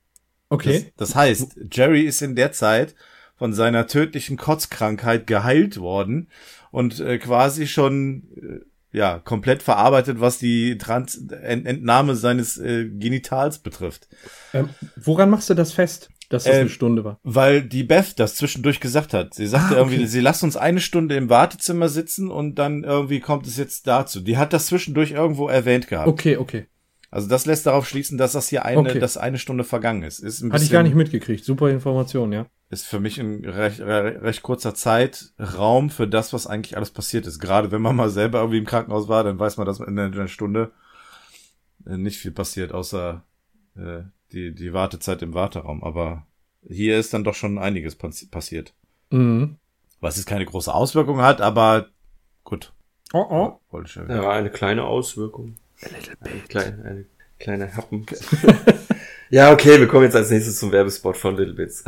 [0.51, 0.93] Okay.
[0.97, 2.95] Das, das heißt, Jerry ist in der Zeit
[3.41, 6.29] von seiner tödlichen Kotzkrankheit geheilt worden
[6.71, 12.85] und äh, quasi schon äh, ja komplett verarbeitet, was die Trans Ent Entnahme seines äh,
[12.91, 14.09] Genitals betrifft.
[14.53, 14.69] Ähm,
[15.03, 17.19] woran machst du das fest, dass das Ähm, eine Stunde war?
[17.23, 19.33] Weil die Beth das zwischendurch gesagt hat.
[19.33, 19.91] Sie sagte Ah, okay.
[19.95, 23.87] irgendwie, sie lasst uns eine Stunde im Wartezimmer sitzen und dann irgendwie kommt es jetzt
[23.87, 24.21] dazu.
[24.21, 26.09] Die hat das zwischendurch irgendwo erwähnt gehabt.
[26.09, 26.67] Okay, okay.
[27.11, 28.99] Also das lässt darauf schließen, dass das hier eine, Okay.
[29.01, 30.19] dass eine Stunde vergangen ist.
[30.21, 31.43] Ist ein Hatte ich gar nicht mitgekriegt.
[31.45, 32.47] Super Information, ja.
[32.71, 37.27] Ist für mich ein recht, re- recht kurzer Zeitraum für das, was eigentlich alles passiert
[37.27, 37.39] ist.
[37.41, 40.29] Gerade wenn man mal selber irgendwie im Krankenhaus war, dann weiß man, dass in einer
[40.29, 40.71] Stunde
[41.87, 43.25] äh, nicht viel passiert, außer
[43.77, 44.03] äh,
[44.33, 45.83] die, die Wartezeit im Warteraum.
[45.83, 46.27] Aber
[46.67, 48.73] hier ist dann doch schon einiges passi- passiert.
[49.11, 49.57] Mhm.
[50.01, 51.89] Was jetzt keine große Auswirkung hat, aber
[52.45, 52.73] gut.
[53.13, 53.61] Oh, oh.
[53.71, 54.09] Wollte ich schon.
[54.09, 55.57] Ja, eine kleine Auswirkung.
[56.21, 57.05] Eine kleine, eine
[57.41, 58.07] kleine Happen.
[59.31, 61.85] ja, okay, wir kommen jetzt als nächstes zum Werbespot von Little Bits.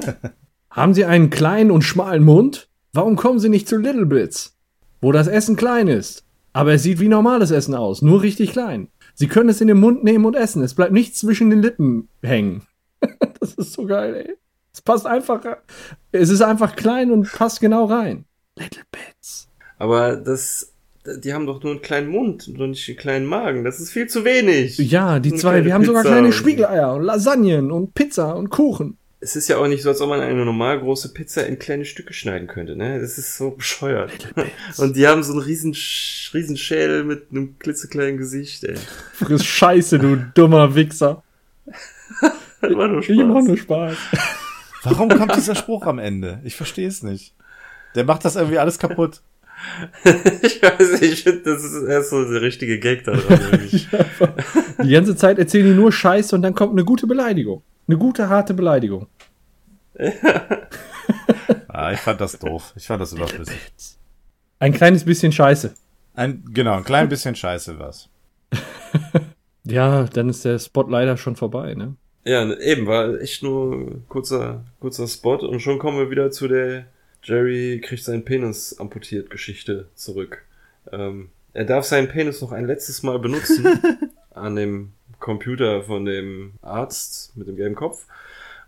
[0.70, 2.68] Haben Sie einen kleinen und schmalen Mund?
[2.92, 4.56] Warum kommen Sie nicht zu Little Bits?
[5.00, 6.24] Wo das Essen klein ist.
[6.52, 8.88] Aber es sieht wie normales Essen aus, nur richtig klein.
[9.14, 10.62] Sie können es in den Mund nehmen und essen.
[10.62, 12.62] Es bleibt nicht zwischen den Lippen hängen.
[13.40, 14.36] das ist so geil, ey.
[14.72, 15.44] Es passt einfach.
[16.12, 18.26] Es ist einfach klein und passt genau rein.
[18.56, 19.48] Little Bits.
[19.78, 20.72] Aber das,
[21.16, 23.64] die haben doch nur einen kleinen Mund und nicht einen kleinen Magen.
[23.64, 24.78] Das ist viel zu wenig.
[24.78, 27.94] Ja, die Eine zwei, kleine wir haben sogar Pizza kleine und- Spiegeleier und Lasagnen und
[27.94, 28.96] Pizza und Kuchen.
[29.20, 31.84] Es ist ja auch nicht so, als ob man eine normal große Pizza in kleine
[31.84, 33.00] Stücke schneiden könnte, ne?
[33.00, 34.12] Das ist so bescheuert.
[34.78, 38.76] Und die haben so einen riesen, Sch- riesen Schädel mit einem klitzekleinen Gesicht, ey.
[39.14, 41.22] Friss Scheiße, du dummer Wichser.
[42.60, 43.46] Das war nur Ich mach Spaß.
[43.46, 43.96] nur Spaß.
[44.82, 46.40] Warum kommt dieser Spruch am Ende?
[46.44, 47.34] Ich verstehe es nicht.
[47.94, 49.20] Der macht das irgendwie alles kaputt.
[50.42, 53.60] ich weiß nicht, ich finde, das ist erst so der richtige Gag da dran.
[54.82, 57.62] Die ganze Zeit erzählen die nur Scheiße und dann kommt eine gute Beleidigung.
[57.86, 59.06] Eine gute, harte Beleidigung.
[61.70, 62.72] Ah, ich fand das doof.
[62.74, 63.56] Ich fand das überflüssig.
[64.58, 65.74] Ein kleines bisschen Scheiße.
[66.14, 68.08] Ein, genau, ein klein bisschen scheiße war's.
[69.62, 71.94] Ja, dann ist der Spot leider schon vorbei, ne?
[72.28, 76.86] ja, eben, war echt nur kurzer, kurzer Spot und schon kommen wir wieder zu der
[77.22, 80.44] Jerry kriegt seinen Penis amputiert Geschichte zurück.
[80.92, 83.66] Ähm, er darf seinen Penis noch ein letztes Mal benutzen
[84.34, 88.04] an dem Computer von dem Arzt mit dem gelben Kopf.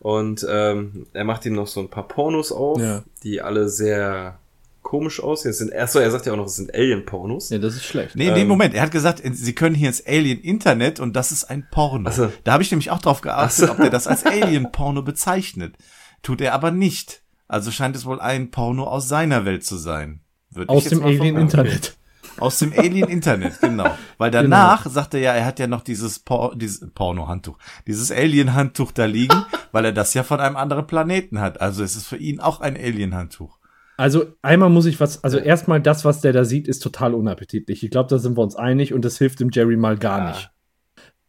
[0.01, 3.05] Und ähm, er macht ihm noch so ein paar Pornos auf, Ja.
[3.23, 4.39] die alle sehr
[4.83, 5.51] komisch aussehen.
[5.53, 7.51] Es sind, erst so, er sagt ja auch noch, es sind Alien-Pornos.
[7.51, 8.17] Ja, das ist schlecht.
[8.17, 8.49] Nee, nee, Ähm.
[8.49, 8.75] Moment.
[8.75, 12.09] Er hat gesagt, sie können hier ins Alien-Internet und das ist ein Porno.
[12.09, 12.33] Ach so.
[12.45, 13.73] Da habe ich nämlich auch drauf geachtet, Ach so.
[13.73, 15.77] ob der das als Alien-Porno bezeichnet.
[16.23, 17.20] Tut er aber nicht.
[17.51, 20.21] Also scheint es wohl ein Porno aus seiner Welt zu sein.
[20.51, 21.97] Würde Aus dem Alien-Internet.
[22.39, 23.97] Aus dem Alien-Internet, genau.
[24.17, 28.93] Weil danach sagt er ja, er hat ja noch dieses, Por dieses Porno-Handtuch, dieses Alien-Handtuch
[28.93, 31.61] da liegen, weil er das ja von einem anderen Planeten hat.
[31.61, 33.59] Also es ist für ihn auch ein Alien-Handtuch.
[33.97, 37.83] Also einmal muss ich was, also erstmal das, was der da sieht, ist total unappetitlich.
[37.85, 40.29] Ich glaube, da sind wir uns einig und das hilft dem Jerry mal gar Ja.
[40.31, 40.51] nicht.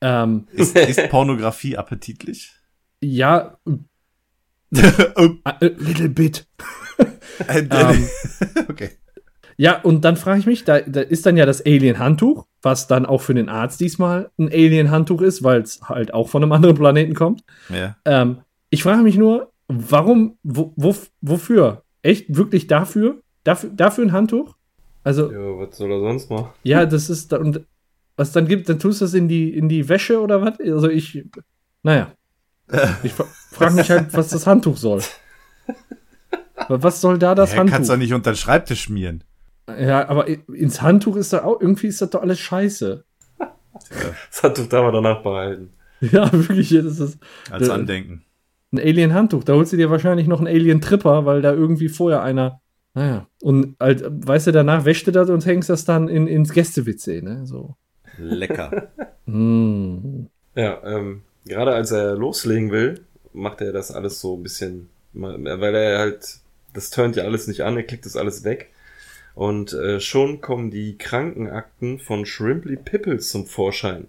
[0.02, 2.53] Ähm, Ist, ist Pornografie appetitlich?
[3.02, 3.57] ja,
[4.76, 6.48] a, a little bit.
[7.48, 8.07] äh, Ähm,
[8.69, 8.89] okay.
[9.57, 13.06] Ja, und dann frage ich mich, da, da ist dann ja das Alien-Handtuch, was dann
[13.06, 16.76] auch für den Arzt diesmal ein Alien-Handtuch ist, weil es halt auch von einem anderen
[16.76, 17.43] Planeten kommt.
[17.69, 17.95] Ja.
[18.06, 18.39] Ähm,
[18.72, 21.84] ich frage mich nur, warum, wo, wo, wofür?
[22.02, 23.22] Echt, wirklich dafür?
[23.43, 24.56] Dafür, dafür ein Handtuch?
[25.03, 26.49] Also, Ja, was soll er sonst machen?
[26.64, 27.61] ja, das ist da, und
[28.15, 30.60] was dann gibt, dann tust du das in die, in die Wäsche oder was?
[30.60, 31.23] Also ich,
[31.84, 32.11] naja.
[33.03, 35.02] Ich frage mich halt, was das Handtuch soll.
[36.68, 37.98] Was soll da das ja, kannst du Handtuch?
[37.98, 39.23] nicht unter den Schreibtisch schmieren.
[39.80, 43.03] Ja, aber ins Handtuch ist da auch, irgendwie ist das doch alles scheiße.
[44.30, 45.73] Das Handtuch darf er danach behalten.
[46.02, 47.19] Ja, wirklich, das ist
[47.52, 48.23] Als Äh, Andenken.
[48.72, 49.43] ein Alien-Handtuch.
[49.43, 52.60] Da holst du dir wahrscheinlich noch einen Alien-Tripper, weil da irgendwie vorher einer.
[52.95, 53.27] Naja.
[53.43, 57.22] Und halt, weißt du, danach wäschst du das und hängst das dann in, ins Gäste-WC,
[57.22, 57.45] ne?
[57.45, 57.76] So.
[58.18, 58.89] Lecker.
[59.27, 60.26] Mm.
[60.56, 63.01] Ja, ähm, gerade als er loslegen will,
[63.34, 66.38] macht er das alles so ein bisschen, weil er halt,
[66.73, 68.69] das turnt ja alles nicht an, er klickt das alles weg.
[69.34, 74.07] Und äh, schon kommen die Krankenakten von Shrimply Pipples zum Vorschein.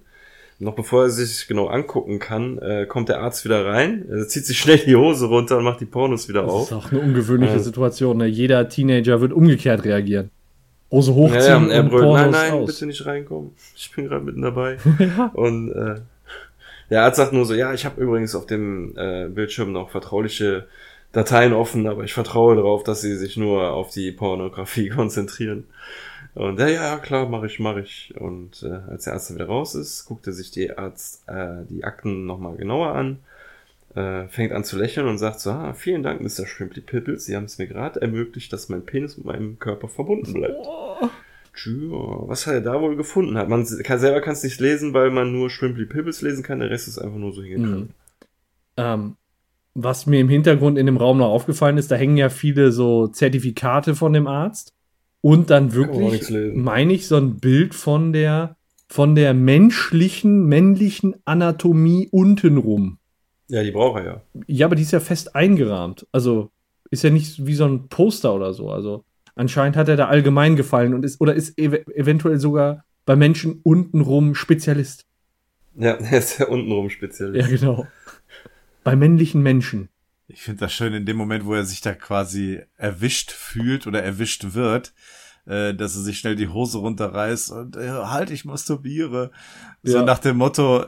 [0.59, 4.46] Noch bevor er sich genau angucken kann, äh, kommt der Arzt wieder rein, er zieht
[4.46, 6.62] sich schnell die Hose runter und macht die Pornos wieder Das auf.
[6.66, 7.59] ist auch eine ungewöhnliche Ja.
[7.59, 8.18] Situation.
[8.18, 8.26] Ne?
[8.26, 10.30] Jeder Teenager wird umgekehrt reagieren.
[10.90, 12.66] Hose Ja, hochziehen ja, er und brüllt, Pornos nein, nein, aus.
[12.66, 13.52] bitte nicht reinkommen.
[13.76, 14.76] Ich bin gerade mitten dabei.
[14.98, 15.30] ja.
[15.34, 16.00] Und äh,
[16.93, 20.66] der Arzt sagt nur so, ja, ich habe übrigens auf dem äh, Bildschirm noch vertrauliche
[21.12, 25.64] Dateien offen, aber ich vertraue darauf, dass sie sich nur auf die Pornografie konzentrieren.
[26.35, 28.12] Und ja, ja, klar, mache ich, mache ich.
[28.19, 31.82] Und äh, als der Arzt wieder raus ist, guckt er sich die Arzt äh, die
[31.82, 33.20] Akten nochmal genauer an,
[33.94, 36.47] äh, fängt an zu lächeln und sagt so, ah, vielen Dank, Mr.
[36.47, 40.35] Shrimply Pipples, Sie haben es mir gerade ermöglicht, dass mein Penis mit meinem Körper verbunden
[40.35, 40.66] bleibt.
[41.55, 43.49] Tja, was er da wohl gefunden hat.
[43.49, 46.70] Man kann, selber kann es nicht lesen, weil man nur Shrimply Pibbles lesen kann, der
[46.70, 47.91] Rest ist einfach nur so hingekommen.
[48.77, 49.16] Ähm,
[49.74, 53.07] was mir im Hintergrund in dem Raum noch aufgefallen ist, da hängen ja viele so
[53.09, 54.73] Zertifikate von dem Arzt.
[55.20, 58.57] Und dann wirklich, meine ich, so ein Bild von der,
[58.89, 62.99] von der menschlichen, männlichen Anatomie untenrum.
[63.49, 64.23] Ja, die braucht er ja.
[64.47, 66.07] Ja, aber die ist ja fest eingerahmt.
[66.11, 66.51] Also
[66.91, 68.70] ist ja nicht wie so ein Poster oder so.
[68.70, 73.16] Also anscheinend hat er da allgemein gefallen und ist oder ist ev eventuell sogar bei
[73.16, 75.06] Menschen untenrum Spezialist.
[75.74, 77.48] Ja, er ist ja untenrum Ja, Spezialist.
[77.48, 77.86] genau.
[78.84, 79.88] bei männlichen Menschen.
[80.28, 84.02] Ich finde das schön in dem Moment, wo er sich da quasi erwischt fühlt oder
[84.02, 84.94] erwischt wird,
[85.46, 89.30] äh, dass er sich schnell die Hose runterreißt und äh, halt, ich masturbiere.
[89.82, 90.04] So Ja.
[90.04, 90.84] nach dem Motto,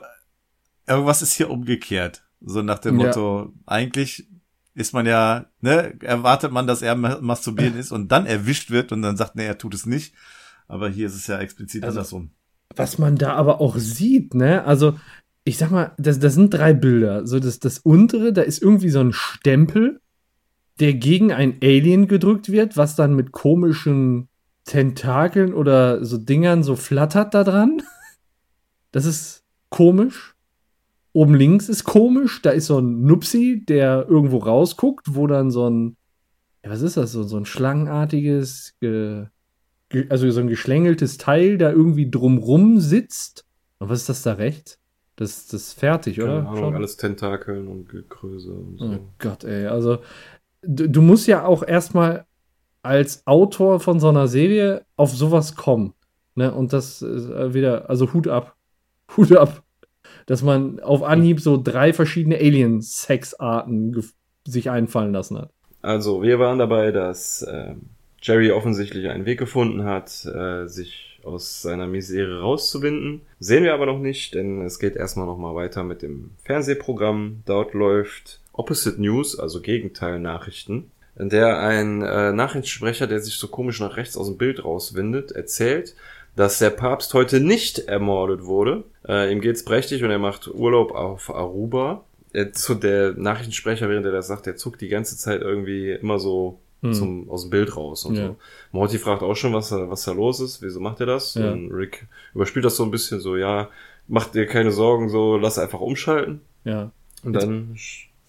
[0.87, 2.23] irgendwas ist hier umgekehrt.
[2.41, 3.07] So nach dem Ja.
[3.07, 4.27] Motto, eigentlich
[4.75, 8.91] ist man ja, ne, erwartet man, dass er ma- masturbieren ist und dann erwischt wird
[8.91, 10.13] und dann sagt, nee, er tut es nicht.
[10.67, 12.31] Aber hier ist es ja explizit Also- andersrum.
[12.75, 14.63] was man da aber auch sieht, ne?
[14.65, 14.97] Also,
[15.45, 17.25] ich sag mal, das, das sind drei Bilder.
[17.25, 20.01] So, das, das untere, da ist irgendwie so ein Stempel,
[20.79, 24.27] der gegen ein Alien gedrückt wird, was dann mit komischen
[24.65, 27.81] Tentakeln oder so Dingern so flattert da dran.
[28.91, 30.34] Das ist komisch.
[31.15, 32.41] Oben links ist komisch.
[32.41, 35.95] Da ist so ein Nupsi, der irgendwo rausguckt, wo dann so ein,
[36.61, 37.13] ja, was ist das?
[37.13, 39.27] So, so ein schlangenartiges, ge,
[39.87, 43.45] ge, also so ein geschlängeltes Teil da irgendwie drumrum sitzt.
[43.79, 44.77] Und was ist das da rechts?
[45.15, 46.39] Das, das ist fertig, oder?
[46.39, 46.75] Keine Ahnung, Schon?
[46.75, 48.85] alles Tentakeln und Gekröse und so.
[48.85, 49.67] Oh Gott, ey.
[49.67, 49.99] Also,
[50.63, 52.25] du, du musst ja auch erstmal
[52.81, 55.93] als Autor von so einer Serie auf sowas kommen.
[56.35, 56.53] Ne?
[56.53, 58.57] Und das ist äh, wieder, also Hut ab.
[59.15, 59.63] Hut ab.
[60.25, 64.03] Dass man auf Anhieb so drei verschiedene Alien-Sexarten
[64.45, 65.51] sich einfallen lassen hat.
[65.81, 67.81] Also, wir waren dabei, dass ähm,
[68.21, 73.21] Jerry offensichtlich einen Weg gefunden hat, äh, sich aus seiner Misere rauszuwinden.
[73.39, 77.43] Sehen wir aber noch nicht, denn es geht erstmal nochmal weiter mit dem Fernsehprogramm.
[77.45, 83.79] Dort läuft Opposite News, also Gegenteil-Nachrichten, in der ein äh, Nachrichtensprecher, der sich so komisch
[83.79, 85.95] nach rechts aus dem Bild rauswindet, erzählt,
[86.35, 88.83] dass der Papst heute nicht ermordet wurde.
[89.07, 92.03] Äh, ihm geht's prächtig und er macht Urlaub auf Aruba.
[92.33, 96.19] Er, zu der Nachrichtensprecher, während er das sagt, der zuckt die ganze Zeit irgendwie immer
[96.19, 96.93] so Hm.
[96.93, 98.27] zum, aus dem Bild raus und Ja.
[98.27, 98.35] so.
[98.73, 101.33] Morty fragt auch schon, was da, was da los ist, wieso macht er das?
[101.35, 101.51] Ja.
[101.53, 103.69] Und Rick überspielt das so ein bisschen so, ja,
[104.07, 106.41] mach dir keine Sorgen, so, lass einfach umschalten.
[106.65, 106.91] Ja.
[107.23, 107.77] Und dann,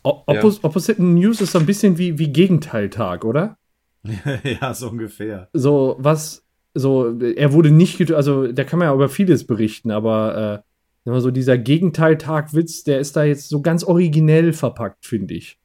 [0.05, 3.59] Oppos Opposite News ist so ein bisschen wie, wie Gegenteiltag, oder?
[4.61, 5.49] ja, so ungefähr.
[5.53, 6.45] So, was,
[6.79, 10.63] so, er wurde nicht, getötet, also da kann man ja über vieles berichten, aber
[11.07, 15.59] äh, so dieser Gegenteiltag-Witz, der ist da jetzt so ganz originell verpackt, finde ich.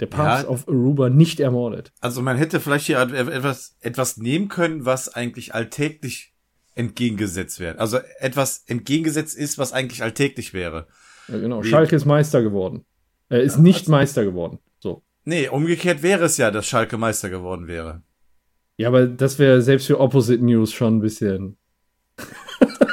[0.00, 0.48] Der Papst Ja.
[0.48, 1.92] auf Aruba nicht ermordet.
[2.00, 6.34] Also man hätte vielleicht hier etwas, etwas nehmen können, was eigentlich alltäglich
[6.74, 7.78] entgegengesetzt wäre.
[7.78, 10.86] Also etwas entgegengesetzt ist, was eigentlich alltäglich wäre.
[11.28, 11.62] Ja, genau.
[11.64, 12.84] Wie- Schalke ist Meister geworden.
[13.28, 14.58] Er ist nicht Meister geworden.
[14.78, 15.02] So.
[15.24, 18.02] Nee, umgekehrt wäre es ja, dass Schalke Meister geworden wäre.
[18.76, 21.56] Ja, aber das wäre selbst für Opposite News schon ein bisschen.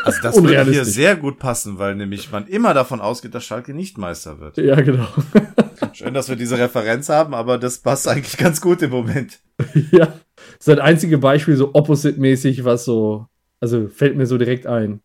[0.06, 3.74] Also das würde hier sehr gut passen, weil nämlich man immer davon ausgeht, dass Schalke
[3.74, 4.58] nicht Meister wird.
[4.58, 5.08] Ja, genau.
[5.94, 9.40] Schön, dass wir diese Referenz haben, aber das passt eigentlich ganz gut im Moment.
[9.92, 10.08] ja.
[10.08, 13.28] Das ist das einzige Beispiel so Opposite-mäßig, was so.
[13.62, 15.00] Also fällt mir so direkt ein.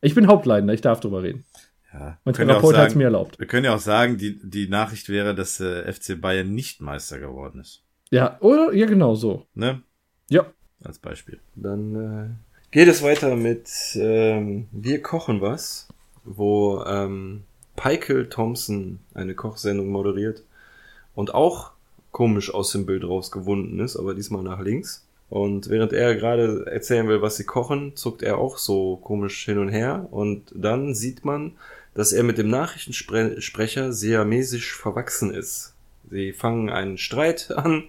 [0.00, 1.44] Ich bin Hauptleidender, ich darf drüber reden.
[1.92, 3.38] Ja, Mein Therapeut hat es mir erlaubt.
[3.38, 7.20] wir können ja auch sagen, die, die Nachricht wäre, dass äh, FC Bayern nicht Meister
[7.20, 7.84] geworden ist.
[8.10, 8.72] Ja, oder?
[8.72, 9.46] Ja, genau so.
[9.54, 9.82] Ne?
[10.30, 10.46] Ja.
[10.82, 11.38] Als Beispiel.
[11.56, 12.28] dann äh,
[12.70, 15.88] geht es weiter mit ähm, Wir kochen was,
[16.24, 17.42] wo ähm,
[17.76, 20.42] Michael Thompson eine Kochsendung moderiert
[21.14, 21.72] und auch
[22.12, 25.06] komisch aus dem Bild rausgewunden ist, aber diesmal nach links.
[25.28, 29.58] Und während er gerade erzählen will, was sie kochen, zuckt er auch so komisch hin
[29.58, 30.08] und her.
[30.10, 31.52] Und dann sieht man,
[31.94, 35.74] dass er mit dem Nachrichtensprecher siamesisch verwachsen ist.
[36.10, 37.84] Sie fangen einen Streit an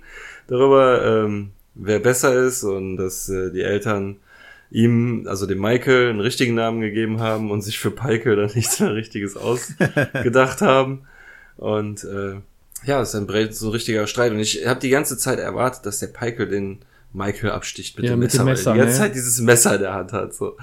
[0.47, 4.17] darüber, ähm, wer besser ist und dass äh, die Eltern
[4.69, 8.79] ihm, also dem Michael, einen richtigen Namen gegeben haben und sich für Michael dann nichts
[8.79, 11.01] mehr Richtiges ausgedacht haben.
[11.57, 12.35] Und äh,
[12.85, 14.31] ja, es ist ein so ein richtiger Streit.
[14.31, 16.79] Und ich habe die ganze Zeit erwartet, dass der Michael den
[17.13, 18.99] Michael absticht mit Ja, dem mit Messer, dem weil Messer, er die ganze ne?
[18.99, 20.33] Zeit dieses Messer in der Hand hat.
[20.33, 20.57] So.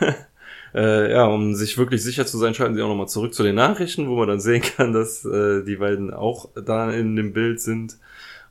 [0.74, 3.54] äh, ja, um sich wirklich sicher zu sein, schalten sie auch nochmal zurück zu den
[3.54, 7.60] Nachrichten, wo man dann sehen kann, dass äh, die beiden auch da in dem Bild
[7.60, 7.98] sind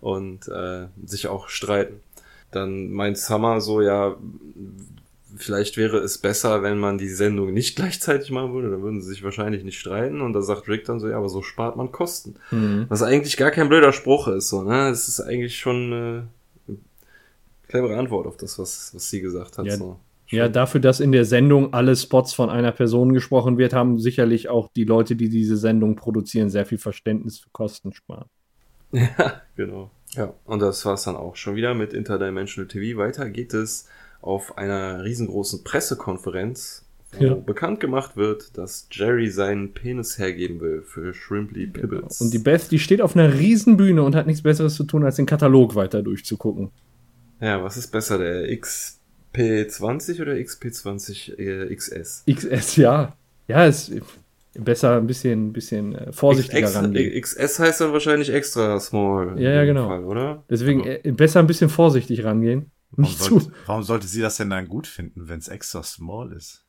[0.04, 2.02] und äh, sich auch streiten.
[2.52, 4.18] Dann meint Summer so, ja,
[5.38, 9.08] vielleicht wäre es besser, wenn man die Sendung nicht gleichzeitig machen würde, dann würden sie
[9.08, 10.20] sich wahrscheinlich nicht streiten.
[10.20, 12.36] Und da sagt Rick dann so, ja, aber so spart man Kosten.
[12.52, 12.86] Mhm.
[12.90, 14.90] Was eigentlich gar kein blöder Spruch ist, so, ne?
[14.90, 16.28] Es ist eigentlich schon eine
[17.70, 19.66] clevere Antwort auf das, was, was sie gesagt hat.
[19.66, 20.00] Ja, so.
[20.28, 24.50] Ja, dafür, dass in der Sendung alle Spots von einer Person gesprochen wird, haben sicherlich
[24.50, 28.26] auch die Leute, die diese Sendung produzieren, sehr viel Verständnis für Kosten sparen.
[29.18, 29.92] Ja, genau.
[30.12, 32.98] Ja, und das war's dann auch schon wieder mit Interdimensional TV.
[33.00, 33.88] Weiter geht es
[34.22, 36.86] auf einer riesengroßen Pressekonferenz,
[37.18, 37.34] wo Ja.
[37.34, 42.22] bekannt gemacht wird, dass Jerry seinen Penis hergeben will für Shrimply Pibbles.
[42.22, 45.16] Und die Beth, die steht auf einer Riesenbühne und hat nichts Besseres zu tun, als
[45.18, 46.70] den Katalog weiter durchzugucken.
[47.42, 48.46] ja, was ist besser, der
[49.34, 52.24] XP20 oder XP20 äh, XS?
[52.30, 53.16] XS, ja.
[53.48, 53.92] Ja, ist
[54.60, 57.22] besser ein bisschen, bisschen äh, vorsichtiger X, rangehen.
[57.22, 59.40] XS heißt dann wahrscheinlich extra small.
[59.42, 59.88] Ja, ja, genau.
[59.88, 60.44] Fall, oder?
[60.50, 62.72] Deswegen äh, besser ein bisschen vorsichtig rangehen.
[62.92, 63.40] Warum Nicht zu.
[63.40, 66.66] sollte, warum sollte sie das denn dann gut finden, wenn es extra small ist?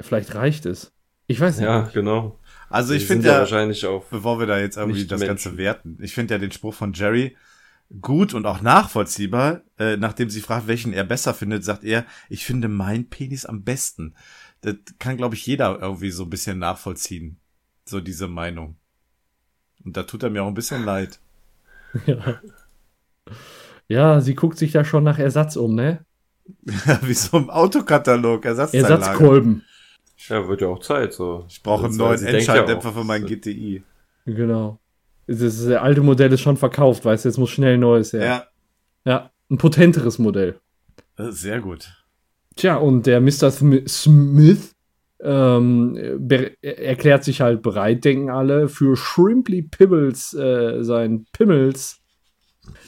[0.00, 0.92] Vielleicht reicht es.
[1.26, 1.64] Ich weiß nicht.
[1.66, 2.38] Ja, genau.
[2.68, 5.30] Also Die ich finde ja wahrscheinlich auf bevor wir da jetzt irgendwie Nicht das Menschen.
[5.30, 7.36] Ganze werten, ich finde ja den Spruch von Jerry
[8.00, 9.62] gut und auch nachvollziehbar.
[9.78, 13.62] Äh, nachdem sie fragt, welchen er besser findet, sagt er, ich finde mein Penis am
[13.62, 14.14] besten.
[14.64, 17.36] Das kann, glaube ich, jeder irgendwie so ein bisschen nachvollziehen.
[17.84, 18.76] So diese Meinung.
[19.84, 21.20] Und da tut er mir auch ein bisschen leid.
[22.06, 22.40] Ja.
[23.88, 26.04] ja, sie guckt sich da schon nach Ersatz um, ne?
[27.02, 28.44] Wie so im Autokatalog.
[28.44, 29.64] Ersatzkolben.
[30.28, 31.44] Ja, wird ja auch Zeit, so.
[31.48, 33.82] Ich brauche einen Also, neuen ja Endschalldämpfer für meinen so- GTI.
[34.26, 34.80] Genau.
[35.26, 38.24] Das, das alte Modell ist schon verkauft, weißt du, jetzt muss schnell ein neues her.
[38.24, 38.46] Ja,
[39.04, 40.58] Ja, ein potenteres Modell.
[41.16, 42.03] sehr gut.
[42.56, 43.50] Tja, und der Mr.
[43.50, 44.74] Smith
[45.20, 45.96] ähm,
[46.28, 52.00] er- erklärt sich halt bereit, denken alle, für Shrimply Pibbles äh, sein Pimmels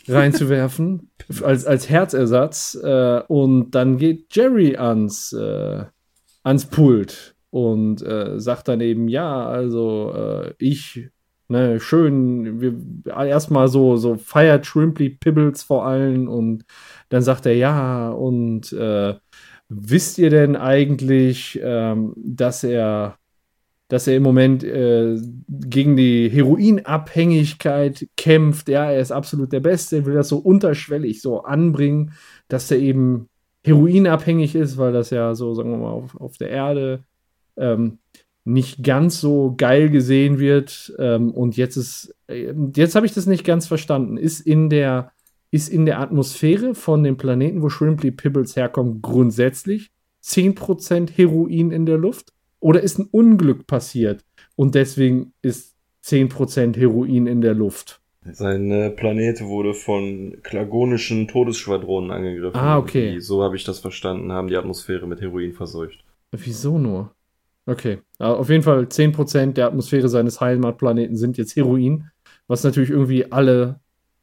[0.08, 1.10] reinzuwerfen
[1.42, 2.78] als, als Herzersatz.
[2.82, 5.84] Äh, und dann geht Jerry ans, äh,
[6.42, 11.08] ans Pult und äh, sagt dann eben, ja, also äh, ich,
[11.48, 16.64] ne, schön, wir erstmal so, so feiert Shrimply Pibbles vor allen und
[17.08, 19.14] dann sagt er, ja, und äh,
[19.68, 23.18] wisst ihr denn eigentlich, ähm, dass er
[23.88, 25.16] dass er im Moment äh,
[25.48, 28.68] gegen die Heroinabhängigkeit kämpft.
[28.68, 29.98] Ja, er ist absolut der Beste.
[29.98, 32.12] Er will das so unterschwellig so anbringen,
[32.48, 33.28] dass er eben
[33.64, 37.04] heroinabhängig ist, weil das ja so, sagen wir mal, auf, auf der Erde
[37.56, 37.98] ähm,
[38.44, 40.94] nicht ganz so geil gesehen wird.
[40.98, 44.16] Ähm, und jetzt ist, äh, jetzt habe ich das nicht ganz verstanden.
[44.16, 45.12] Ist in der,
[45.50, 49.90] ist in der Atmosphäre von dem Planeten, wo Shrimply Pibbles herkommt, grundsätzlich
[50.24, 52.32] 10% Heroin in der Luft?
[52.60, 54.24] Oder ist ein Unglück passiert
[54.56, 58.00] und deswegen ist 10% Heroin in der Luft?
[58.32, 62.58] Sein äh, Planet wurde von klagonischen Todesschwadronen angegriffen.
[62.58, 63.12] Ah, okay.
[63.12, 66.04] Die, so habe ich das verstanden, haben die Atmosphäre mit Heroin verseucht.
[66.32, 67.12] Wieso nur?
[67.66, 67.98] Okay.
[68.18, 72.10] Aber auf jeden Fall 10% der Atmosphäre seines Heimatplaneten sind jetzt Heroin,
[72.48, 73.80] was natürlich irgendwie alle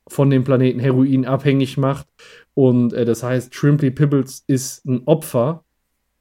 [0.07, 2.07] von dem Planeten Heroin abhängig macht.
[2.53, 5.63] Und äh, das heißt, Shrimply Pibbles ist ein Opfer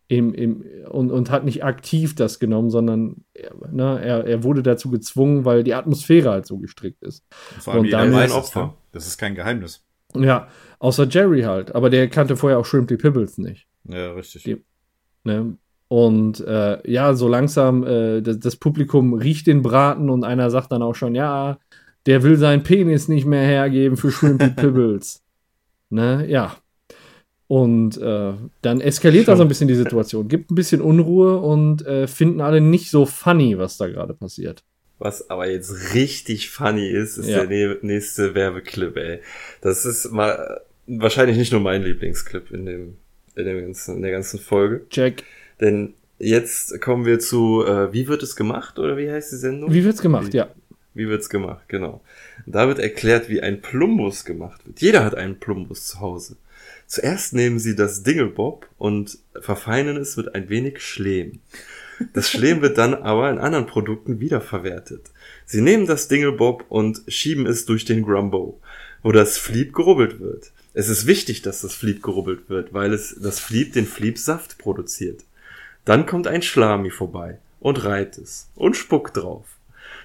[0.08, 4.62] im, im, und, und hat nicht aktiv das genommen, sondern er, ne, er, er wurde
[4.62, 7.24] dazu gezwungen, weil die Atmosphäre halt so gestrickt ist.
[7.60, 8.74] Vor allem Und dann- Ein Opfer.
[8.92, 9.84] Das ist kein Geheimnis.
[10.14, 10.48] Ja,
[10.80, 11.74] außer Jerry halt.
[11.74, 13.66] Aber der kannte vorher auch Shrimply Pibbles nicht.
[13.84, 14.42] Ja, richtig.
[14.44, 14.62] Die-
[15.24, 15.56] Ne?
[15.88, 20.72] Und äh, ja, so langsam, äh, das, das Publikum riecht den Braten und einer sagt
[20.72, 21.58] dann auch schon, ja,
[22.06, 25.22] der will seinen Penis nicht mehr hergeben für Shrimpy Pibbles.
[25.90, 26.56] ne, ja.
[27.48, 31.84] Und äh, dann eskaliert da so ein bisschen die Situation, gibt ein bisschen Unruhe und
[31.86, 34.62] äh, finden alle nicht so funny, was da gerade passiert.
[34.98, 37.44] Was aber jetzt richtig funny ist, ist Ja.
[37.44, 39.18] der nä- nächste Werbeclip, ey.
[39.60, 42.96] Das ist mal äh, wahrscheinlich nicht nur mein Lieblingsclip in dem,
[43.36, 44.86] in dem ganzen, in der ganzen Folge.
[44.90, 45.22] Jack,
[45.60, 49.70] Denn jetzt kommen wir zu, äh, wie wird es gemacht, oder wie heißt die Sendung?
[49.74, 50.32] wie wird's gemacht?
[50.32, 50.48] Wie- Ja.
[50.94, 52.02] Wie wird's gemacht, genau.
[52.46, 54.80] Da wird erklärt, wie ein Plumbus gemacht wird.
[54.80, 56.36] Jeder hat einen Plumbus zu Hause.
[56.86, 61.40] Zuerst nehmen sie das Dingelbob und verfeinern es mit ein wenig Schleim.
[62.12, 65.10] Das Schleim wird dann aber in anderen Produkten wiederverwertet.
[65.46, 68.60] Sie nehmen das Dingelbob und schieben es durch den Grumbo,
[69.02, 70.52] wo das Fleep gerubbelt wird.
[70.74, 75.24] Es ist wichtig, dass das Fleep gerubbelt wird, weil es das Fleep den Fleep-Saft produziert.
[75.84, 79.46] Dann kommt ein Schlami vorbei und reibt es und spuckt drauf.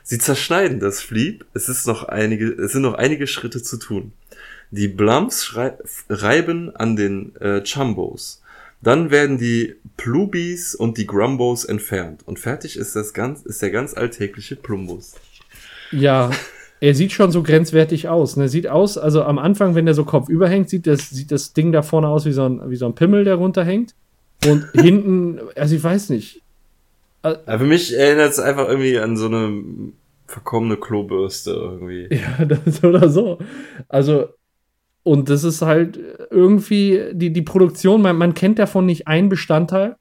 [0.10, 1.44] Sie zerschneiden das Fleep.
[1.54, 4.14] Es ist noch einige, es sind noch einige Schritte zu tun.
[4.72, 4.96] Die
[5.32, 5.74] schrei-
[6.10, 8.42] reiben an den äh, Chumbos.
[8.82, 12.22] Dann werden die Plubies und die Grumbos entfernt.
[12.26, 15.16] Und fertig ist das ganz, ist der ganz alltägliche Plumbus.
[15.92, 16.32] Ja,
[16.80, 18.38] er sieht schon so grenzwertig aus.
[18.38, 18.48] Ne?
[18.48, 21.74] Sieht aus, also am Anfang, wenn der so Kopf überhängt, sieht das, sieht das Ding
[21.74, 23.94] da vorne aus wie so ein, wie so ein Pimmel, der runterhängt.
[24.46, 26.44] Und hinten, also ich weiß nicht.
[27.22, 29.64] Aber für mich erinnert es einfach irgendwie an so eine
[30.27, 32.10] verkommene Klobürste irgendwie.
[32.11, 33.39] Ja, das oder so.
[33.88, 34.30] Also,
[35.03, 35.99] und das ist halt
[36.30, 39.95] irgendwie die, die Produktion, man, man kennt davon nicht ein Bestandteil.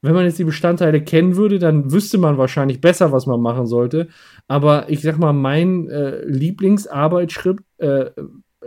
[0.00, 3.66] Wenn man jetzt die Bestandteile kennen würde, dann wüsste man wahrscheinlich besser, was man machen
[3.66, 4.08] sollte.
[4.46, 8.10] Aber ich sag mal, mein äh, Lieblingsarbeitsschritt äh,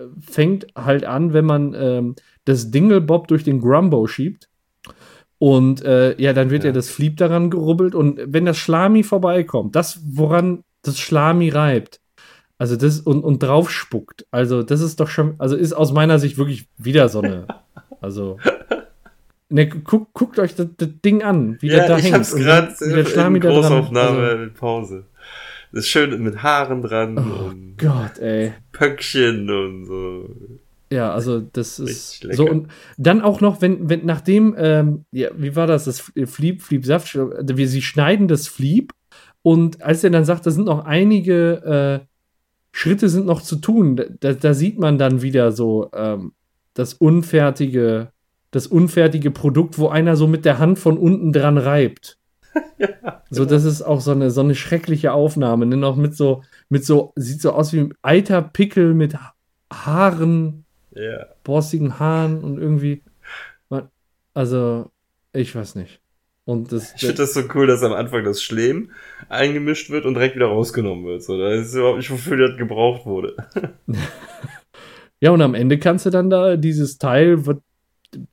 [0.01, 2.15] äh, fängt halt an, wenn man ähm,
[2.45, 4.49] das Dinglebob durch den Grumbo schiebt.
[5.41, 6.69] Und äh, ja, dann wird ja.
[6.69, 6.73] Ja.
[6.73, 7.95] das Fleep daran gerubbelt.
[7.95, 11.99] Und wenn das Schlami vorbeikommt, das, woran das Schlami reibt,
[12.59, 16.19] also das und, und drauf spuckt, also das ist doch schon, also ist aus meiner
[16.19, 17.47] Sicht wirklich wieder so eine,
[18.01, 18.37] also.
[19.49, 22.17] Ne, guckt, guckt euch das, das Ding an, wie der da ich hängt.
[22.17, 25.05] hab's und gerade wie der Schlami in Großaufnahme also- in Pause.
[25.71, 28.53] Das ist schön mit Haaren dran Oh und Gott, ey.
[28.73, 30.29] Pöckchen und so.
[30.91, 35.55] Ja, also das ist so und dann auch noch, wenn, wenn nachdem, ähm, ja, wie
[35.55, 38.93] war das, das Flieb, Flieb Saft, wie sie schneiden das Flieb
[39.41, 42.05] und als er dann sagt, da sind noch einige äh,
[42.73, 46.33] Schritte sind noch zu tun, da, da sieht man dann wieder so ähm,
[46.73, 48.11] das unfertige,
[48.51, 52.17] das unfertige Produkt, wo einer so mit der Hand von unten dran reibt.
[53.29, 55.77] So, das ist auch so eine, so eine schreckliche Aufnahme, ne?
[55.77, 59.33] Noch mit so, mit so, sieht so aus wie ein alter Pickel mit Ha-
[59.71, 61.25] Haaren, Ja.
[61.43, 63.01] borstigen Haaren und irgendwie.
[63.69, 63.89] Man,
[64.33, 64.91] also,
[65.33, 65.99] ich weiß nicht.
[66.45, 66.93] Und das.
[66.95, 68.91] Ich finde das so cool, dass am Anfang das Schlemm
[69.29, 71.23] eingemischt wird und direkt wieder rausgenommen wird.
[71.23, 73.35] So, da ist überhaupt nicht, wofür das gebraucht wurde.
[75.19, 77.41] ja, und am Ende kannst du dann da dieses Teil,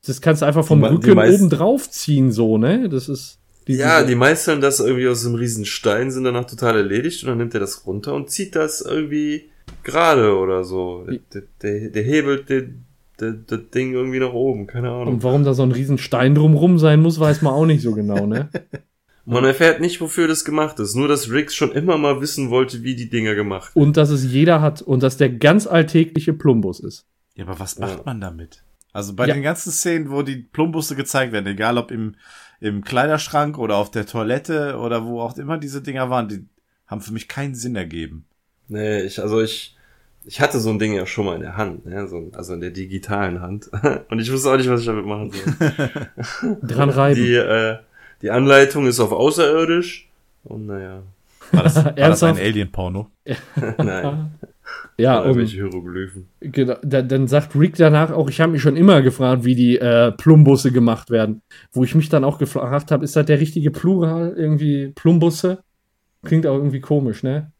[0.06, 2.88] das kannst du einfach vom Die die Rücken meisten- oben drauf ziehen, so, ne?
[2.88, 3.38] Das ist.
[3.66, 7.28] Ja, diese- die meißeln das irgendwie aus einem riesen Stein, sind danach total erledigt und
[7.28, 9.50] dann nimmt er das runter und zieht das irgendwie
[9.88, 11.04] gerade oder so.
[11.32, 12.84] Der, der, der hebelt den,
[13.20, 15.14] der, das Ding irgendwie nach oben, keine Ahnung.
[15.14, 17.92] Und warum da so ein riesen Stein drumrum sein muss, weiß man auch nicht so
[17.94, 18.48] genau, ne?
[19.30, 20.94] Man erfährt nicht, wofür das gemacht ist.
[20.94, 24.24] Nur, dass Riggs schon immer mal wissen wollte, wie die Dinger gemacht Und dass es
[24.24, 27.04] jeder hat und dass der ganz alltägliche Plumbus ist.
[27.34, 27.84] Ja, aber was Ja.
[27.86, 28.64] macht man damit?
[28.94, 29.34] Also bei Ja.
[29.34, 32.14] den ganzen Szenen, wo die Plumbusse gezeigt werden, egal ob im,
[32.60, 36.46] im Kleiderschrank oder auf der Toilette oder wo auch immer diese Dinger waren, die
[36.86, 38.24] haben für mich keinen Sinn ergeben.
[38.68, 39.76] Nee, ich, also ich,
[40.28, 42.06] ich hatte so ein Ding ja schon mal in der Hand, ne?
[42.06, 43.70] so, also in der digitalen Hand.
[44.10, 46.58] Und ich wusste auch nicht, was ich damit machen soll.
[46.62, 47.16] Dran reiben.
[47.20, 47.78] Die, äh,
[48.20, 50.08] die Anleitung ist auf außerirdisch.
[50.44, 51.02] Und naja,
[51.52, 52.36] War das, war das ein?
[52.36, 53.10] Alien-Porno?
[53.78, 54.32] nein.
[54.98, 56.28] Ja, welche Hieroglyphen.
[56.40, 59.78] genau, da, dann sagt Rick danach auch, ich habe mich schon immer gefragt, wie die
[59.78, 61.40] äh, Plumbusse gemacht werden.
[61.72, 64.34] Wo ich mich dann auch gefragt habe, ist das der richtige Plural?
[64.36, 65.62] Irgendwie Plumbusse?
[66.22, 67.50] Klingt auch irgendwie komisch, ne?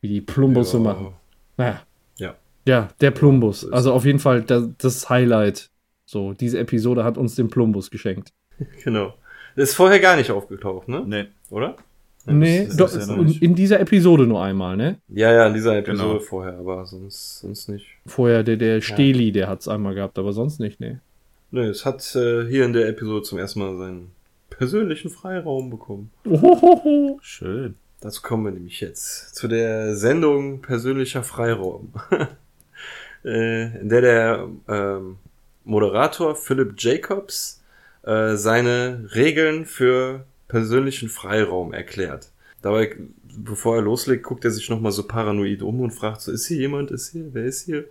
[0.00, 0.82] Wie die Plumbusse Ja.
[0.84, 1.08] machen.
[1.56, 1.82] Naja.
[2.18, 2.34] Ja.
[2.66, 3.70] Ja, der Plumbus.
[3.70, 5.70] Also auf jeden Fall das, das Highlight.
[6.04, 8.32] So, diese Episode hat uns den Plumbus geschenkt.
[8.84, 9.14] Genau.
[9.56, 11.02] Das ist vorher gar nicht aufgetaucht, ne?
[11.04, 11.24] Nee.
[11.50, 11.76] Oder?
[12.24, 14.98] Nee, das doch, ist ja in, dieser Episode nur einmal, ne?
[15.08, 16.20] Ja, ja, in dieser Episode Genau.
[16.20, 17.86] vorher, aber sonst, sonst nicht.
[18.06, 21.00] Vorher der, der Steli, der hat's einmal gehabt, aber sonst nicht, ne?
[21.50, 24.12] Nee, es hat äh, hier in der Episode zum ersten Mal seinen
[24.50, 26.10] persönlichen Freiraum bekommen.
[26.24, 27.18] Ohohoho.
[27.20, 27.74] Schön.
[28.02, 31.92] Dazu kommen wir nämlich jetzt zu der Sendung Persönlicher Freiraum,
[33.24, 35.18] äh, in der der ähm,
[35.64, 37.62] Moderator Philip Jacobs
[38.02, 42.32] äh, seine Regeln für persönlichen Freiraum erklärt.
[42.60, 42.96] Dabei,
[43.36, 46.58] bevor er loslegt, guckt er sich nochmal so paranoid um und fragt so, ist hier
[46.58, 47.84] jemand, ist hier, wer ist hier?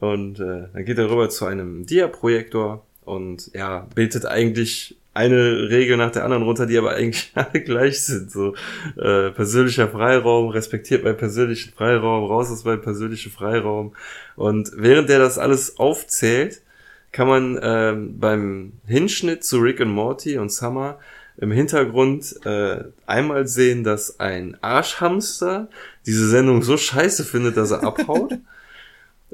[0.00, 5.96] Und äh, dann geht er rüber zu einem Dia-Projektor und ja, betet eigentlich eine Regel
[5.96, 8.30] nach der anderen runter, die aber eigentlich alle gleich sind.
[8.30, 8.54] So
[8.96, 13.94] äh, persönlicher Freiraum, respektiert meinen persönlichen Freiraum, raus aus meinem persönlichen Freiraum.
[14.36, 16.62] Und während der das alles aufzählt,
[17.10, 20.98] kann man ähm, beim Hinschnitt zu Rick und Morty und Summer
[21.36, 25.68] im Hintergrund äh, einmal sehen, dass ein Arschhamster
[26.06, 28.38] diese Sendung so scheiße findet, dass er abhaut.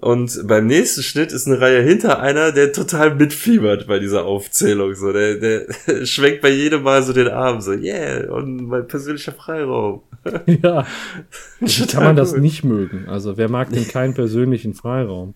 [0.05, 4.95] Und beim nächsten Schnitt ist eine Reihe hinter einer, der total mitfiebert bei dieser Aufzählung.
[4.95, 5.67] So, der, der
[6.05, 10.03] schwenkt bei jedem Mal so den Arm, so, yeah, und mein persönlicher Freiraum.
[10.47, 10.87] Ja,
[11.61, 13.09] wie kann man das nicht mögen?
[13.09, 15.33] Also, wer mag denn keinen persönlichen Freiraum?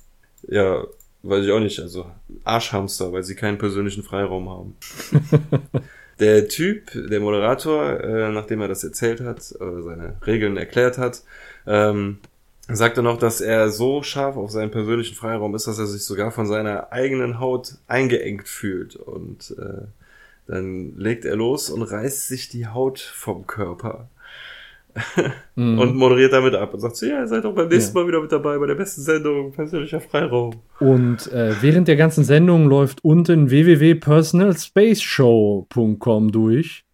[0.46, 0.84] Ja,
[1.22, 1.80] weiß ich auch nicht.
[1.80, 2.04] Also
[2.44, 4.76] Arschhamster, weil sie keinen persönlichen Freiraum haben.
[6.20, 11.22] der Typ, der Moderator, äh, nachdem er das erzählt hat, äh, seine Regeln erklärt hat,
[11.66, 12.18] ähm,
[12.76, 16.30] sagte noch, dass er so scharf auf seinen persönlichen Freiraum ist, dass er sich sogar
[16.30, 18.96] von seiner eigenen Haut eingeengt fühlt.
[18.96, 19.86] Und äh,
[20.46, 24.08] dann legt er los und reißt sich die Haut vom Körper
[25.54, 25.78] Mhm.
[25.78, 28.02] und moderiert damit ab und sagt so, ja, seid doch beim nächsten Ja.
[28.02, 30.54] Mal wieder mit dabei bei der besten Sendung, persönlicher Freiraum.
[30.80, 36.84] Und äh, während der ganzen Sendung läuft unten www.personalspaceshow.com durch.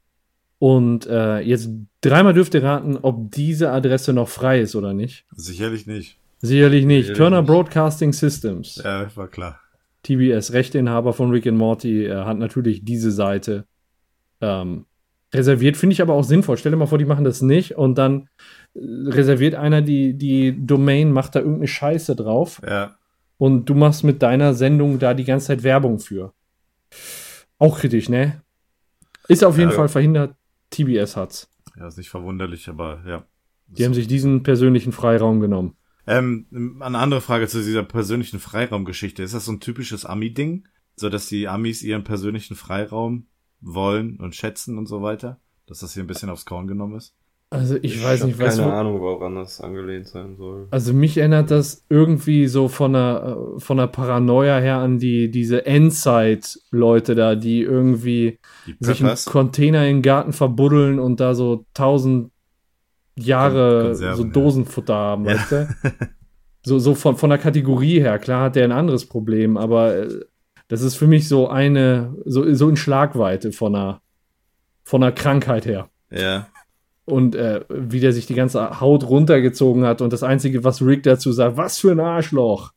[0.64, 1.68] Und äh, jetzt
[2.00, 5.26] dreimal dürft ihr raten, ob diese Adresse noch frei ist oder nicht.
[5.36, 6.16] Sicherlich nicht.
[6.40, 7.02] Sicherlich nicht.
[7.08, 7.48] Sicherlich Turner nicht.
[7.48, 8.80] Broadcasting Systems.
[8.82, 9.60] Ja, war klar.
[10.04, 13.66] TBS, Rechteinhaber von Rick and Morty, äh, hat natürlich diese Seite
[14.40, 14.86] ähm,
[15.34, 15.76] reserviert.
[15.76, 16.56] Finde ich aber auch sinnvoll.
[16.56, 18.30] Stell dir mal vor, die machen das nicht und dann
[18.74, 18.78] äh,
[19.10, 22.96] reserviert einer die, die Domain, macht da irgendeine Scheiße drauf Ja.
[23.36, 26.32] und du machst mit deiner Sendung da die ganze Zeit Werbung für.
[27.58, 28.40] Auch kritisch, ne?
[29.28, 29.76] Ist auf jeden Ja.
[29.76, 30.34] Fall verhindert.
[30.74, 31.50] TBS hat's.
[31.76, 33.24] Ja, ist nicht verwunderlich, aber ja.
[33.66, 35.76] Die haben sich diesen persönlichen Freiraum genommen.
[36.06, 39.22] Ähm, eine andere Frage zu dieser persönlichen Freiraumgeschichte.
[39.22, 40.68] Ist das so ein typisches Ami-Ding?
[40.96, 43.26] So, dass die Amis ihren persönlichen Freiraum
[43.60, 45.40] wollen und schätzen und so weiter?
[45.66, 47.16] Dass das hier ein bisschen aufs Korn genommen ist?
[47.54, 48.58] Also ich, weiß hab nicht, was.
[48.58, 50.66] Keine Ahnung, woran das angelehnt sein soll.
[50.70, 55.30] Also mich erinnert das irgendwie so von der, äh, von der Paranoia her an die,
[55.30, 59.16] diese Endzeit-Leute da, die irgendwie Die sich einen?
[59.24, 62.32] Container in den Garten verbuddeln und da so tausend
[63.16, 64.30] Jahre Konserven, so ja.
[64.32, 65.34] Dosenfutter haben, Ja.
[65.34, 65.68] weißt du?
[66.66, 70.08] So, so von, von der Kategorie her, klar hat der ein anderes Problem, aber äh,
[70.68, 74.00] das ist für mich so eine, so, so in Schlagweite von einer,
[74.82, 75.90] von einer Krankheit her.
[76.10, 76.48] Ja.
[77.06, 81.02] Und äh, wie der sich die ganze Haut runtergezogen hat und das Einzige, was Rick
[81.02, 82.72] dazu sagt, was für ein Arschloch.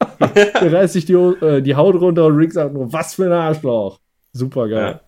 [0.20, 3.32] der reißt sich die, äh, die Haut runter und Rick sagt nur, was für ein
[3.32, 4.00] Arschloch.
[4.32, 5.00] Super geil.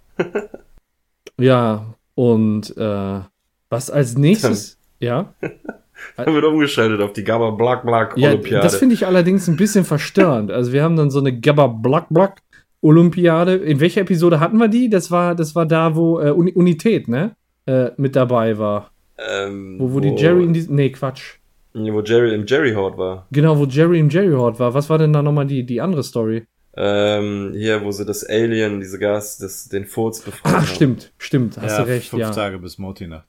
[1.39, 3.21] Ja, und äh,
[3.69, 5.35] was als nächstes, ja,
[6.17, 8.63] Dann wird umgeschaltet auf die Gabba Black Black ja, Olympiade.
[8.63, 10.51] das finde ich allerdings ein bisschen verstörend.
[10.51, 12.43] Also wir haben dann so eine Gabba Black Black
[12.81, 13.57] Olympiade.
[13.57, 14.89] In welcher Episode hatten wir die?
[14.89, 17.35] Das war, das war da, wo äh, Uni Unität, ne?
[17.67, 18.91] Äh, mit dabei war.
[19.19, 20.67] Ähm, Wo, wo die Jerry in die.
[20.69, 21.39] Nee, Quatsch.
[21.73, 23.27] Wo Jerry im Jerry Horde war.
[23.33, 24.73] Genau, wo Jerry im Jerry Horde war.
[24.73, 26.47] Was war denn da nochmal die, die andere Story?
[26.77, 30.67] Ähm, hier, wo sie das Alien, diese Gas, das, den Furz befreit Ach, haben.
[30.67, 32.31] stimmt, stimmt, hast ja, du recht, fünf ja.
[32.31, 33.27] Tage bis Morty-Nacht.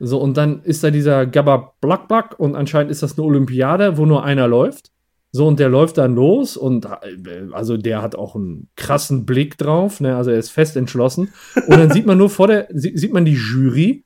[0.00, 3.96] So, und dann ist da dieser Gabba Black Black und anscheinend ist das eine Olympiade,
[3.96, 4.90] wo nur einer läuft.
[5.32, 9.56] So, und der läuft dann los und äh, also der hat auch einen krassen Blick
[9.58, 10.16] drauf, ne?
[10.16, 11.32] Also er ist fest entschlossen.
[11.68, 14.04] Und dann sieht man nur vor der, sie- sieht man die Jury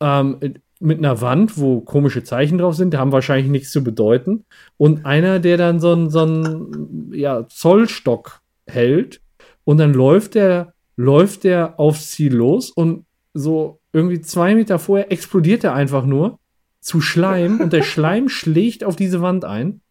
[0.00, 0.38] ähm,
[0.80, 4.44] mit einer Wand, wo komische Zeichen drauf sind, die haben wahrscheinlich nichts zu bedeuten.
[4.76, 9.20] Und einer, der dann so einen so einen, ja, Zollstock hält
[9.64, 15.10] und dann läuft der, läuft der aufs Ziel los und so irgendwie zwei Meter vorher
[15.12, 16.38] explodiert er einfach nur
[16.80, 19.81] zu Schleim und der Schleim schlägt auf diese Wand ein.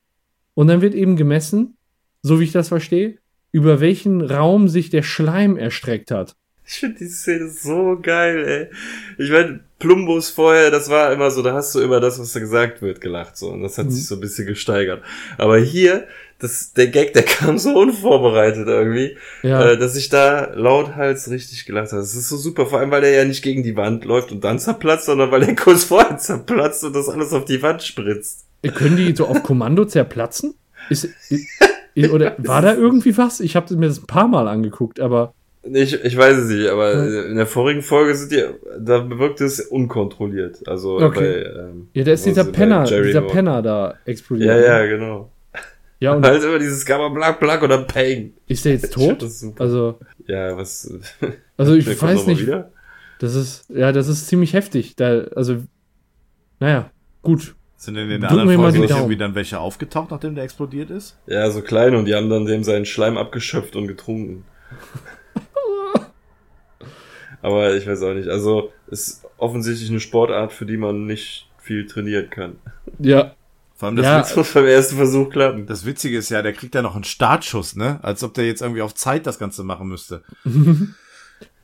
[0.53, 1.77] Und dann wird eben gemessen,
[2.21, 3.17] so wie ich das verstehe,
[3.51, 6.35] über welchen Raum sich der Schleim erstreckt hat.
[6.65, 8.45] Ich finde die Szene so geil,
[9.17, 9.23] ey.
[9.25, 12.39] Ich meine, Plumbus vorher, das war immer so, da hast du über das, was da
[12.39, 13.49] gesagt wird, gelacht, so.
[13.49, 13.91] Und das hat Mhm.
[13.91, 15.03] sich so ein bisschen gesteigert.
[15.37, 16.07] Aber hier,
[16.39, 21.65] das, der Gag, der kam so unvorbereitet irgendwie, Ja, äh, dass ich da lauthals richtig
[21.65, 22.01] gelacht habe.
[22.03, 24.43] Das ist so super, vor allem, weil der ja nicht gegen die Wand läuft und
[24.43, 28.45] dann zerplatzt, sondern weil der kurz vorher zerplatzt und das alles auf die Wand spritzt.
[28.69, 30.53] Können die so auf Kommando zerplatzen?
[30.89, 31.07] Ist,
[31.95, 33.39] i- oder war da irgendwie was?
[33.39, 35.33] Ich habe mir das ein paar Mal angeguckt, aber
[35.63, 37.23] Ich, ich weiß es nicht, aber Ja.
[37.25, 38.43] in der vorigen Folge sind die,
[38.79, 40.67] da wirkt es unkontrolliert.
[40.67, 41.43] Also Okay.
[41.53, 44.49] bei, ähm, ja, da ist dieser Penner, dieser Penner da explodiert.
[44.49, 44.65] Ja, ne?
[44.65, 45.31] ja, genau.
[45.99, 48.33] Ja, und Halt immer dieses Gamma Black Black oder Peng.
[48.47, 49.23] ist der jetzt tot?
[49.59, 50.91] Also, ja, was.
[51.57, 52.41] also ich weiß nicht.
[52.41, 52.71] Wieder?
[53.19, 54.95] Das ist, ja, das ist ziemlich heftig.
[54.95, 55.57] Da, also,
[56.59, 56.89] naja,
[57.21, 57.53] gut.
[57.81, 60.11] Sind denn in der Drücken anderen wir mal Folge die nicht irgendwie dann welche aufgetaucht,
[60.11, 61.17] nachdem der explodiert ist?
[61.25, 64.43] Ja, so klein und die haben dann dem seinen Schleim abgeschöpft und getrunken.
[67.41, 68.27] Aber ich weiß auch nicht.
[68.27, 72.57] Also, ist offensichtlich eine Sportart, für die man nicht viel trainieren kann.
[72.99, 73.33] Ja,
[73.75, 75.65] Vor allem das, Ja, muss beim ersten Versuch klappen.
[75.65, 77.97] das Witzige ist ja, der kriegt ja noch einen Startschuss, ne?
[78.03, 80.21] Als ob der jetzt irgendwie auf Zeit das Ganze machen müsste.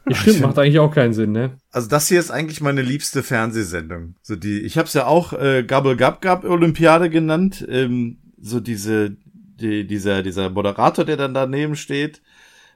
[0.09, 1.57] ja stimmt, macht eigentlich auch keinen Sinn, ne?
[1.71, 4.15] Also das hier ist eigentlich meine liebste Fernsehsendung.
[4.21, 7.65] So die, ich habe es ja auch äh, Gabble Gab Gab Olympiade genannt.
[7.69, 12.21] Ähm, so diese, die, dieser, dieser Moderator, der dann daneben steht,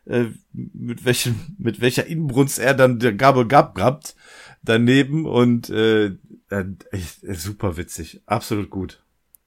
[0.06, 4.16] äh, mit welchem, mit welcher Inbrunst er dann der Gabble Gab gabt
[4.64, 6.06] daneben und äh,
[6.50, 9.04] äh, echt, äh, super witzig, absolut gut.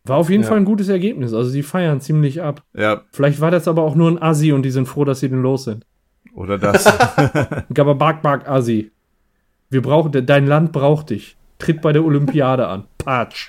[0.06, 0.50] War auf jeden Ja.
[0.50, 1.32] Fall ein gutes Ergebnis.
[1.32, 2.62] Also, die feiern ziemlich ab.
[2.74, 5.30] Ja, Vielleicht war das aber auch nur ein Assi und die sind froh, dass sie
[5.30, 5.86] denn los sind.
[6.34, 6.84] Oder das.
[7.74, 8.90] Gabba Bark Bark Assi.
[9.70, 11.36] Wir brauchen, dein Land braucht dich.
[11.58, 12.84] Tritt bei der Olympiade an.
[12.98, 13.48] Patsch.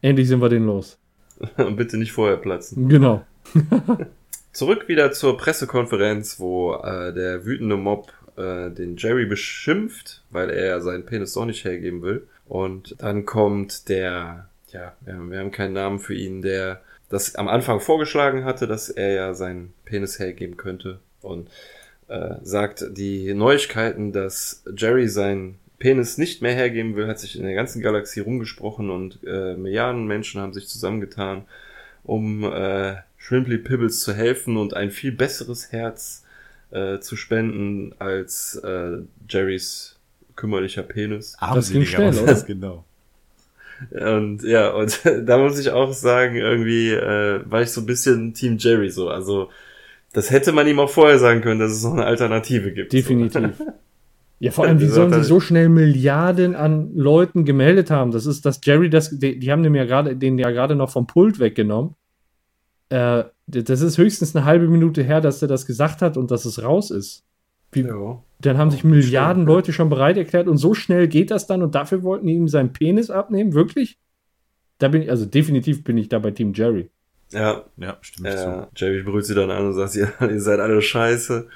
[0.00, 0.98] Endlich sind wir den los.
[1.56, 2.88] Und bitte nicht vorher platzen.
[2.88, 3.24] Genau.
[4.52, 10.80] Zurück wieder zur Pressekonferenz, wo äh, der wütende Mob äh, den Jerry beschimpft, weil er
[10.80, 12.26] seinen Penis doch nicht hergeben will.
[12.46, 17.34] Und dann kommt der, ja, wir haben, wir haben keinen Namen für ihn, der das
[17.34, 21.00] am Anfang vorgeschlagen hatte, dass er ja seinen Penis hergeben könnte.
[21.24, 21.48] Und
[22.08, 27.44] äh, sagt die Neuigkeiten, dass Jerry seinen Penis nicht mehr hergeben will, hat sich in
[27.44, 31.44] der ganzen Galaxie rumgesprochen und äh, Milliarden Menschen haben sich zusammengetan,
[32.04, 36.24] um äh, Shrimply Pibbles zu helfen und ein viel besseres Herz
[36.70, 38.98] äh, zu spenden als äh,
[39.28, 39.96] Jerrys
[40.36, 41.36] kümmerlicher Penis.
[41.38, 42.26] Armseliger schnell, was oder?
[42.32, 42.84] das genau.
[43.90, 48.34] Und ja, und da muss ich auch sagen, irgendwie äh, war ich so ein bisschen
[48.34, 49.08] Team Jerry so.
[49.08, 49.50] Also
[50.14, 52.92] das hätte man ihm auch vorher sagen können, dass es noch eine Alternative gibt.
[52.92, 53.62] Definitiv.
[54.40, 58.10] Ja, vor allem, wie Die sollen sie so schnell Milliarden an Leuten gemeldet haben?
[58.10, 60.90] Das ist, dass Jerry das, die, die haben dem ja gerade, den ja gerade noch
[60.90, 61.94] vom Pult weggenommen.
[62.90, 66.44] Äh, das ist höchstens eine halbe Minute her, dass er das gesagt hat und dass
[66.44, 67.24] es raus ist.
[67.74, 67.80] So.
[67.80, 68.22] Ja.
[68.40, 71.74] Dann haben sich Milliarden Leute schon bereit erklärt und so schnell geht das dann und
[71.74, 73.54] dafür wollten die ihm seinen Penis abnehmen?
[73.54, 73.98] Wirklich?
[74.78, 76.90] Da bin ich, also definitiv bin ich da bei Team Jerry.
[77.34, 80.80] Ja, Ja, stimmt äh, Jerry brüllt sie dann an und sagt, ihr, ihr seid alle
[80.80, 81.46] scheiße.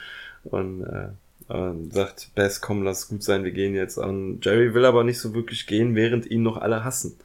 [0.45, 1.09] Und, äh,
[1.53, 3.97] und sagt, Bess, komm, lass gut sein, wir gehen jetzt.
[3.99, 7.17] Und Jerry will aber nicht so wirklich gehen, während ihn noch alle hassen.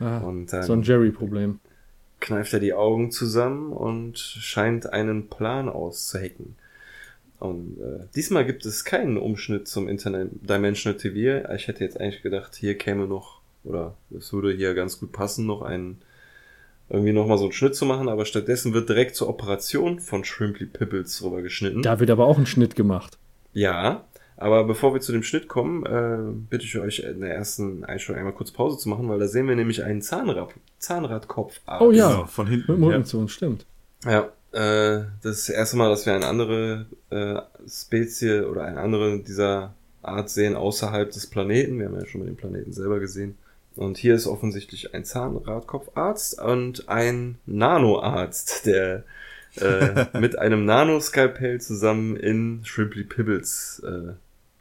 [0.00, 1.58] Ah, Und dann so ein Jerry-Problem.
[2.20, 6.54] kneift er die Augen zusammen und scheint einen Plan auszuhacken.
[7.40, 11.48] Und äh, diesmal gibt es keinen Umschnitt zum Internet Dimensional TV.
[11.54, 15.46] Ich hätte jetzt eigentlich gedacht, hier käme noch, oder es würde hier ganz gut passen,
[15.46, 15.98] noch einen,
[16.90, 20.66] irgendwie nochmal so einen Schnitt zu machen, aber stattdessen wird direkt zur Operation von Shrimply
[20.66, 21.82] Pibbles rüber geschnitten.
[21.82, 23.18] Da wird aber auch ein Schnitt gemacht.
[23.52, 24.04] Ja,
[24.36, 28.20] aber bevor wir zu dem Schnitt kommen, äh, bitte ich euch in der ersten Einstellung
[28.20, 31.60] einmal kurz Pause zu machen, weil da sehen wir nämlich einen Zahnrad, Zahnradkopf.
[31.80, 32.10] Oh ja.
[32.10, 32.72] Genau, von hinten.
[32.80, 33.04] Mit dem ja.
[33.04, 33.66] Zu uns, stimmt.
[34.04, 37.36] Ja, Äh, das ist das erste Mal, dass wir eine andere äh,
[37.68, 41.78] Spezie oder eine andere dieser Art sehen außerhalb des Planeten.
[41.78, 43.36] Wir haben ja schon mal den Planeten selber gesehen.
[43.78, 49.04] Und hier ist offensichtlich ein Zahnradkopfarzt und ein Nanoarzt, der
[49.56, 54.14] äh, mit einem Nanoskalpell zusammen in Shrimply Pibbles äh,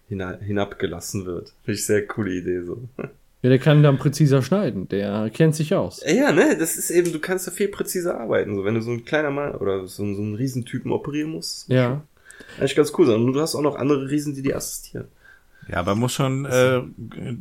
[0.07, 1.53] hina hinabgelassen wird.
[1.65, 2.79] Finde ich sehr coole Idee so.
[3.43, 4.87] Ja, der kann dann präziser schneiden.
[4.89, 6.01] Der kennt sich aus.
[6.03, 8.55] Ja, ne, das ist eben, du kannst da viel präziser arbeiten.
[8.55, 11.69] So, wenn du so ein kleiner Mann oder so, so einen Riesentypen operieren musst.
[11.69, 12.01] Ja.
[12.57, 13.21] Eigentlich ganz cool sein.
[13.23, 15.05] Und du hast auch noch andere Riesen, die dir assistieren.
[15.69, 16.81] Ja, aber muss schon äh,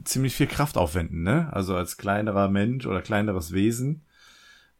[0.05, 1.49] ziemlich viel Kraft aufwenden, ne?
[1.53, 4.03] Also als kleinerer Mensch oder kleineres Wesen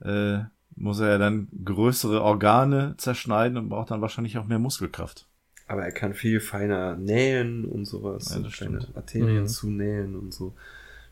[0.01, 0.39] äh,
[0.75, 5.27] muss er ja dann größere Organe zerschneiden und braucht dann wahrscheinlich auch mehr Muskelkraft.
[5.69, 8.39] Aber er kann viel feiner nähen und sowas.
[8.41, 8.89] Ja, stimmt.
[8.95, 9.49] Arterien Mhm.
[9.49, 10.55] zunähen und so.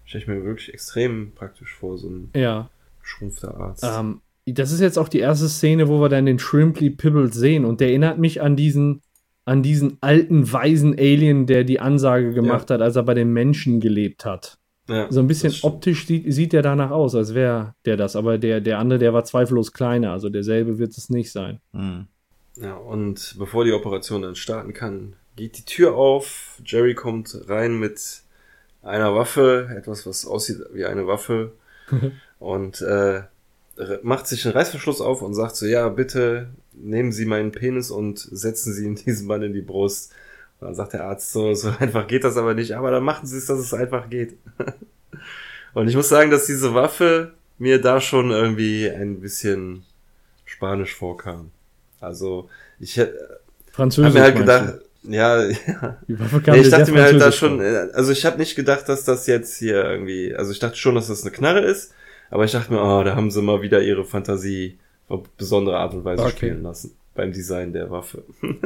[0.05, 2.69] Stelle ich mir wirklich extrem praktisch vor, so ein Ja.
[3.03, 3.85] schrumpfter Arzt.
[3.85, 7.65] Ähm, das ist jetzt auch die erste Szene, wo wir dann den Shrimply Pibbles sehen.
[7.65, 9.01] Und der erinnert mich an diesen,
[9.45, 13.81] an diesen alten, weisen Alien, der die Ansage gemacht hat, als er bei den Menschen
[13.81, 14.59] gelebt hat.
[14.89, 18.17] ja, So ein bisschen optisch sieht, sieht der danach aus, als wäre der das.
[18.17, 20.13] Aber der, der andere, der war zweifellos kleiner.
[20.13, 21.61] Also derselbe wird es nicht sein.
[21.73, 22.07] Hm.
[22.57, 26.61] Ja, und bevor die Operation dann starten kann, geht die Tür auf.
[26.65, 28.23] Jerry kommt rein mit
[28.83, 31.53] einer Waffe, etwas, was aussieht wie eine Waffe.
[32.39, 33.23] und äh,
[34.03, 38.19] macht sich einen Reißverschluss auf und sagt so, ja, bitte nehmen Sie meinen Penis und
[38.19, 40.13] setzen Sie ihn diesem Mann in die Brust.
[40.61, 43.27] Und dann sagt der Arzt so, so einfach geht das aber nicht, aber dann machen
[43.27, 44.37] Sie es, dass es einfach geht.
[45.75, 49.85] und ich muss sagen, dass diese Waffe mir da schon irgendwie ein bisschen
[50.45, 51.51] spanisch vorkam.
[52.01, 52.49] Also,
[52.79, 53.41] ich hätte
[53.79, 55.99] mir halt gedacht, ja, ja.
[56.07, 59.27] Nee, ich dachte mir halt da schon, äh, also ich habe nicht gedacht, dass das
[59.27, 61.93] jetzt hier irgendwie, also ich dachte schon, dass das eine Knarre ist,
[62.31, 64.79] aber ich dachte mir, oh, da haben sie mal wieder ihre Fantasie
[65.09, 66.37] auf besondere Art und Weise Okay.
[66.37, 68.25] spielen lassen beim Design der Waffe.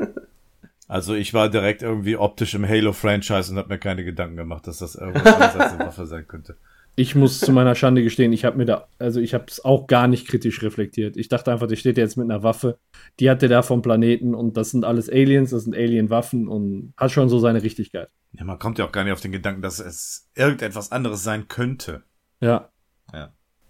[0.91, 4.79] Also ich war direkt irgendwie optisch im Halo-Franchise und habe mir keine Gedanken gemacht, dass
[4.79, 6.57] das irgendwas anderes als eine Waffe sein könnte.
[6.97, 9.87] Ich muss zu meiner Schande gestehen, ich habe mir da, also ich habe es auch
[9.87, 11.19] gar nicht kritisch reflektiert.
[11.19, 12.79] Ich dachte einfach, der steht jetzt mit einer Waffe,
[13.21, 16.95] die hat der da vom Planeten und das sind alles Aliens, das sind Alien-Waffen und
[16.97, 18.09] hat schon so seine Richtigkeit.
[18.33, 21.49] Ja, man kommt ja auch gar nicht auf den Gedanken, dass es irgendetwas anderes sein
[21.49, 22.03] könnte.
[22.41, 22.71] Ja.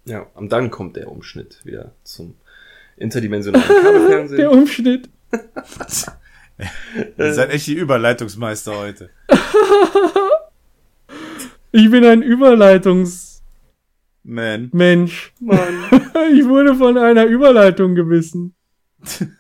[0.05, 2.37] Ja, und dann kommt der Umschnitt wieder zum
[3.01, 4.39] interdimensionalen Kabelfernsehen.
[4.41, 5.09] Der Umschnitt.
[7.17, 9.11] Ihr seid echt die Überleitungsmeister heute.
[11.71, 13.43] Ich bin ein Überleitungsmensch.
[14.25, 14.71] Man.
[15.41, 15.85] Mann.
[16.35, 18.55] Ich wurde von einer Überleitung gebissen.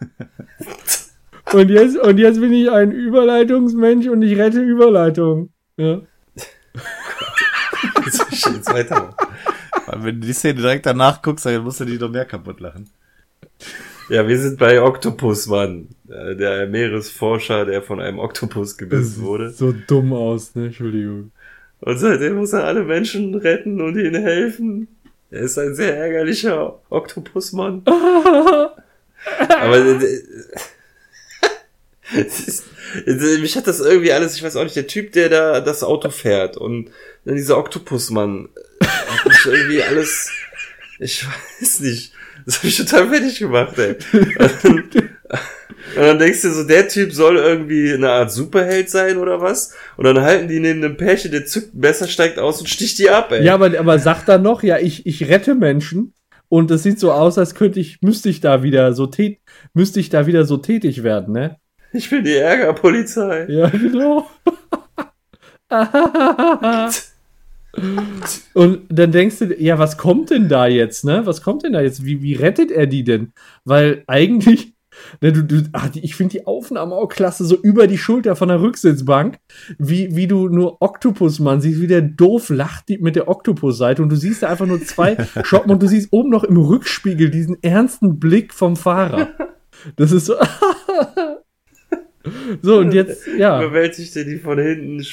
[1.52, 5.50] Und jetzt, und jetzt bin ich ein Überleitungsmensch und ich rette Überleitung.
[5.78, 6.02] Ja.
[8.04, 9.14] Jetzt jetzt weitermachen.
[9.86, 12.60] Weil wenn du die Szene direkt danach guckst, dann musst du die noch mehr kaputt
[12.60, 12.90] lachen.
[14.10, 15.88] Ja, wir sind bei Octopus, Mann.
[16.08, 19.50] Äh, Der Meeresforscher, der von einem Oktopus gebissen wurde.
[19.50, 20.66] So dumm aus, ne?
[20.66, 21.30] Entschuldigung.
[21.80, 24.88] Und seitdem muss er alle Menschen retten und ihnen helfen.
[25.30, 27.82] Er ist ein sehr ärgerlicher Oktopusmann.
[27.86, 30.22] Aber äh,
[32.16, 32.64] ist,
[33.06, 35.82] äh, mich hat das irgendwie alles, ich weiß auch nicht, der Typ, der da das
[35.82, 36.90] Auto fährt und
[37.24, 38.48] dann dieser Oktopusmann
[38.80, 40.30] hat mich irgendwie alles,
[40.98, 42.14] ich weiß nicht,
[42.48, 43.94] das hat mich total fertig gemacht, ey.
[44.64, 49.42] Und, und dann denkst du so, der Typ soll irgendwie eine Art Superheld sein oder
[49.42, 49.74] was?
[49.98, 52.98] Und dann halten die neben einem Pärchen, der zückt ein Messer, steigt aus und sticht
[53.00, 53.44] die ab, ey.
[53.44, 56.14] Ja, aber, aber sagt dann noch, ja, ich, ich rette Menschen
[56.48, 59.40] und es sieht so aus, als könnte ich, müsste ich da wieder so tät,
[59.74, 61.58] müsste ich da wieder so tätig werden, ne?
[61.92, 63.44] Ich bin die Ärgerpolizei.
[63.50, 64.26] Ja, genau.
[68.54, 71.26] Und dann denkst du, ja, was kommt denn da jetzt, ne?
[71.26, 72.04] Was kommt denn da jetzt?
[72.04, 73.32] Wie, wie rettet er die denn?
[73.64, 74.74] Weil eigentlich,
[75.20, 78.48] ne, du, du, ach, ich finde die Aufnahme auch klasse, so über die Schulter von
[78.48, 79.38] der Rücksitzbank,
[79.78, 84.08] wie, wie du nur Oktopusmann siehst, wie der doof lacht die, mit der Oktopusseite und
[84.08, 87.62] du siehst da einfach nur zwei Shoppen und du siehst oben noch im Rückspiegel diesen
[87.62, 89.28] ernsten Blick vom Fahrer.
[89.96, 90.34] Das ist so.
[92.62, 93.62] so, und jetzt, ja.
[93.62, 95.04] Überwältigt er die von hinten,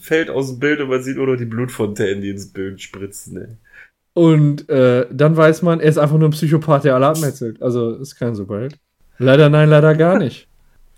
[0.00, 3.36] fällt aus dem Bild und man sieht nur noch die Blutfontänen, die ins Bild spritzen,
[3.36, 3.48] ey.
[4.14, 7.60] Und äh, dann weiß man, er ist einfach nur ein Psychopath, der alle abmetzelt.
[7.60, 8.78] Also ist kein Superheld.
[9.18, 10.48] Leider nein, leider gar nicht.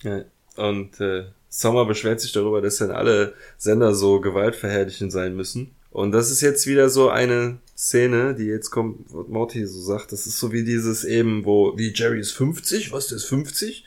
[0.02, 0.22] Ja.
[0.54, 5.72] Und äh, Sommer beschwert sich darüber, dass dann alle Sender so gewaltverherrlichend sein müssen.
[5.90, 10.12] Und das ist jetzt wieder so eine Szene, die jetzt kommt, was Morty so sagt,
[10.12, 13.84] das ist so wie dieses eben, wo, wie Jerry ist 50, was, der ist 50?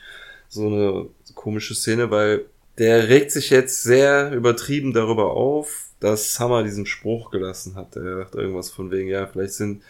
[0.50, 1.08] So eine
[1.42, 2.46] komische Szene, weil
[2.78, 7.96] der regt sich jetzt sehr übertrieben darüber auf, dass Summer diesen Spruch gelassen hat.
[7.96, 9.82] Er sagt irgendwas von wegen, ja, vielleicht sind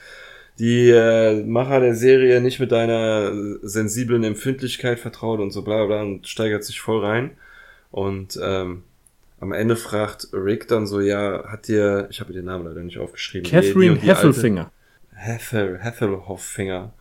[0.60, 6.02] die äh, Macher der Serie nicht mit deiner sensiblen Empfindlichkeit vertraut und so bla bla
[6.02, 7.32] und steigert sich voll rein.
[7.91, 8.84] Und ähm,
[9.40, 12.98] am Ende fragt Rick dann so, ja, hat dir, ich habe den Namen leider nicht
[12.99, 13.44] aufgeschrieben.
[13.44, 14.72] die- die Catherine die alte- Heffelfinger.
[15.15, 16.94] Heffel, Heffelhofffinger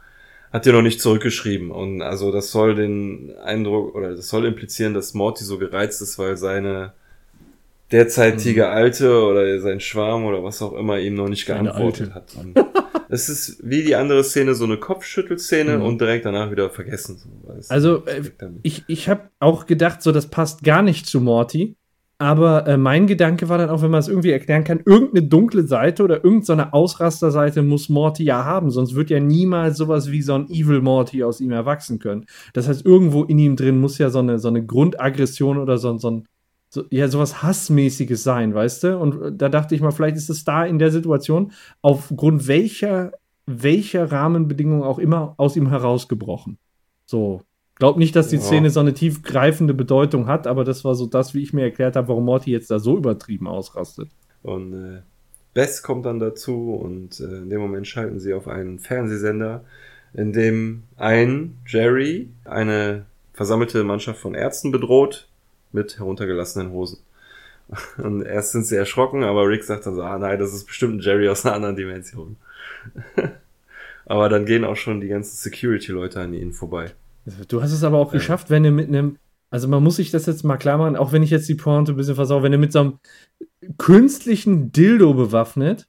[0.52, 4.94] hat dir noch nicht zurückgeschrieben und also das soll den Eindruck oder das soll implizieren,
[4.94, 6.92] dass Morty so gereizt ist, weil seine
[7.92, 8.68] derzeitige Mhm.
[8.68, 12.36] Alte oder sein Schwarm oder was auch immer ihm noch nicht geantwortet hat.
[13.08, 15.84] Es ist wie die andere Szene so eine Kopfschüttelszene Mhm.
[15.84, 17.18] und direkt danach wieder vergessen.
[17.18, 17.28] So,
[17.68, 18.22] Also, äh.
[18.62, 21.74] Ich, ich habe auch gedacht, so das passt gar nicht zu Morty.
[22.20, 25.66] Aber äh, mein Gedanke war dann auch, wenn man es irgendwie erklären kann, irgendeine dunkle
[25.66, 30.34] Seite oder irgendeine Ausrasterseite muss Morty ja haben, sonst wird ja niemals sowas wie so
[30.34, 32.26] ein Evil Morty aus ihm erwachsen können.
[32.52, 35.96] Das heißt, irgendwo in ihm drin muss ja so eine, so eine Grundaggression oder so,
[35.96, 36.28] so ein,
[36.68, 38.98] so, ja, sowas Hassmäßiges sein, weißt du?
[38.98, 43.12] Und äh, da dachte ich mal, vielleicht ist es da in der Situation aufgrund welcher,
[43.46, 46.58] welcher Rahmenbedingungen auch immer aus ihm herausgebrochen.
[47.06, 47.40] So.
[47.80, 48.42] Glaub nicht, dass die Ja.
[48.42, 51.96] Szene so eine tiefgreifende Bedeutung hat, aber das war so das, wie ich mir erklärt
[51.96, 54.10] habe, warum Morty jetzt da so übertrieben ausrastet.
[54.42, 55.00] Und äh,
[55.54, 59.64] Bess kommt dann dazu und äh, in dem Moment schalten sie auf einen Fernsehsender,
[60.12, 65.26] in dem ein Jerry eine versammelte Mannschaft von Ärzten bedroht
[65.72, 66.98] mit heruntergelassenen Hosen.
[67.96, 70.96] Und erst sind sie erschrocken, aber Rick sagt dann so, ah nein, das ist bestimmt
[70.96, 72.36] ein Jerry aus einer anderen Dimension.
[74.04, 76.90] aber dann gehen auch schon die ganzen Security-Leute an ihnen vorbei.
[77.48, 79.18] Du hast es aber auch geschafft, wenn du mit einem,
[79.50, 81.92] also man muss sich das jetzt mal klar machen, auch wenn ich jetzt die Pointe
[81.92, 82.98] ein bisschen versau, wenn du mit so einem
[83.78, 85.86] künstlichen Dildo bewaffnet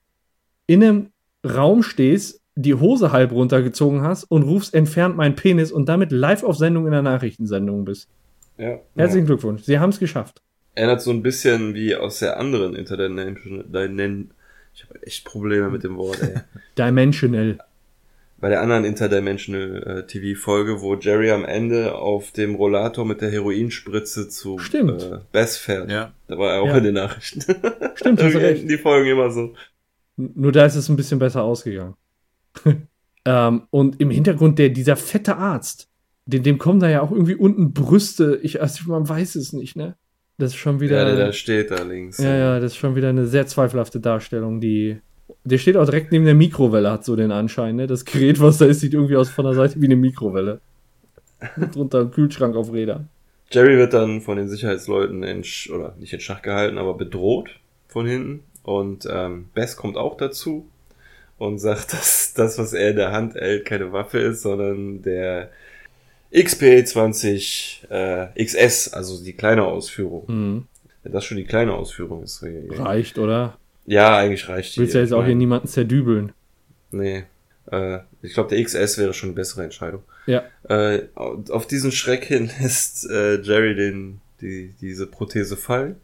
[0.67, 1.07] in einem
[1.45, 6.43] Raum stehst, die Hose halb runtergezogen hast und rufst entfernt meinen Penis und damit live
[6.43, 8.09] auf Sendung in der Nachrichtensendung bist.
[8.57, 8.79] Ja.
[8.95, 10.41] Herzlichen Glückwunsch, Sie haben es geschafft.
[10.75, 14.33] Erinnert so ein bisschen wie aus der anderen Interdimension.
[14.73, 16.35] Ich habe echt Probleme mit dem Wort, ey.
[16.77, 17.57] Dimensional.
[18.41, 23.29] Bei der anderen Interdimensional äh, TV-Folge, wo Jerry am Ende auf dem Rollator mit der
[23.31, 25.03] Heroinspritze zu Stimmt.
[25.03, 25.89] äh, Bess fährt.
[25.91, 26.11] Ja.
[26.27, 26.77] Da war er auch Ja.
[26.77, 27.41] in den Nachrichten.
[27.95, 28.69] Stimmt, hast recht.
[28.69, 29.53] die Folgen immer so.
[30.17, 31.95] Nur da ist es ein bisschen besser ausgegangen.
[33.25, 35.87] ähm, und im Hintergrund der, dieser fette Arzt,
[36.25, 38.39] dem, dem kommen da ja auch irgendwie unten Brüste.
[38.41, 39.95] Ich, also man weiß es nicht, ne?
[40.37, 40.97] Das ist schon wieder.
[40.97, 42.17] Ja, der da steht da links.
[42.17, 44.99] ja, ja, das ist schon wieder eine sehr zweifelhafte Darstellung, die.
[45.43, 47.87] Der steht auch direkt neben der Mikrowelle, hat so den Anschein, ne?
[47.87, 50.59] Das Gerät, was da ist, sieht irgendwie aus von der Seite wie eine Mikrowelle.
[51.55, 53.09] Und drunter ein Kühlschrank auf Rädern.
[53.51, 57.49] Jerry wird dann von den Sicherheitsleuten in, Sch oder nicht in Schach gehalten, aber bedroht
[57.87, 58.43] von hinten.
[58.63, 60.67] Und ähm, Bess kommt auch dazu
[61.37, 65.49] und sagt, dass das, was er in der Hand hält, keine Waffe ist, sondern der
[66.31, 70.27] XP20 äh, XS, also die kleine Ausführung.
[70.27, 70.67] Hm.
[71.03, 72.43] Wenn das schon die kleine Ausführung ist.
[72.43, 73.57] Reicht, oder?
[73.91, 76.31] Ja, eigentlich reicht Du willst ja jetzt auch hier niemanden zerdübeln.
[76.91, 77.25] Nee.
[77.69, 80.03] Äh, ich glaube, der XS wäre schon eine bessere Entscheidung.
[80.27, 80.43] Ja.
[80.63, 85.97] Äh, auf diesen Schreck hin lässt äh, Jerry den, die, diese Prothese fallen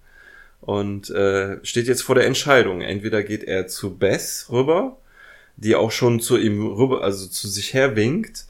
[0.60, 2.82] und äh, steht jetzt vor der Entscheidung.
[2.82, 4.98] Entweder geht er zu Bess rüber,
[5.56, 8.48] die auch schon zu ihm rüber, also zu sich her winkt,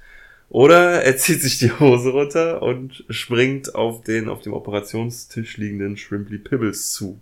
[0.50, 5.96] oder er zieht sich die Hose runter und springt auf den auf dem Operationstisch liegenden
[5.96, 7.22] Shrimply Pibbles zu.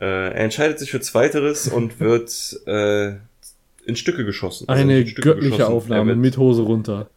[0.00, 3.12] Äh, er entscheidet sich für Zweiteres und wird äh,
[3.84, 4.68] in Stücke geschossen.
[4.68, 5.72] Also Eine in Stücke göttliche geschossen.
[5.74, 7.08] Aufnahme wird, mit Hose runter.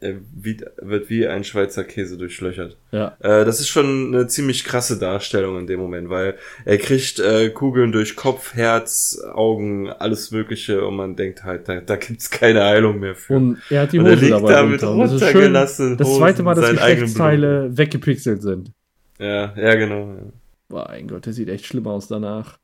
[0.00, 2.76] er wird wie ein Schweizer Käse durchlöchert.
[2.90, 3.16] Ja.
[3.20, 6.34] Äh, das ist schon eine ziemlich krasse Darstellung in dem Moment, weil
[6.64, 11.80] er kriegt äh, Kugeln durch Kopf, Herz, Augen, alles Mögliche und man denkt halt, da,
[11.80, 13.36] da gibt's keine Heilung mehr für.
[13.36, 15.12] Und er hat die Und er Hose liegt dabei da mit runter.
[15.14, 15.54] Und das schön.
[15.54, 15.76] Das
[16.16, 18.72] zweite Mal, dass Geschlechtsteile weggepixelt sind.
[19.18, 20.08] ja, ja, genau.
[20.08, 20.16] Ja.
[20.72, 22.58] Mein Gott, der sieht echt schlimm aus danach.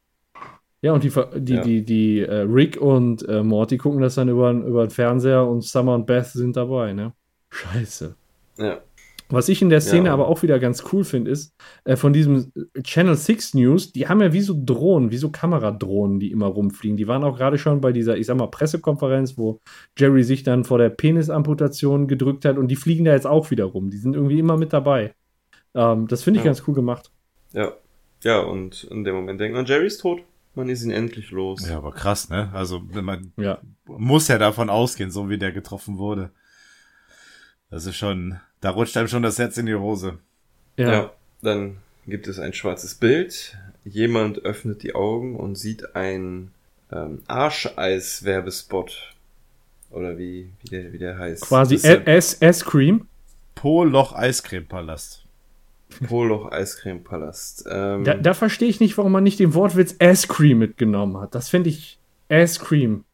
[0.80, 1.10] Ja, und die,
[1.40, 1.62] die, Ja.
[1.62, 5.62] die, die, äh, Rick und äh, Morty gucken das dann über, über den Fernseher und
[5.64, 7.12] Summer und Beth sind dabei, ne?
[7.50, 8.14] Scheiße.
[8.58, 8.78] ja.
[9.30, 10.14] Was ich in der Szene Ja.
[10.14, 11.52] aber auch wieder ganz cool finde, ist,
[11.84, 12.50] äh, von diesem
[12.82, 16.96] Channel 6 News, die haben ja wie so Drohnen, wie so Kameradrohnen, die immer rumfliegen.
[16.96, 19.60] Die waren auch gerade schon bei dieser, ich sag mal, Pressekonferenz, wo
[19.98, 23.66] Jerry sich dann vor der Penisamputation gedrückt hat und die fliegen da jetzt auch wieder
[23.66, 23.90] rum.
[23.90, 25.12] Die sind irgendwie immer mit dabei.
[25.74, 26.50] Ähm, das finde ich Ja.
[26.50, 27.10] ganz cool gemacht.
[27.52, 27.72] Ja.
[28.22, 30.22] Ja, und in dem Moment denkt man, Jerry ist tot.
[30.54, 31.68] Man ist ihn endlich los.
[31.68, 32.50] Ja, aber krass, ne?
[32.52, 33.58] Also, wenn man Ja.
[33.86, 36.30] muss ja davon ausgehen, so wie der getroffen wurde.
[37.70, 40.18] Das ist schon, da rutscht einem schon das Herz in die Hose.
[40.76, 40.90] Ja.
[40.92, 41.12] Ja.
[41.42, 41.76] Dann
[42.06, 43.56] gibt es ein schwarzes Bild.
[43.84, 46.50] Jemand öffnet die Augen und sieht ein
[46.90, 49.14] ähm, Arscheis-Werbespot.
[49.90, 51.42] Oder wie, wie, der, wie der heißt.
[51.44, 53.06] Quasi S-Cream.
[53.54, 55.24] Poloch Eiscremepalast.
[56.06, 57.64] Poloch Eiscreme-Palast.
[57.70, 61.34] Ähm, Da, da verstehe ich nicht, warum man nicht den Wortwitz S-Cream mitgenommen hat.
[61.34, 61.98] Das finde ich
[62.28, 63.04] S-Cream.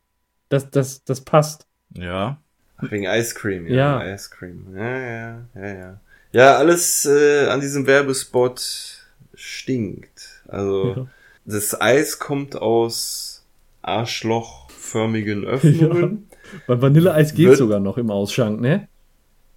[0.49, 1.67] Das, das, das passt.
[1.95, 2.39] Ja.
[2.77, 4.05] Ach, wegen Ice Cream, Ja.
[4.05, 4.15] ja.
[4.15, 4.67] Ice Cream.
[4.77, 6.01] Ja, ja, ja, ja.
[6.33, 10.43] Ja, alles äh, an diesem Werbespot stinkt.
[10.49, 11.07] Also, Ja.
[11.45, 13.45] das Eis kommt aus
[13.83, 16.29] arschlochförmigen Öffnungen.
[16.67, 18.89] Bei Vanilleeis geht Wird- sogar noch im Ausschank, ne?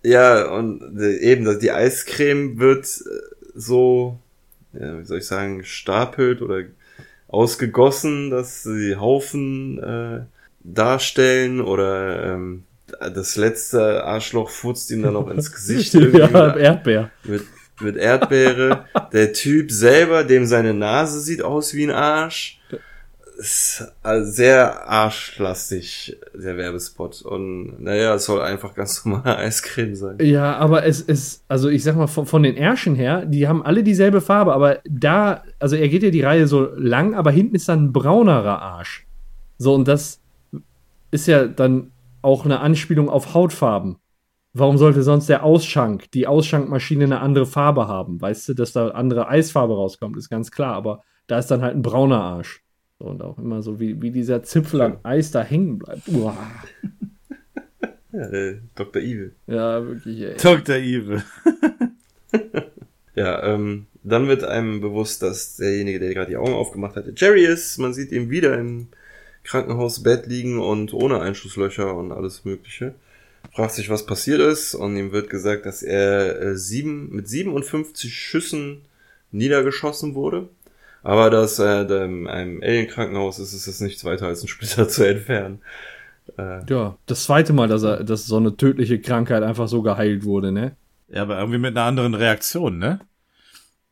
[0.03, 4.19] Ja, und äh, eben, die Eiscreme wird äh, so,
[4.73, 6.63] ja, wie soll ich sagen, gestapelt oder
[7.27, 10.19] ausgegossen, dass sie Haufen äh,
[10.63, 12.63] darstellen oder ähm,
[12.99, 15.93] das letzte Arschloch furzt ihm dann noch ins Gesicht.
[15.93, 17.11] irgendwie ja, mit- Erdbeer.
[17.25, 17.43] mit,
[17.81, 18.85] mit Erdbeere.
[19.11, 22.56] Der Typ selber, dem seine Nase sieht aus wie ein Arsch.
[23.37, 27.21] Ist also sehr arschlastig, der Werbespot.
[27.21, 30.17] Und naja, es soll einfach ganz normale Eiscreme sein.
[30.21, 33.63] Ja, aber es ist, also ich sag mal, von, von den Ärschen her, die haben
[33.63, 37.55] alle dieselbe Farbe, aber da, also er geht ja die Reihe so lang, aber hinten
[37.55, 39.05] ist dann ein braunerer Arsch.
[39.59, 40.19] So, und das
[41.11, 41.91] ist ja dann
[42.23, 43.97] auch eine Anspielung auf Hautfarben.
[44.53, 48.19] Warum sollte sonst der Ausschank, die Ausschankmaschine eine andere Farbe haben?
[48.19, 51.75] Weißt du, dass da andere Eisfarbe rauskommt, ist ganz klar, aber da ist dann halt
[51.75, 52.63] ein brauner Arsch.
[52.99, 56.07] Und auch immer so, wie, wie dieser Zipfel am Eis da hängen bleibt.
[56.07, 56.35] Uah.
[58.11, 59.01] Ja, äh, Dr.
[59.01, 59.35] Evil.
[59.45, 60.35] Ja, wirklich, ey.
[60.37, 60.75] Dr.
[60.75, 61.23] Evil.
[63.17, 67.45] Ja, ähm, dann wird einem bewusst, dass derjenige, der gerade die Augen aufgemacht hatte, Jerry
[67.45, 67.79] ist.
[67.79, 68.89] Man sieht ihn wieder im
[69.43, 72.93] Krankenhausbett liegen und ohne Einschusslöcher und alles Mögliche.
[73.55, 78.13] Fragt sich, was passiert ist und ihm wird gesagt, dass er äh, sieben, mit 57
[78.13, 78.83] Schüssen
[79.31, 80.49] niedergeschossen wurde.
[81.07, 84.89] Aber dass er da in einem Alien-Krankenhaus ist, ist es nichts weiter als ein Splitter
[84.89, 85.61] zu entfernen.
[86.37, 90.25] Äh, Ja, das zweite Mal, dass er, dass so eine tödliche Krankheit einfach so geheilt
[90.25, 90.75] wurde, ne?
[91.07, 92.99] Ja, aber irgendwie mit einer anderen Reaktion, ne?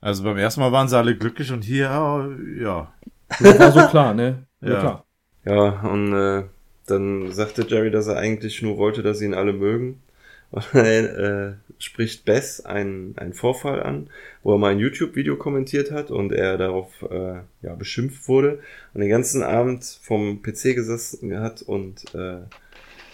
[0.02, 2.92] Also beim ersten Mal waren sie alle glücklich und hier, äh, ja.
[3.40, 4.44] Das war so klar, ne?
[4.60, 4.80] Ja, Ja.
[4.82, 5.06] klar.
[5.46, 6.44] Ja, und äh,
[6.86, 10.02] dann sagte Jerry, dass er eigentlich nur wollte, dass sie ihn alle mögen.
[10.52, 14.10] Und dann äh, spricht Bess einen, einen Vorfall an,
[14.44, 18.60] wo er mal ein YouTube-Video kommentiert hat und er darauf äh, ja, beschimpft wurde
[18.94, 22.38] und den ganzen Abend vom PC gesessen hat und äh,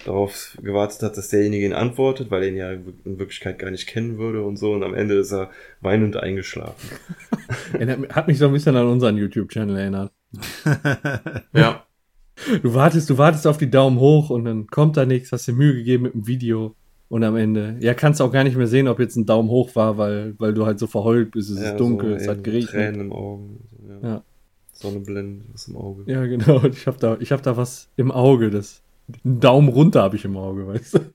[0.05, 3.87] darauf gewartet hat, dass derjenige ihn antwortet, weil er ihn ja in Wirklichkeit gar nicht
[3.87, 4.71] kennen würde und so.
[4.73, 5.51] Und am Ende ist er
[5.81, 6.89] weinend eingeschlafen.
[7.73, 10.11] Erinnert- Hat mich so ein bisschen an unseren YouTube-Channel erinnert.
[11.53, 11.85] Ja.
[12.63, 15.53] Du wartest, du wartest auf die Daumen hoch und dann kommt da nichts, hast dir
[15.53, 16.75] Mühe gegeben mit dem Video
[17.11, 19.75] und am Ende, ja, kannst auch gar nicht mehr sehen, ob jetzt ein Daumen hoch
[19.75, 22.41] war, weil, weil du halt so verheult bist, es ja, ist dunkel, so es hat
[22.41, 22.69] geregnet.
[22.71, 23.59] Tränen im Augen.
[23.69, 24.09] So, ja.
[24.09, 24.23] Ja.
[24.71, 26.09] Sonne blendet was im Auge.
[26.09, 26.63] Ja, genau.
[26.71, 28.81] Ich hab da, ich hab da was im Auge, das,
[29.25, 30.99] einen Daumen runter habe ich im Auge, weißt du?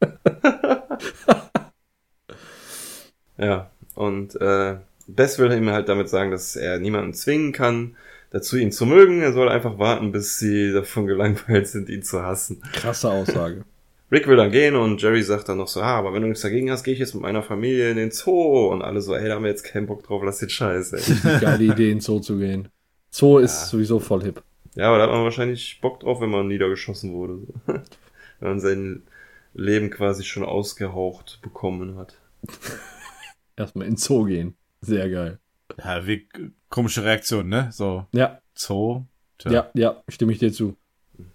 [3.39, 7.97] Ja, und äh, Bess will ihm halt damit sagen, dass er niemanden zwingen kann,
[8.31, 9.21] dazu ihn zu mögen.
[9.21, 12.61] Er soll einfach warten, bis sie davon gelangweilt sind, ihn zu hassen.
[12.73, 13.65] Krasse Aussage.
[14.13, 16.43] Rick will dann gehen und Jerry sagt dann noch so, ah, aber wenn du nichts
[16.43, 18.69] dagegen hast, gehe ich jetzt mit meiner Familie in den Zoo.
[18.69, 21.39] Und alle so, ey, da haben wir jetzt keinen Bock drauf, lass den Scheiß, ey.
[21.41, 22.69] Geile Idee, in den Zoo zu gehen.
[23.11, 24.43] Zoo ist sowieso voll hip.
[24.75, 27.39] ja, aber da hat man wahrscheinlich Bock drauf, wenn man niedergeschossen wurde.
[27.67, 29.03] wenn man sein
[29.55, 32.17] Leben quasi schon ausgehaucht bekommen hat.
[33.57, 34.55] Erstmal in den Zoo gehen.
[34.83, 35.39] Sehr geil.
[35.83, 36.29] Ja, wie
[36.69, 37.71] komische Reaktion, ne?
[37.73, 39.03] So, Ja, Zoo.
[39.39, 39.51] Tja.
[39.51, 40.77] ja, ja, stimme ich dir zu.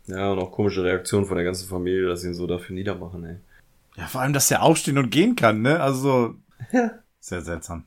[0.08, 3.24] Ja, und auch komische Reaktionen von der ganzen Familie, dass sie ihn so dafür niedermachen,
[3.26, 3.36] ey.
[3.98, 5.80] Ja, vor allem, dass der aufstehen und gehen kann, ne?
[5.80, 6.36] Also,
[6.72, 6.92] Ja.
[7.20, 7.84] sehr seltsam.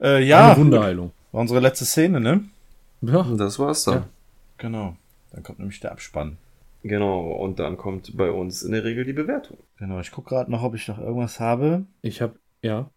[0.00, 1.12] Äh, ja, Eine Wunderheilung.
[1.32, 2.44] war unsere letzte Szene, ne?
[3.02, 3.94] Ja, das war's dann.
[3.94, 4.08] Ja.
[4.58, 4.96] Genau.
[5.32, 6.36] Dann kommt nämlich der Abspann.
[6.84, 9.56] Genau, und dann kommt bei uns in der Regel die Bewertung.
[9.78, 11.84] Genau, ich guck gerade noch, ob ich noch irgendwas habe.
[12.02, 12.90] ich hab, ja.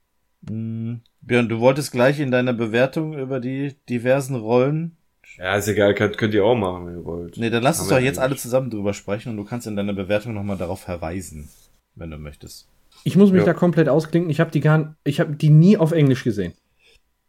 [0.48, 4.96] Hm, Björn, du wolltest gleich in deiner Bewertung über die diversen Rollen.
[5.38, 7.38] Ja, ist egal, könnt, könnt ihr auch machen, wenn ihr wollt.
[7.38, 9.76] Nee, dann lass Haben uns doch jetzt alle zusammen drüber sprechen und du kannst in
[9.76, 11.50] deiner Bewertung nochmal darauf verweisen,
[11.96, 12.68] wenn du möchtest.
[13.04, 13.46] Ich muss mich Ja.
[13.48, 14.30] da komplett ausklinken.
[14.32, 16.54] Ich habe die gar, ich habe die nie auf Englisch gesehen.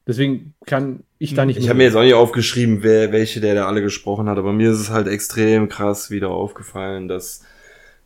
[0.06, 1.58] Deswegen kann ich da nicht.
[1.58, 4.52] Ich habe mir jetzt auch nicht aufgeschrieben, wer, welche der da alle gesprochen hat, aber
[4.52, 7.42] mir ist es halt extrem krass wieder aufgefallen, dass,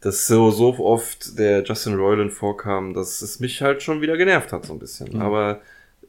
[0.01, 4.51] dass so, so oft der Justin Roiland vorkam, dass es mich halt schon wieder genervt
[4.51, 5.13] hat, so ein bisschen.
[5.13, 5.21] Mhm.
[5.21, 5.61] Aber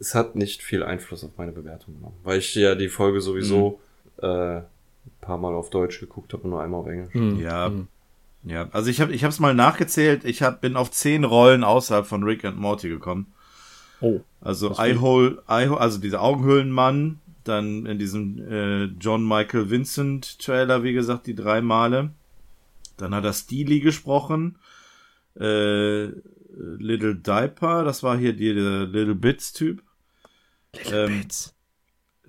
[0.02, 3.80] es hat nicht viel Einfluss auf meine Bewertung genommen, weil ich ja die Folge sowieso
[4.18, 4.66] äh, ein
[5.22, 7.14] paar Mal auf Deutsch geguckt habe und nur einmal auf Englisch.
[7.14, 7.68] Hm, Ja.
[7.68, 7.88] hm.
[8.44, 10.26] Ja, also ich habe ich hab's mal nachgezählt.
[10.26, 13.28] Ich hab, bin auf zehn Rollen außerhalb von Rick and Morty gekommen.
[14.00, 14.22] Oh.
[14.42, 14.76] Also?
[14.80, 21.28] Eyehole, Eyehole, also dieser Augenhöhlenmann, dann in diesem äh, John Michael Vincent Trailer, wie gesagt,
[21.28, 22.10] die drei Male.
[22.98, 24.58] Dann hat er Steely gesprochen.
[25.40, 26.06] Äh,
[26.54, 29.84] Little Diaper, das war hier die, der Little Bits Typ.
[30.76, 31.56] Little Ähm, Bits.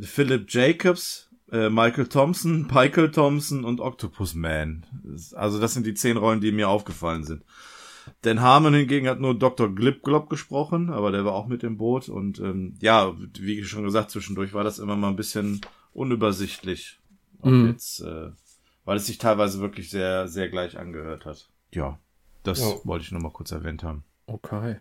[0.01, 4.87] Philip Jacobs äh, Michael Thompson, Michael Thompson und Octopus Man.
[5.35, 7.45] Also das sind die zehn Rollen, die mir aufgefallen sind.
[8.23, 9.73] Dan Harmon hingegen hat nur Dr.
[9.73, 12.09] Glipglop gesprochen, aber der war auch mit im Boot.
[12.09, 15.61] Und ähm, ja, wie schon gesagt, zwischendurch war das immer mal ein bisschen
[15.93, 16.99] unübersichtlich.
[17.45, 17.67] Mhm.
[17.69, 18.31] jetzt, äh,
[18.85, 21.49] weil es sich teilweise wirklich sehr, sehr gleich angehört hat.
[21.73, 21.99] Ja,
[22.45, 22.75] das Ja.
[22.85, 24.05] wollte ich nur mal kurz erwähnt haben.
[24.27, 24.79] Okay.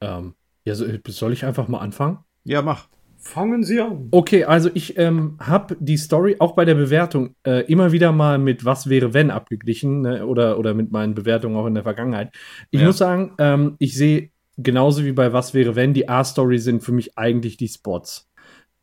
[0.00, 0.34] Ähm,
[0.64, 2.18] ja, so, soll ich einfach mal anfangen?
[2.46, 2.88] Ja, mach.
[3.18, 4.06] Fangen Sie an.
[4.12, 8.38] Okay, also ich ähm, habe die Story auch bei der Bewertung äh, immer wieder mal
[8.38, 10.24] mit Was wäre wenn abgeglichen ne?
[10.24, 12.30] oder, oder mit meinen Bewertungen auch in der Vergangenheit.
[12.70, 12.86] Ich Ja.
[12.86, 16.92] muss sagen, ähm, ich sehe genauso wie bei Was wäre wenn, die A-Story sind für
[16.92, 18.28] mich eigentlich die Spots.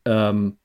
[0.04, 0.58] Ähm,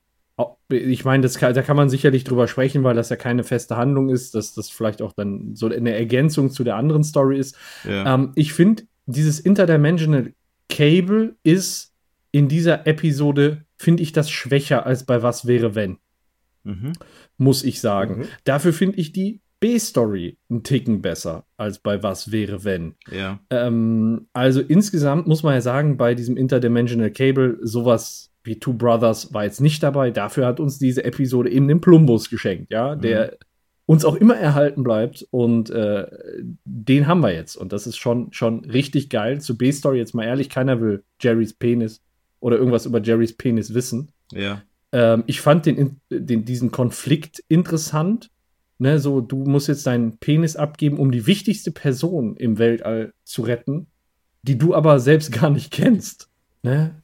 [0.68, 3.76] ich meine, das kann, da kann man sicherlich drüber sprechen, weil das ja keine feste
[3.78, 7.56] Handlung ist, dass das vielleicht auch dann so eine Ergänzung zu der anderen Story ist.
[7.88, 8.14] Ja.
[8.14, 10.32] Ähm, ich finde, dieses Interdimensional
[10.68, 11.89] Cable ist
[12.32, 15.98] in dieser Episode, finde ich das schwächer als bei Was wäre wenn,
[16.64, 16.92] Mhm.
[17.38, 18.18] muss ich sagen.
[18.18, 18.24] Mhm.
[18.44, 22.94] Dafür finde ich die B-Story einen Ticken besser als bei Was wäre wenn.
[23.10, 23.40] Ja.
[23.50, 29.34] Ähm, also insgesamt muss man ja sagen, bei diesem Interdimensional Cable, sowas wie Two Brothers
[29.34, 30.10] war jetzt nicht dabei.
[30.10, 33.36] Dafür hat uns diese Episode eben den Plumbus geschenkt, ja, der
[33.84, 36.06] uns auch immer erhalten bleibt und äh,
[36.64, 37.56] den haben wir jetzt.
[37.56, 39.40] Und das ist schon, schon richtig geil.
[39.40, 42.00] Zu B-Story jetzt mal ehrlich, keiner will Jerrys Penis
[42.40, 44.10] oder irgendwas über Jerrys Penis wissen.
[44.32, 44.62] Ja.
[44.92, 48.30] Ähm, ich fand den, den, diesen Konflikt interessant.
[48.78, 53.42] Ne, so, du musst jetzt deinen Penis abgeben, um die wichtigste Person im Weltall zu
[53.42, 53.88] retten,
[54.42, 56.30] die du aber selbst gar nicht kennst.
[56.62, 56.94] Ne?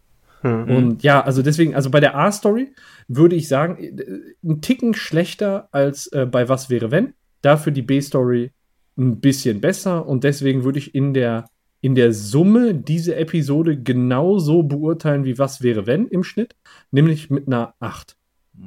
[0.42, 0.76] Mhm.
[0.76, 2.72] Und ja, also deswegen, also bei der A-Story
[3.08, 4.04] würde ich sagen, äh,
[4.42, 7.14] ein Ticken schlechter als äh, bei Was wäre wenn.
[7.42, 8.52] Dafür die B-Story
[8.98, 11.48] ein bisschen besser und deswegen würde ich in der,
[11.86, 16.56] in der Summe diese Episode genauso beurteilen wie Was wäre wenn im Schnitt,
[16.90, 18.16] nämlich mit einer 8.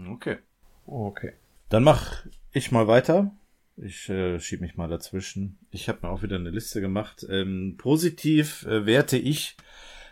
[0.10, 0.38] Okay.
[0.86, 1.34] Okay.
[1.68, 3.36] Dann mach ich mal weiter.
[3.76, 5.58] Ich äh, schieb mich mal dazwischen.
[5.70, 7.28] Ich habe mir auch wieder eine Liste gemacht.
[7.30, 9.58] Ähm, positiv äh, werte ich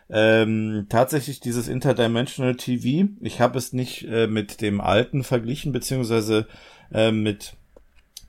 [0.10, 3.08] ähm, tatsächlich dieses Interdimensional TV.
[3.22, 6.46] Ich habe es nicht äh, mit dem alten verglichen, beziehungsweise
[6.92, 7.56] äh, mit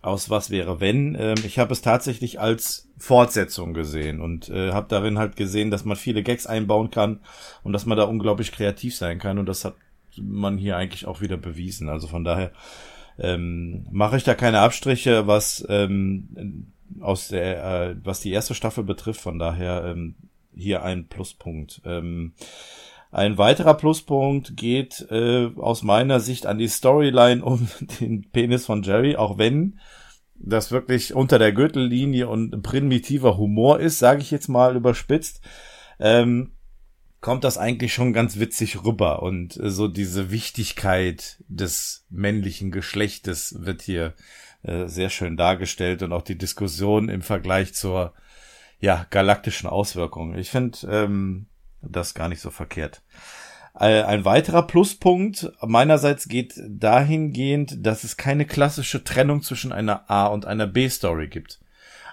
[0.01, 1.17] aus was wäre wenn.
[1.19, 5.85] Ähm, ich habe es tatsächlich als Fortsetzung gesehen und äh, habe darin halt gesehen, dass
[5.85, 7.21] man viele Gags einbauen kann
[7.63, 9.75] und dass man da unglaublich kreativ sein kann und das hat
[10.21, 11.89] man hier eigentlich auch wieder bewiesen.
[11.89, 12.53] Also von daher
[13.19, 18.85] ähm, mache ich da keine Abstriche, was ähm, aus der, äh, was die erste Staffel
[18.85, 19.21] betrifft.
[19.21, 20.15] Von daher ähm,
[20.55, 21.81] hier ein Pluspunkt.
[21.85, 22.33] Ähm,
[23.11, 27.69] ein weiterer Pluspunkt geht äh, aus meiner Sicht an die Storyline um
[28.01, 29.79] den Penis von Jerry, auch wenn
[30.35, 35.41] das wirklich unter der Gürtellinie und primitiver Humor ist, sage ich jetzt mal überspitzt.
[35.99, 36.53] Ähm,
[37.21, 43.57] kommt das eigentlich schon ganz witzig rüber und äh, so diese Wichtigkeit des männlichen Geschlechtes
[43.59, 44.15] wird hier
[44.63, 48.13] äh, sehr schön dargestellt und auch die Diskussion im Vergleich zur
[48.81, 50.37] ja galaktischen Auswirkung.
[50.37, 51.47] Ich finde ähm,
[51.83, 53.03] das gar nicht so verkehrt.
[53.79, 60.27] Äh, Ein weiterer Pluspunkt meinerseits geht dahingehend, dass es keine klassische Trennung zwischen einer A
[60.27, 61.61] und einer B-Story gibt.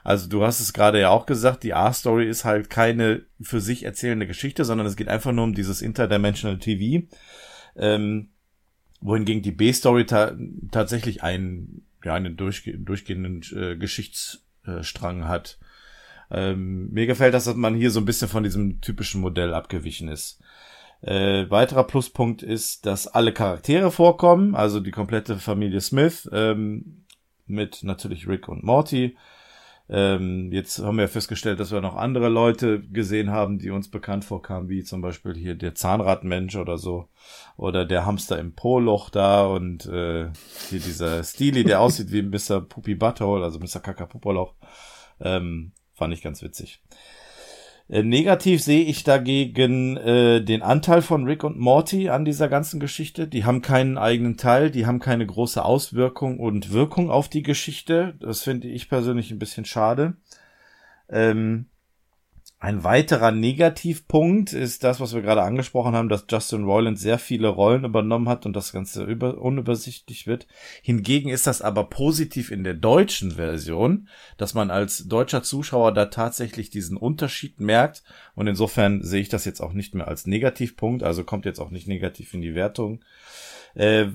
[0.04, 3.84] Also du hast es gerade ja auch gesagt, die A-Story ist halt keine für sich
[3.84, 7.08] erzählende Geschichte, sondern es geht einfach nur um dieses Interdimensional TV.
[7.76, 8.30] Ähm,
[9.02, 10.36] wohingegen die B-Story ta
[10.72, 15.58] tatsächlich einen, ja, einen durchge durchgehenden äh, Geschichtsstrang hat.
[16.32, 20.08] Ähm, mir gefällt das, dass man hier so ein bisschen von diesem typischen Modell abgewichen
[20.08, 20.42] ist.
[21.02, 27.06] Äh, weiterer Pluspunkt ist, dass alle Charaktere vorkommen, also die komplette Familie Smith, ähm,
[27.46, 29.16] mit natürlich Rick und Morty.
[29.88, 34.26] Ähm, jetzt haben wir festgestellt, dass wir noch andere Leute gesehen haben, die uns bekannt
[34.26, 37.08] vorkamen, wie zum Beispiel hier der Zahnradmensch oder so.
[37.56, 40.32] Oder der Hamster im Poloch da und äh,
[40.70, 42.62] hier dieser Steely, der aussieht wie Mr.
[42.62, 43.80] Puppy Butthole, also Mr.
[43.80, 44.56] Kaka Pupperloch.
[45.20, 46.82] Ähm, fand ich ganz witzig.
[47.88, 52.80] Äh, negativ sehe ich dagegen äh, den Anteil von Rick und Morty an dieser ganzen
[52.80, 53.28] Geschichte.
[53.28, 58.16] Die haben keinen eigenen Teil, die haben keine große Auswirkung und Wirkung auf die Geschichte.
[58.20, 60.16] Das finde ich persönlich ein bisschen schade.
[61.10, 61.68] Ähm,
[62.58, 67.50] ein weiterer Negativpunkt ist das, was wir gerade angesprochen haben, dass Justin Roiland sehr viele
[67.50, 70.48] Rollen übernommen hat und das Ganze über, unübersichtlich wird.
[70.82, 74.08] Hingegen ist das aber positiv in der deutschen Version,
[74.38, 78.04] dass man als deutscher Zuschauer da tatsächlich diesen Unterschied merkt
[78.36, 81.72] und insofern sehe ich das jetzt auch nicht mehr als Negativpunkt, also kommt jetzt auch
[81.72, 83.04] nicht negativ in die Wertung.
[83.76, 84.08] Äh,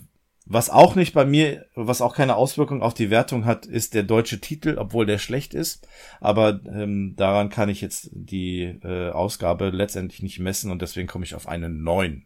[0.52, 4.02] was auch nicht bei mir, was auch keine Auswirkung auf die Wertung hat, ist der
[4.02, 5.86] deutsche Titel, obwohl der schlecht ist.
[6.20, 11.24] Aber ähm, daran kann ich jetzt die äh, Ausgabe letztendlich nicht messen und deswegen komme
[11.24, 12.24] ich auf eine 9.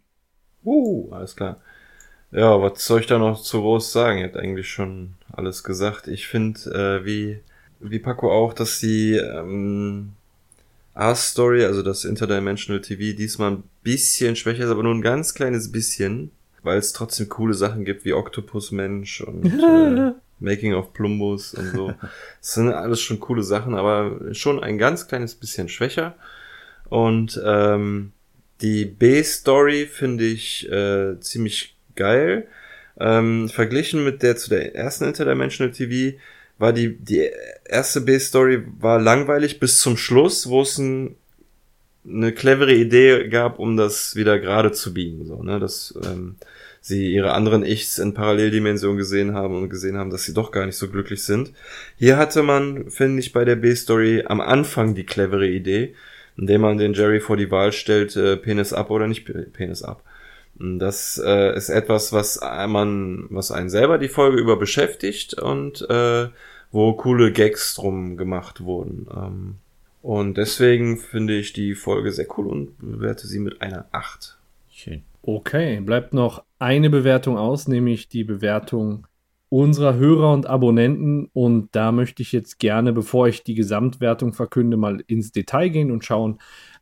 [0.65, 1.61] Uh, alles klar.
[2.33, 4.21] Ja, was soll ich da noch zu groß sagen?
[4.21, 6.09] Ihr habt eigentlich schon alles gesagt.
[6.09, 7.41] Ich finde, äh, wie,
[7.79, 10.15] wie Paco auch, dass die ähm,
[10.95, 15.71] A-Story, also das Interdimensional TV, diesmal ein bisschen schwächer ist, aber nur ein ganz kleines
[15.71, 16.31] bisschen,
[16.65, 21.73] weil es trotzdem coole Sachen gibt wie Octopus Mensch und äh, Making of Plumbus und
[21.73, 21.95] so.
[22.41, 26.17] Das sind alles schon coole Sachen, aber schon ein ganz kleines bisschen schwächer.
[26.89, 28.13] Und ähm,
[28.61, 32.47] die B-Story finde ich äh, ziemlich geil.
[32.99, 36.17] Ähm, verglichen mit der zu der ersten Interdimensional TV
[36.59, 37.29] war die, die
[37.65, 41.17] erste B-Story war langweilig bis zum Schluss, wo es ein,
[42.07, 46.37] eine clevere Idee gab, um das wieder gerade zu biegen, so, ne, dass, ähm,
[46.85, 50.67] sie ihre anderen Ichs in Paralleldimensionen gesehen haben und gesehen haben, dass sie doch gar
[50.67, 51.53] nicht so glücklich sind.
[51.97, 55.95] Hier hatte man, finde ich, bei der B-Story am Anfang die clevere Idee,
[56.37, 59.25] indem man den Jerry vor die Wahl stellt, äh, Penis ab oder nicht
[59.55, 60.03] Penis ab.
[60.57, 66.29] Das äh, ist etwas, was man, was einen selber die Folge über beschäftigt und äh,
[66.71, 69.07] wo coole Gags drum gemacht wurden.
[69.11, 69.55] Ähm,
[70.05, 74.37] und deswegen finde ich die Folge sehr cool und bewerte sie mit einer 8.
[74.71, 75.03] Schön.
[75.23, 79.07] Okay, bleibt noch eine Bewertung aus, nämlich die Bewertung
[79.49, 81.31] unserer Hörer und Abonnenten.
[81.33, 85.91] Und da möchte ich jetzt gerne, bevor ich die Gesamtwertung verkünde, mal ins Detail gehen
[85.91, 86.39] und schauen,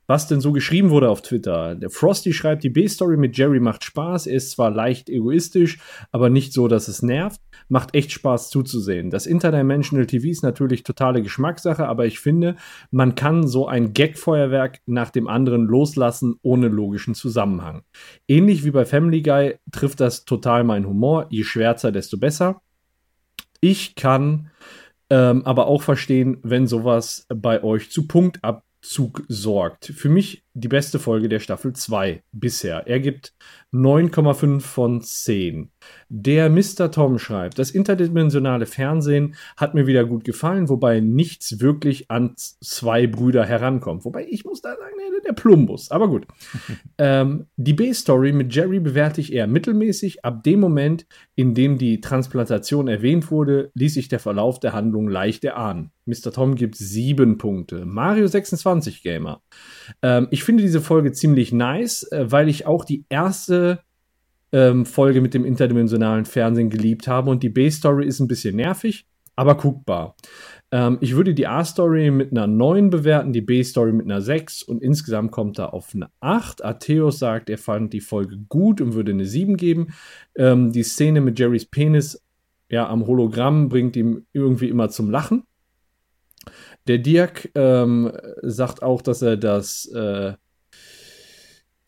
[0.08, 1.76] was denn so geschrieben wurde auf Twitter.
[1.76, 5.78] Der Frosty schreibt, die B-Story mit Jerry macht Spaß, er ist zwar leicht egoistisch,
[6.10, 7.40] aber nicht so, dass es nervt.
[7.72, 9.08] Macht echt Spaß zuzusehen.
[9.08, 12.56] Das Interdimensional TV ist natürlich totale Geschmackssache, aber ich finde,
[12.90, 17.80] man kann so ein Gag-Feuerwerk nach dem anderen loslassen, ohne logischen Zusammenhang.
[18.28, 21.28] Ähnlich wie bei Family Guy trifft das total meinen Humor.
[21.30, 22.60] Je schwärzer, desto besser.
[23.62, 24.50] Ich kann
[25.08, 29.86] ähm, aber auch verstehen, wenn sowas bei euch zu Punkt ab Zug sorgt.
[29.86, 32.86] Für mich die beste Folge der Staffel 2 bisher.
[32.86, 33.34] Er gibt
[33.72, 35.70] 9,5 von 10.
[36.08, 36.90] Der Mr.
[36.90, 43.06] Tom schreibt, das interdimensionale Fernsehen hat mir wieder gut gefallen, wobei nichts wirklich an zwei
[43.06, 44.04] Brüder herankommt.
[44.04, 44.92] Wobei ich muss da sagen,
[45.24, 45.90] der Plumbus.
[45.90, 46.26] Aber gut.
[46.98, 50.24] ähm, die B-Story mit Jerry bewerte ich eher mittelmäßig.
[50.24, 55.08] Ab dem Moment, in dem die Transplantation erwähnt wurde, ließ sich der Verlauf der Handlung
[55.08, 55.90] leicht erahnen.
[56.04, 56.32] Mr.
[56.32, 57.84] Tom gibt sieben Punkte.
[57.86, 59.42] Mario 26 Gamer.
[60.02, 63.81] Ähm, ich finde diese Folge ziemlich nice, äh, weil ich auch die erste
[64.52, 69.06] ähm, Folge mit dem interdimensionalen Fernsehen geliebt habe und die B-Story ist ein bisschen nervig,
[69.35, 70.16] aber guckbar.
[70.70, 74.82] Ähm, ich würde die A-Story mit einer 9 bewerten, die B-Story mit einer 6 und
[74.82, 76.64] insgesamt kommt er auf eine 8.
[76.64, 79.94] Atheos sagt, er fand die Folge gut und würde eine 7 geben.
[80.36, 82.23] Ähm, die Szene mit Jerrys Penis
[82.73, 85.44] ja, am Hologramm bringt ihm irgendwie immer zum Lachen.
[86.88, 90.32] Der Dirk ähm, sagt auch, dass er das, äh,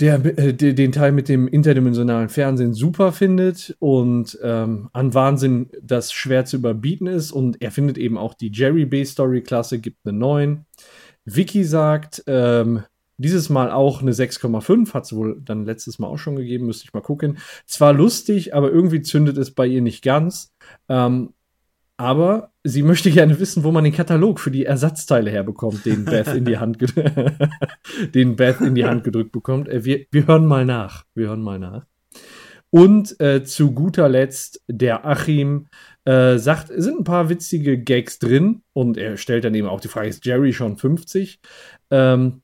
[0.01, 6.13] der, äh, den Teil mit dem interdimensionalen Fernsehen super findet und ähm, an Wahnsinn das
[6.13, 7.33] schwer zu überbieten ist.
[7.33, 10.65] Und er findet eben auch die Jerry B-Story-Klasse, gibt eine 9.
[11.25, 12.83] Vicky sagt, ähm,
[13.17, 16.85] dieses Mal auch eine 6,5, hat es wohl dann letztes Mal auch schon gegeben, müsste
[16.85, 17.39] ich mal gucken.
[17.65, 20.53] Zwar lustig, aber irgendwie zündet es bei ihr nicht ganz.
[20.89, 21.33] Ähm,
[21.97, 26.29] aber sie möchte gerne wissen, wo man den Katalog für die Ersatzteile herbekommt, den Beth
[26.29, 26.79] in die Hand,
[28.15, 29.69] den Beth in die Hand gedrückt bekommt.
[29.69, 31.05] Äh, wir, wir hören mal nach.
[31.15, 31.87] Wir hören mal nach.
[32.71, 35.69] Und äh, zu guter Letzt der Achim
[36.05, 39.81] äh, sagt, es sind ein paar witzige Gags drin und er stellt dann eben auch
[39.81, 41.39] die Frage, ist Jerry schon 50?
[41.91, 42.43] Ähm,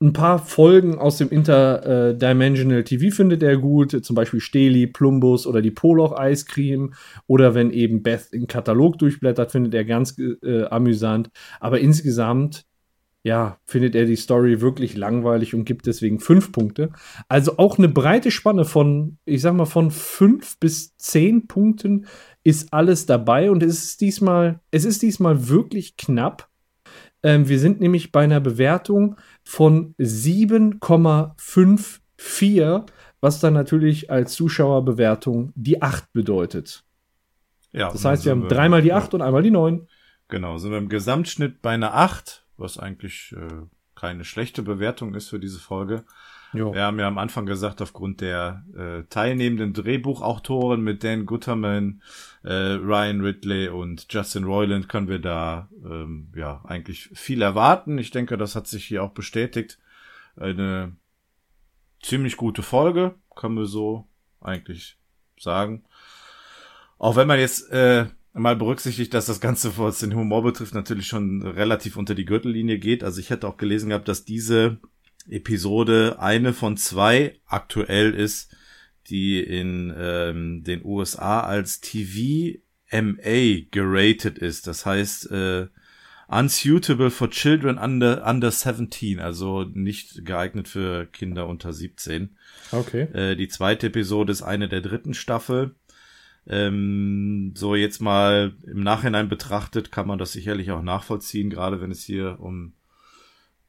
[0.00, 5.62] ein paar Folgen aus dem Interdimensional TV findet er gut, zum Beispiel Steli, Plumbus oder
[5.62, 6.92] die Poloch Eiscreme
[7.26, 11.30] oder wenn eben Beth den Katalog durchblättert, findet er ganz äh, amüsant.
[11.60, 12.66] Aber insgesamt,
[13.22, 16.90] ja, findet er die Story wirklich langweilig und gibt deswegen fünf Punkte.
[17.28, 22.06] Also auch eine breite Spanne von, ich sag mal, von fünf bis zehn Punkten
[22.44, 26.50] ist alles dabei und es ist diesmal, es ist diesmal wirklich knapp.
[27.22, 32.86] Ähm, wir sind nämlich bei einer Bewertung von 7,54,
[33.20, 36.84] was dann natürlich als Zuschauerbewertung die 8 bedeutet.
[37.72, 39.16] Ja, das heißt, wir haben wir, dreimal die 8 ja.
[39.16, 39.88] und einmal die 9.
[40.28, 43.48] Genau, sind wir im Gesamtschnitt bei einer 8, was eigentlich äh,
[43.94, 46.04] keine schlechte Bewertung ist für diese Folge.
[46.52, 46.72] Jo.
[46.72, 52.02] Wir haben ja am Anfang gesagt, aufgrund der äh, teilnehmenden Drehbuchautoren mit Dan Gutterman,
[52.44, 57.98] äh, Ryan Ridley und Justin Roiland können wir da ähm, ja eigentlich viel erwarten.
[57.98, 59.78] Ich denke, das hat sich hier auch bestätigt.
[60.36, 60.96] Eine
[62.02, 64.06] ziemlich gute Folge, können wir so
[64.40, 64.96] eigentlich
[65.38, 65.84] sagen.
[66.98, 71.06] Auch wenn man jetzt äh, mal berücksichtigt, dass das Ganze, was den Humor betrifft, natürlich
[71.06, 73.02] schon relativ unter die Gürtellinie geht.
[73.02, 74.78] Also ich hätte auch gelesen gehabt, dass diese
[75.28, 78.54] Episode eine von zwei aktuell ist,
[79.08, 84.66] die in ähm, den USA als TV-MA geratet ist.
[84.66, 85.66] Das heißt, äh,
[86.28, 92.36] unsuitable for children under, under 17, also nicht geeignet für Kinder unter 17.
[92.72, 93.02] Okay.
[93.12, 95.76] Äh, die zweite Episode ist eine der dritten Staffel.
[96.48, 101.90] Ähm, so jetzt mal im Nachhinein betrachtet kann man das sicherlich auch nachvollziehen, gerade wenn
[101.90, 102.72] es hier um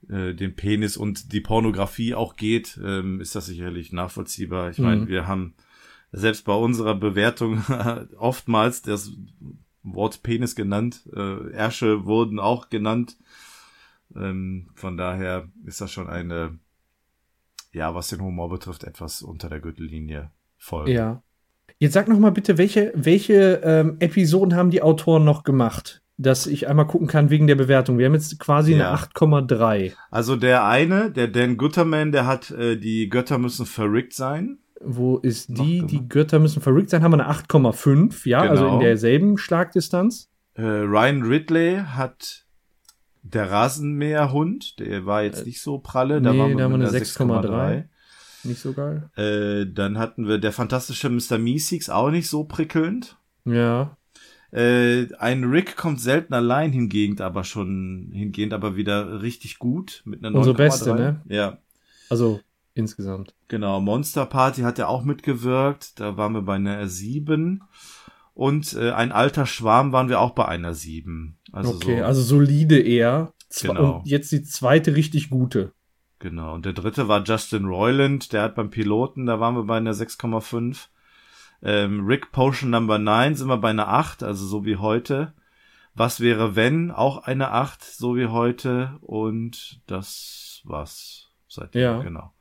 [0.10, 4.70] äh, den Penis und die Pornografie auch geht, ähm, ist das sicherlich nachvollziehbar.
[4.70, 5.08] Ich meine, Mhm.
[5.08, 5.54] wir haben
[6.12, 7.64] selbst bei unserer Bewertung
[8.18, 9.12] oftmals das
[9.84, 11.08] Wort Penis genannt.
[11.16, 13.18] Äh, Ärsche wurden auch genannt.
[14.16, 16.58] Ähm, von daher ist das schon eine,
[17.74, 20.90] ja, was den Humor betrifft, etwas unter der Gürtellinie voll.
[20.90, 21.22] Ja.
[21.80, 26.02] Jetzt sag noch mal bitte, welche, welche ähm, Episoden haben die Autoren noch gemacht?
[26.20, 27.98] Dass ich einmal gucken kann wegen der Bewertung.
[28.00, 28.88] Wir haben jetzt quasi Ja.
[28.90, 29.94] eine 8,3.
[30.10, 34.58] Also der eine, der Dan Gutterman, der hat äh, die Götter müssen verrickt sein.
[34.82, 35.78] Wo ist Noch die?
[35.78, 35.92] gemacht.
[35.92, 37.04] Die Götter müssen verrückt sein.
[37.04, 38.28] Haben wir eine 8,5.
[38.28, 38.82] Ja, also in Genau.
[38.82, 40.30] derselben Schlagdistanz.
[40.56, 42.46] Äh, Ryan Ridley hat
[43.22, 46.76] der Rasenmäherhund, der war jetzt nicht so pralle, da Nee, waren wir da haben wir
[46.76, 47.84] eine einer 6,3.
[48.44, 49.10] Nicht so geil.
[49.18, 51.38] Äh, dann hatten wir der fantastische Mr.
[51.38, 53.18] Meeseeks, auch nicht so prickelnd.
[53.46, 53.97] Ja.
[54.58, 60.24] Äh, ein Rick kommt selten allein hingehend, aber schon hingehend, aber wieder richtig gut mit
[60.26, 60.58] einer Unsere 9,3.
[60.58, 61.22] beste, ne?
[61.30, 61.58] Ja,
[62.10, 62.40] Also
[62.74, 63.34] insgesamt.
[63.48, 63.80] genau.
[63.82, 67.64] Monster Party hat ja auch mitgewirkt, da waren wir bei einer 7.
[68.34, 71.38] Und äh, ein alter Schwarm waren wir auch bei einer 7.
[71.52, 73.34] Also okay, so, also solide eher.
[73.52, 73.98] Zwe- Genau.
[74.00, 75.72] Und jetzt die zweite richtig gute.
[76.20, 76.54] Genau.
[76.56, 79.94] Und der dritte war Justin Roiland, der hat beim Piloten, da waren wir bei einer
[79.94, 80.88] 6,5.
[81.64, 85.34] Ähm, Rick Potion Number 9 sind wir bei einer 8, also so wie heute.
[85.96, 86.92] Was wäre wenn?
[86.92, 88.98] Auch eine 8, so wie heute.
[89.02, 91.82] Und das war's seitdem.
[91.82, 92.02] Ja.
[92.02, 92.34] Genau.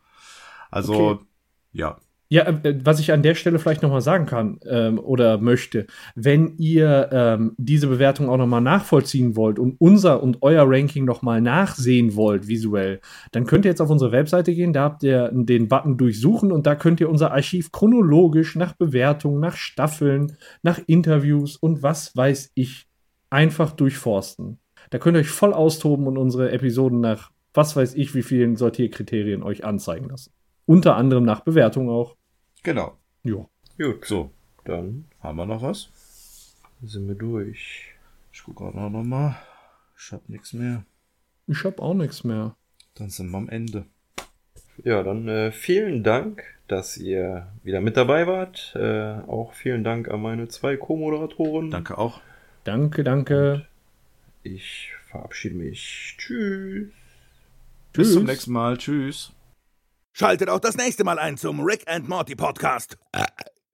[0.70, 1.24] Also, Okay.
[1.72, 1.98] ja.
[2.28, 5.86] Ja, äh, was ich an der Stelle vielleicht noch mal sagen kann ähm, oder möchte,
[6.16, 11.04] wenn ihr ähm, diese Bewertung auch noch mal nachvollziehen wollt und unser und euer Ranking
[11.04, 13.00] noch mal nachsehen wollt visuell,
[13.30, 16.66] dann könnt ihr jetzt auf unsere Webseite gehen, da habt ihr den Button durchsuchen und
[16.66, 22.50] da könnt ihr unser Archiv chronologisch nach Bewertungen, nach Staffeln, nach Interviews und was weiß
[22.54, 22.86] ich
[23.30, 24.58] einfach durchforsten.
[24.90, 28.56] Da könnt ihr euch voll austoben und unsere Episoden nach was weiß ich wie vielen
[28.56, 30.35] Sortierkriterien euch anzeigen lassen.
[30.66, 32.16] Unter anderem nach Bewertung auch.
[32.62, 32.96] Genau.
[33.22, 33.46] Ja.
[33.78, 34.30] Gut, So,
[34.64, 35.88] dann haben wir noch was?
[36.82, 37.94] sind wir durch.
[38.32, 39.36] Ich gucke gerade noch mal.
[39.98, 40.84] Ich hab nichts mehr.
[41.46, 42.54] Ich hab auch nichts mehr.
[42.94, 43.86] Dann sind wir am Ende.
[44.84, 48.74] Ja, dann äh, vielen Dank, dass ihr wieder mit dabei wart.
[48.76, 51.70] Äh, auch vielen Dank an meine zwei Co-Moderatoren.
[51.70, 52.20] Danke auch.
[52.64, 53.66] Danke, danke.
[54.42, 56.14] Ich verabschiede mich.
[56.18, 56.88] Tschüss.
[57.92, 58.76] Bis zum nächsten Mal.
[58.76, 59.32] Tschüss.
[60.18, 62.96] Schaltet auch das nächste Mal ein zum Rick and Morty Podcast.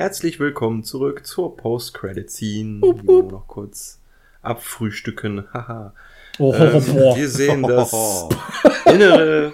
[0.00, 2.80] Herzlich willkommen zurück zur Post-Credit-Scene.
[2.80, 4.00] Die wir noch kurz
[4.40, 5.46] abfrühstücken.
[5.52, 5.92] Haha.
[6.38, 7.16] Oh, Ähm, boah.
[7.18, 7.92] wir sehen das
[8.86, 9.52] Innere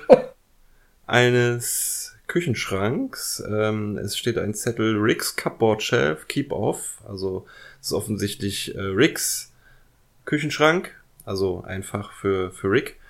[1.05, 3.43] eines Küchenschranks.
[3.51, 6.99] Ähm, es steht ein Zettel Rick's Cupboard Shelf, Keep Off.
[7.09, 7.45] Also
[7.81, 9.53] es ist offensichtlich äh, Rick's
[10.27, 10.95] Küchenschrank.
[11.25, 13.01] Also einfach für, für Rick.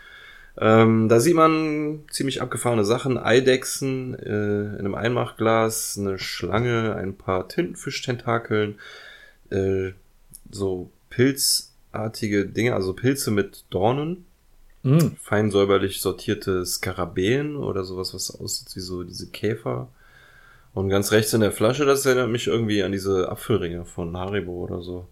[0.58, 3.18] Ähm, da sieht man ziemlich abgefahrene Sachen.
[3.18, 8.78] Eidechsen äh, in einem Einmachglas, eine Schlange, ein paar Tintenfischtentakeln,
[9.50, 9.92] äh,
[10.50, 14.24] so pilzartige Dinge, also Pilze mit Dornen
[14.82, 15.16] Mm.
[15.20, 19.88] fein säuberlich sortierte Skarabäen oder sowas, was aussieht wie so diese Käfer.
[20.74, 24.52] Und ganz rechts in der Flasche, das erinnert mich irgendwie an diese Apfelringe von Haribo
[24.52, 25.08] oder so,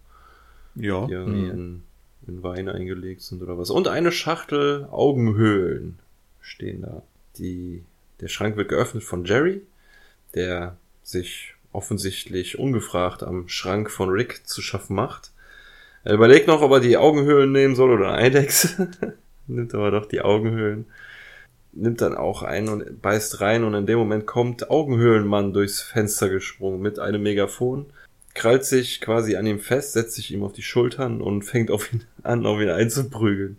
[0.76, 1.06] Ja.
[1.06, 1.50] die irgendwie Mhm.
[1.50, 1.82] in,
[2.28, 3.70] in Wein eingelegt sind oder was.
[3.70, 5.98] Und eine Schachtel Augenhöhlen
[6.40, 7.02] stehen da.
[7.38, 7.84] Die,
[8.20, 9.62] der Schrank wird geöffnet von Jerry,
[10.34, 15.32] der sich offensichtlich ungefragt am Schrank von Rick zu schaffen macht.
[16.04, 18.90] Er überlegt noch, ob er die Augenhöhlen nehmen soll oder eine Eidechse.
[19.46, 20.86] Nimmt aber doch die Augenhöhlen.
[21.72, 26.28] Nimmt dann auch ein und beißt rein und in dem Moment kommt Augenhöhlenmann durchs Fenster
[26.28, 27.86] gesprungen mit einem Megafon,
[28.34, 31.92] krallt sich quasi an ihm fest, setzt sich ihm auf die Schultern und fängt auf
[31.92, 33.58] ihn an, auf ihn einzuprügeln.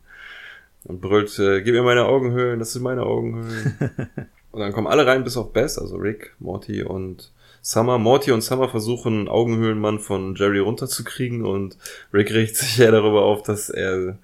[0.84, 3.76] Und brüllt, äh, gib mir meine Augenhöhlen, das sind meine Augenhöhlen.
[4.52, 7.32] und dann kommen alle rein, bis auf Bess, also Rick, Morty und
[7.64, 7.98] Summer.
[7.98, 11.78] Morty und Summer versuchen, Augenhöhlenmann von Jerry runterzukriegen und
[12.14, 14.20] Rick regt sich ja darüber auf, dass er,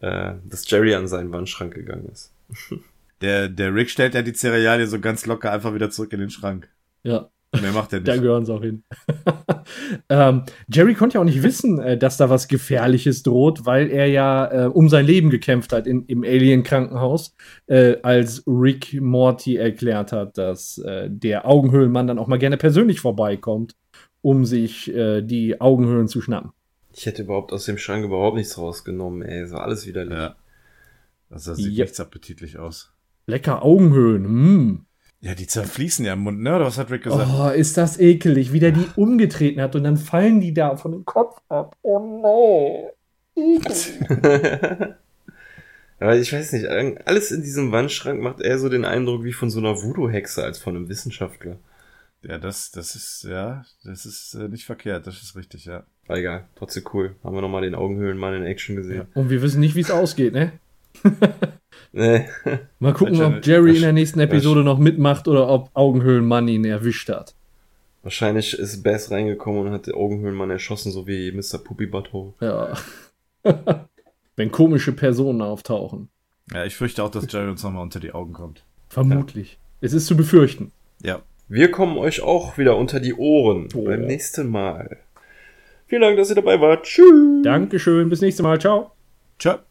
[0.00, 2.30] äh, dass Jerry an seinen Wandschrank gegangen ist.
[3.20, 6.30] Der, der Rick stellt ja die Cerealien so ganz locker einfach wieder zurück in den
[6.30, 6.68] Schrank.
[7.02, 7.28] Ja,
[7.60, 8.22] Mehr macht er da nicht.
[8.22, 8.82] gehören sie auch hin.
[10.08, 10.42] ähm,
[10.72, 14.66] Jerry konnte ja auch nicht wissen, äh, dass da was Gefährliches droht, weil er ja
[14.66, 17.34] äh, um sein Leben gekämpft hat in, im Alien-Krankenhaus,
[17.66, 23.00] äh, als Rick Morty erklärt hat, dass äh, der Augenhöhlenmann dann auch mal gerne persönlich
[23.00, 23.74] vorbeikommt,
[24.20, 26.50] um sich äh, die Augenhöhlen zu schnappen.
[26.94, 29.46] Ich hätte überhaupt aus dem Schrank überhaupt nichts rausgenommen, ey.
[29.46, 30.18] So alles widerlich.
[30.18, 30.36] Ja.
[31.30, 31.84] Also das sieht Ja.
[31.84, 32.92] nichts appetitlich aus.
[33.26, 34.86] Lecker Augenhöhlen, mm.
[35.20, 36.54] Ja, die zerfließen ja im Mund, ne?
[36.54, 37.28] Oder was hat Rick gesagt?
[37.32, 40.92] Oh, ist das ekelig, wie der die umgetreten hat und dann fallen die da von
[40.92, 41.76] dem Kopf ab.
[41.82, 42.92] Oh
[43.34, 43.56] nee.
[43.56, 43.94] Ekelig.
[46.00, 49.50] Aber ich weiß nicht, alles in diesem Wandschrank macht eher so den Eindruck wie von
[49.50, 51.58] so einer Voodoo-Hexe als von einem Wissenschaftler.
[52.22, 55.84] Ja, das, das ist, ja, das ist äh, nicht verkehrt, das ist richtig, ja.
[56.06, 57.16] Aber egal, trotzdem cool.
[57.22, 59.06] Haben wir nochmal den Augenhöhlenmann in Action gesehen.
[59.14, 60.52] Und wir wissen nicht, wie es ausgeht, ne?
[61.92, 62.26] Nee.
[62.78, 66.64] Mal gucken, ob Wahrscheinlich- Jerry in der nächsten Episode noch mitmacht oder ob Augenhöhlenmann ihn
[66.64, 67.34] erwischt hat.
[68.02, 71.58] Wahrscheinlich ist Bass reingekommen und hat den Augenhöhlenmann erschossen, so wie Mr.
[71.58, 72.32] Puppy Butthole.
[72.40, 72.72] Ja.
[74.36, 76.08] Wenn komische Personen auftauchen.
[76.52, 78.62] Ja, ich fürchte auch, dass Jerry uns nochmal unter die Augen kommt.
[78.88, 79.58] Vermutlich.
[79.80, 80.72] Es ist zu befürchten.
[81.02, 81.20] Ja.
[81.48, 83.84] Wir kommen euch auch wieder unter die Ohren Oh.
[83.84, 84.98] beim nächsten Mal.
[85.86, 86.84] Vielen Dank, dass ihr dabei wart.
[86.84, 87.42] Tschüss.
[87.42, 88.60] Dankeschön, bis nächstes Mal.
[88.60, 88.92] Ciao.
[89.38, 89.67] Ciao.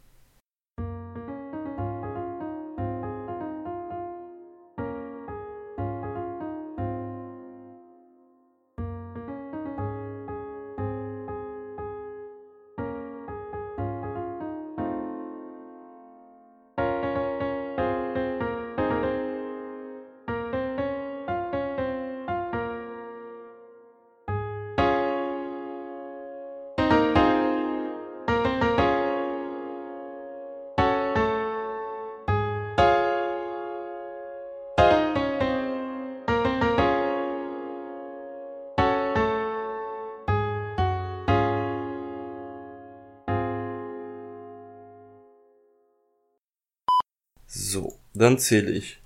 [48.18, 48.99] Dann zähle ich.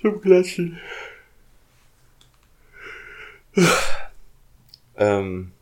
[0.00, 0.78] Zum Klatschen.
[4.96, 5.52] ähm.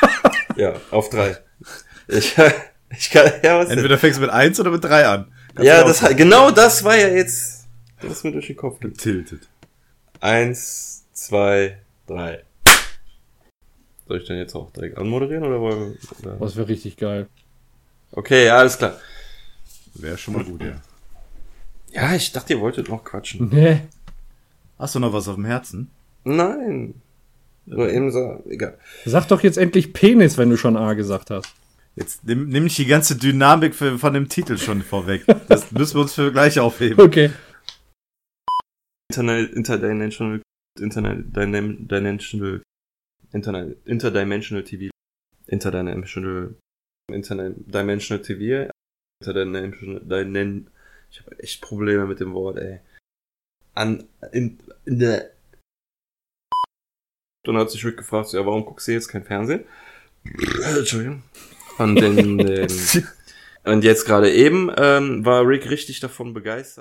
[0.56, 1.36] ja, auf drei.
[2.06, 2.36] Ich,
[2.90, 3.78] ich kann, ja, was denn?
[3.78, 5.32] Entweder fängst du mit eins oder mit drei an.
[5.54, 7.66] Kannst Ja, das, genau das war ja jetzt,
[8.00, 8.92] das mir durch den Kopf geht.
[8.92, 9.48] getiltet.
[10.20, 12.44] Eins, zwei, drei.
[14.06, 16.38] Soll ich denn jetzt auch direkt anmoderieren oder wollen wir, oder?
[16.38, 17.28] Das wäre richtig geil.
[18.12, 18.98] Okay, ja, alles klar.
[19.94, 20.80] Wäre schon mal gut, ja.
[21.92, 23.48] Ja, ich dachte, ihr wolltet noch quatschen.
[23.50, 23.80] Nee.
[24.78, 25.90] Hast du noch was auf dem Herzen?
[26.24, 26.94] Nein.
[27.66, 28.78] Nur eben so, egal.
[29.04, 31.54] Sag doch jetzt endlich Penis, wenn du schon A gesagt hast.
[31.96, 35.24] Jetzt nimm, nimm nicht die ganze Dynamik für, von dem Titel schon vorweg.
[35.48, 37.00] Das müssen wir uns für gleich aufheben.
[37.04, 37.30] Okay.
[39.10, 40.42] Internet, interdimensional,
[40.78, 42.62] interdimensional,
[43.32, 44.90] internet, interdimensional TV,
[45.48, 46.54] interdimensional,
[47.10, 48.70] interdimensional TV,
[49.20, 50.64] interdimensional,
[51.10, 52.80] ich habe echt Probleme mit dem Wort, ey.
[53.74, 55.30] An, in, in der,
[57.44, 59.64] dann hat sich Rick gefragt, ja, warum guckst du jetzt kein Fernsehen?
[60.76, 61.22] Entschuldigung.
[61.78, 62.68] Und, in, ähm,
[63.64, 66.76] und jetzt gerade eben ähm, war Rick richtig davon begeistert.